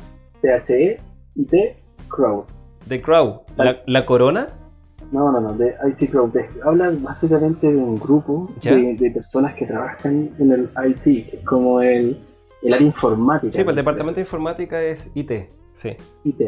THE 0.43 1.01
y 1.35 1.45
The 1.45 1.77
Crow. 2.09 2.45
¿The 2.89 3.01
Crow? 3.01 3.43
¿La, 3.57 4.07
corona? 4.07 4.49
No, 5.13 5.31
no, 5.31 5.41
no, 5.41 5.57
The 5.57 5.77
IT 5.89 6.11
Crow. 6.11 6.33
habla 6.65 6.93
básicamente 7.01 7.73
de 7.73 7.77
un 7.77 7.99
grupo 7.99 8.51
de, 8.63 8.95
de, 8.95 9.11
personas 9.11 9.55
que 9.55 9.67
trabajan 9.67 10.31
en 10.39 10.53
el 10.53 10.71
IT, 10.87 11.03
que 11.03 11.37
es 11.37 11.45
como 11.45 11.81
el 11.81 12.21
el 12.65 12.73
área 12.73 12.87
informática. 12.87 13.53
Sí, 13.53 13.63
pues 13.63 13.73
el 13.73 13.77
departamento 13.77 14.17
de 14.17 14.23
informática 14.23 14.83
es 14.83 15.11
IT, 15.15 15.31
sí. 15.73 15.91
IT. 16.25 16.41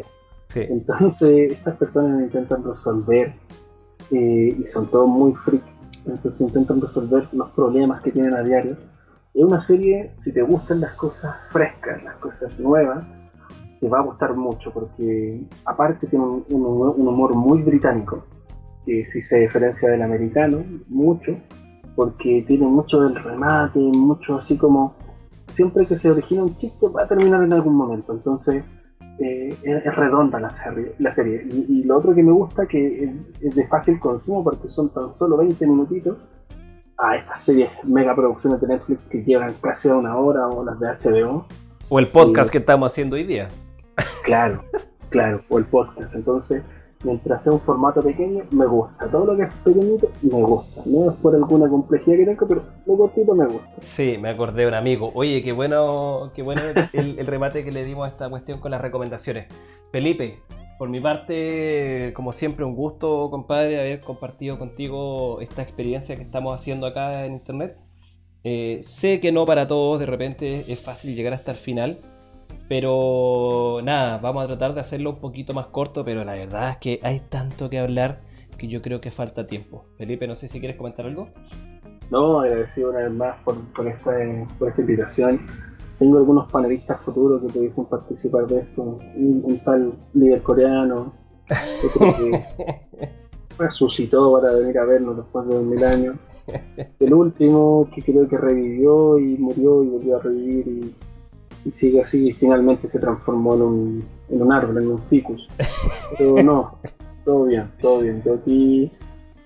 Sí. 0.49 0.61
Entonces, 0.61 1.53
estas 1.53 1.77
personas 1.77 2.23
intentan 2.23 2.65
resolver, 2.65 3.35
eh, 4.11 4.57
y 4.59 4.67
son 4.67 4.91
todos 4.91 5.09
muy 5.09 5.35
freak, 5.35 5.63
entonces 6.07 6.41
intentan 6.41 6.81
resolver 6.81 7.29
los 7.33 7.51
problemas 7.51 8.03
que 8.03 8.13
tienen 8.13 8.35
a 8.35 8.43
diario. 8.43 8.77
Es 9.35 9.45
una 9.45 9.59
serie, 9.59 10.11
si 10.15 10.33
te 10.33 10.43
gustan 10.43 10.81
las 10.81 10.95
cosas 10.95 11.35
frescas, 11.51 12.03
las 12.03 12.17
cosas 12.17 12.59
nuevas, 12.59 13.05
te 13.81 13.89
va 13.89 13.99
a 13.99 14.03
gustar 14.03 14.35
mucho, 14.35 14.73
porque 14.73 15.47
aparte 15.65 16.07
tiene 16.07 16.25
un, 16.25 16.45
un 16.49 17.09
humor 17.09 17.35
muy 17.35 17.63
británico, 17.63 18.25
que 18.85 19.07
si 19.07 19.21
se 19.21 19.41
diferencia 19.41 19.91
del 19.91 20.03
americano, 20.03 20.65
mucho, 20.89 21.37
porque 21.95 22.45
tiene 22.47 22.67
mucho 22.67 23.03
del 23.03 23.17
remate, 23.17 23.79
mucho 23.79 24.37
así 24.37 24.57
como 24.57 24.95
siempre 25.53 25.87
que 25.87 25.97
se 25.97 26.11
origina 26.11 26.43
un 26.43 26.55
chiste 26.55 26.89
va 26.89 27.03
a 27.03 27.09
terminar 27.09 27.43
en 27.43 27.53
algún 27.53 27.75
momento. 27.75 28.13
Entonces 28.13 28.65
eh, 29.19 29.57
es, 29.63 29.97
redonda 29.97 30.39
la 30.39 30.51
serie. 30.51 30.93
La 30.99 31.13
serie. 31.13 31.45
Y, 31.47 31.85
lo 31.85 31.99
otro 31.99 32.15
que 32.15 32.23
me 32.23 32.33
gusta 32.33 32.67
que 32.67 32.93
es, 32.93 33.55
de 33.55 33.67
fácil 33.69 33.99
consumo 33.99 34.45
porque 34.45 34.69
son 34.69 34.93
tan 34.93 35.11
solo 35.11 35.39
20 35.39 35.67
minutitos 35.67 36.19
a 36.99 37.17
estas 37.17 37.43
series 37.43 37.71
mega 37.85 38.15
producciones 38.15 38.61
de 38.61 38.69
Netflix 38.69 39.01
que 39.11 39.23
llevan 39.23 39.55
casi 39.61 39.89
a 39.89 39.97
una 39.97 40.17
hora 40.17 40.49
o 40.49 40.65
las 40.65 40.79
de 40.81 40.89
HBO. 40.89 41.47
O 41.89 41.99
el 41.99 42.09
podcast 42.09 42.51
que 42.51 42.59
estamos 42.59 42.93
haciendo 42.93 43.17
hoy 43.17 43.25
día. 43.25 43.49
Claro, 44.25 44.65
claro, 45.11 45.43
o 45.49 45.59
el 45.59 45.67
podcast. 45.67 46.17
Entonces 46.17 46.65
mientras 47.03 47.45
sea 47.45 47.53
un 47.53 47.61
formato 47.61 48.03
pequeño, 48.03 48.45
me 48.51 48.67
gusta. 48.67 49.09
Todo 49.11 49.27
lo 49.27 49.37
que 49.37 49.45
es 49.45 49.53
pequeñito, 49.65 50.09
me 50.23 50.43
gusta. 50.43 50.83
No 50.85 51.11
es 51.11 51.17
por 51.19 51.35
alguna 51.35 51.69
complejidad 51.69 52.17
que 52.17 52.27
tengo, 52.27 52.49
pero 52.49 52.63
lo 52.87 52.97
cortito 52.97 53.35
me 53.35 53.47
gusta. 53.47 53.71
Sí, 53.79 54.17
me 54.21 54.31
acordé 54.31 54.63
de 54.63 54.69
un 54.69 54.75
amigo. 54.75 55.11
Oye, 55.15 55.43
qué 55.43 55.53
bueno, 55.53 56.31
qué 56.35 56.43
bueno 56.43 56.63
el, 56.93 57.27
remate 57.27 57.65
que 57.65 57.73
le 57.73 57.85
dimos 57.85 58.07
a 58.07 58.09
esta 58.09 58.29
cuestión 58.29 58.61
con 58.61 58.71
las 58.71 58.81
recomendaciones. 58.81 59.47
Felipe, 59.93 60.41
por 60.79 60.89
mi 60.89 61.01
parte, 61.01 62.13
como 62.15 62.33
siempre, 62.33 62.65
un 62.65 62.75
gusto, 62.75 63.31
compadre, 63.31 63.81
haber 63.81 64.01
compartido 64.01 64.59
contigo 64.59 65.41
esta 65.41 65.63
experiencia 65.63 66.17
que 66.17 66.23
estamos 66.23 66.55
haciendo 66.55 66.87
acá 66.87 67.25
en 67.25 67.33
Internet. 67.35 67.77
Eh, 68.45 68.81
sé 68.85 69.19
que 69.21 69.33
no 69.33 69.45
para 69.45 69.67
todos, 69.67 69.99
de 69.99 70.07
repente 70.07 70.73
es 70.73 70.81
fácil 70.81 71.17
llegar 71.17 71.33
hasta 71.33 71.51
el 71.51 71.57
final 71.57 72.01
pero 72.69 73.81
nada, 73.85 74.19
vamos 74.19 74.45
a 74.45 74.47
tratar 74.49 74.75
de 74.75 74.81
hacerlo 74.81 75.11
un 75.11 75.21
poquito 75.21 75.55
más 75.55 75.67
corto, 75.67 76.05
pero 76.05 76.25
la 76.25 76.33
verdad 76.33 76.71
es 76.71 76.77
que 76.79 77.01
hay 77.03 77.21
tanto 77.21 77.71
que 77.71 77.79
hablar 77.79 78.21
que 78.59 78.69
yo 78.69 78.83
creo 78.83 79.01
que 79.01 79.11
falta 79.11 79.47
tiempo. 79.47 79.85
Felipe, 79.99 80.27
no 80.27 80.35
sé 80.35 80.49
si 80.49 80.59
quieres 80.59 80.77
comentar 80.77 81.07
algo. 81.07 81.29
No, 82.11 82.41
agradecido 82.41 82.91
una 82.91 83.01
vez 83.01 83.13
más 83.13 83.37
por, 83.45 83.59
por, 83.73 83.87
esta, 83.87 84.13
por 84.59 84.69
esta 84.69 84.81
invitación. 84.81 85.47
Tengo 85.99 86.19
algunos 86.19 86.51
panelistas 86.51 87.01
futuros 87.01 87.43
que 87.43 87.49
pudiesen 87.49 87.87
participar 87.87 88.47
de 88.47 88.61
esto. 88.61 88.83
Un, 88.83 89.61
tal 89.65 89.93
líder 90.15 90.43
coreano, 90.43 91.13
otro 91.85 92.07
que 92.17 93.09
resucitó 93.59 94.33
para 94.33 94.53
venir 94.53 94.79
a 94.79 94.85
vernos 94.85 95.17
después 95.17 95.49
de 95.49 95.59
mil 95.61 95.83
años. 95.85 96.17
El 97.01 97.15
último 97.15 97.89
que 97.95 98.03
creo 98.03 98.29
que 98.29 98.37
revivió 98.37 99.19
y 99.19 99.37
murió 99.39 99.83
y 99.83 99.89
volvió 99.89 100.17
a 100.17 100.21
revivir 100.21 100.69
y 100.69 100.95
y 101.67 101.73
sigue 101.73 102.01
así 102.01 102.29
y 102.29 102.33
finalmente 102.33 102.87
se 102.87 103.01
transformó 103.01 103.57
en 103.57 103.63
un, 103.63 104.09
en 104.31 104.43
un 104.43 104.53
árbol, 104.53 104.79
en 104.79 104.89
un 104.89 105.03
ficus. 105.03 105.49
Pero 106.17 106.43
no, 106.43 106.79
todo 107.25 107.45
bien, 107.45 107.71
todo 107.81 108.01
bien. 108.01 108.19
Estoy 108.19 108.39
aquí 108.39 108.93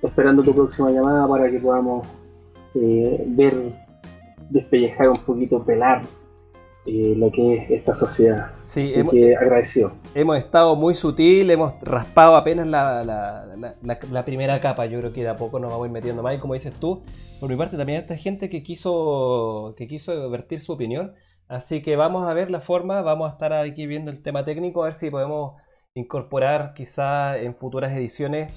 esperando 0.03 0.43
tu 0.43 0.55
próxima 0.55 0.91
llamada 0.91 1.27
para 1.27 1.51
que 1.51 1.59
podamos 1.59 2.07
eh, 2.75 3.25
ver, 3.29 3.75
despellejar 4.51 5.09
un 5.09 5.19
poquito, 5.19 5.65
pelar 5.65 6.03
eh, 6.85 7.15
lo 7.17 7.33
que 7.33 7.55
es 7.55 7.71
esta 7.71 7.95
sociedad. 7.95 8.53
Sí, 8.65 8.85
Así 8.85 9.03
que 9.09 9.35
agradecido. 9.35 9.93
Hemos 10.15 10.37
estado 10.37 10.77
muy 10.77 10.93
sutil, 10.93 11.51
hemos 11.51 11.81
raspado 11.81 12.37
apenas 12.37 12.67
la, 12.67 13.03
la, 13.03 13.75
la, 14.11 14.25
primera 14.27 14.61
capa. 14.61 14.85
Yo 14.85 14.99
creo 14.99 15.13
que 15.15 15.23
de 15.23 15.31
a 15.31 15.39
poco 15.39 15.59
nos 15.59 15.71
vamos 15.71 15.85
a 15.85 15.87
ir 15.87 15.93
metiendo 15.93 16.23
más. 16.23 16.35
Y 16.35 16.39
como 16.39 16.53
dices 16.53 16.75
tú, 16.75 17.01
por 17.39 17.49
mi 17.49 17.57
parte 17.57 17.79
también 17.79 17.99
esta 17.99 18.17
gente 18.17 18.51
que 18.51 18.63
quiso, 18.63 19.75
que 19.79 19.89
quiso 19.89 20.29
vertir 20.29 20.61
su 20.61 20.73
opinión 20.73 21.15
Así 21.51 21.83
que 21.83 21.97
vamos 21.97 22.29
a 22.29 22.33
ver 22.33 22.49
la 22.49 22.61
forma, 22.61 23.03
vamos 23.03 23.29
a 23.29 23.33
estar 23.33 23.53
aquí 23.53 23.85
viendo 23.85 24.13
el 24.13 24.23
tema 24.23 24.45
técnico, 24.45 24.83
a 24.83 24.85
ver 24.87 24.95
si 24.95 25.11
podemos 25.11 25.61
incorporar 25.95 26.75
quizá 26.75 27.37
en 27.39 27.57
futuras 27.57 27.91
ediciones 27.91 28.53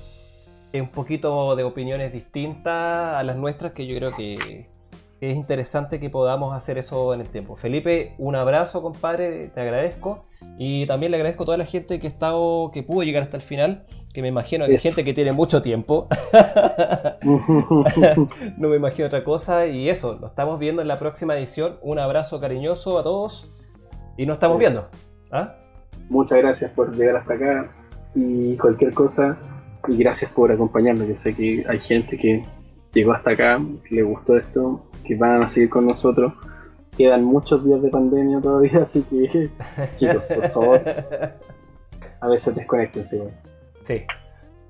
un 0.74 0.90
poquito 0.90 1.56
de 1.56 1.64
opiniones 1.64 2.14
distintas 2.14 3.16
a 3.16 3.24
las 3.24 3.36
nuestras, 3.36 3.72
que 3.72 3.88
yo 3.88 3.96
creo 3.98 4.12
que 4.12 4.70
es 5.22 5.36
interesante 5.36 6.00
que 6.00 6.12
podamos 6.12 6.54
hacer 6.54 6.78
eso 6.78 7.16
en 7.16 7.22
el 7.22 7.30
tiempo. 7.30 7.56
Felipe, 7.56 8.14
un 8.20 8.36
abrazo, 8.36 8.84
compadre, 8.84 9.48
te 9.48 9.62
agradezco. 9.62 10.26
Y 10.58 10.86
también 10.86 11.12
le 11.12 11.18
agradezco 11.18 11.44
a 11.44 11.46
toda 11.46 11.58
la 11.58 11.66
gente 11.66 12.00
que, 12.00 12.08
estado, 12.08 12.72
que 12.72 12.84
pudo 12.84 13.04
llegar 13.04 13.24
hasta 13.24 13.38
el 13.38 13.44
final 13.44 13.86
que 14.14 14.22
me 14.22 14.28
imagino 14.28 14.66
que 14.66 14.74
hay 14.74 14.78
gente 14.78 15.04
que 15.04 15.14
tiene 15.14 15.34
mucho 15.34 15.62
tiempo. 15.64 16.08
no 18.58 18.70
me 18.70 18.76
imagino 18.76 19.08
otra 19.08 19.24
cosa. 19.24 19.66
Y 19.66 19.90
eso, 19.90 20.20
lo 20.22 20.28
estamos 20.28 20.60
viendo 20.60 20.84
en 20.84 20.88
la 20.88 21.00
próxima 21.00 21.36
edición. 21.36 21.78
Un 21.82 21.98
abrazo 21.98 22.40
cariñoso 22.40 23.00
a 23.00 23.04
todos 23.04 23.52
y 24.16 24.28
nos 24.28 24.36
estamos 24.36 24.60
viendo. 24.60 24.88
¿Ah? 25.32 25.56
Muchas 26.10 26.38
gracias 26.38 26.72
por 26.72 26.96
llegar 26.96 27.16
hasta 27.18 27.34
acá 27.34 27.72
y 28.14 28.56
cualquier 28.58 28.94
cosa. 28.94 29.36
Y 29.88 29.98
gracias 29.98 30.30
por 30.32 30.52
acompañarnos. 30.52 31.08
Yo 31.08 31.16
sé 31.16 31.34
que 31.34 31.66
hay 31.68 31.80
gente 31.80 32.16
que 32.16 32.46
llegó 32.94 33.14
hasta 33.14 33.32
acá, 33.32 33.60
que 33.90 33.96
le 33.96 34.04
gustó 34.04 34.38
esto, 34.38 34.86
que 35.04 35.16
van 35.16 35.42
a 35.42 35.50
seguir 35.50 35.72
con 35.72 35.88
nosotros. 35.88 36.34
Quedan 36.98 37.24
muchos 37.24 37.66
días 37.66 37.82
de 37.82 37.90
pandemia 37.90 38.40
todavía, 38.40 38.80
así 38.80 39.02
que 39.04 39.50
chicos, 39.96 40.24
por 40.24 40.48
favor, 40.50 40.82
a 42.20 42.28
veces 42.28 42.56
desconectense. 42.56 43.34
Sí, 43.82 44.04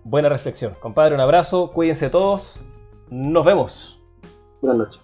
buena 0.04 0.30
reflexión. 0.30 0.74
Compadre, 0.80 1.16
un 1.16 1.22
abrazo, 1.22 1.72
cuídense 1.72 2.10
todos. 2.10 2.62
Nos 3.10 3.46
vemos. 3.46 4.02
Buenas 4.62 4.78
noches. 4.78 5.03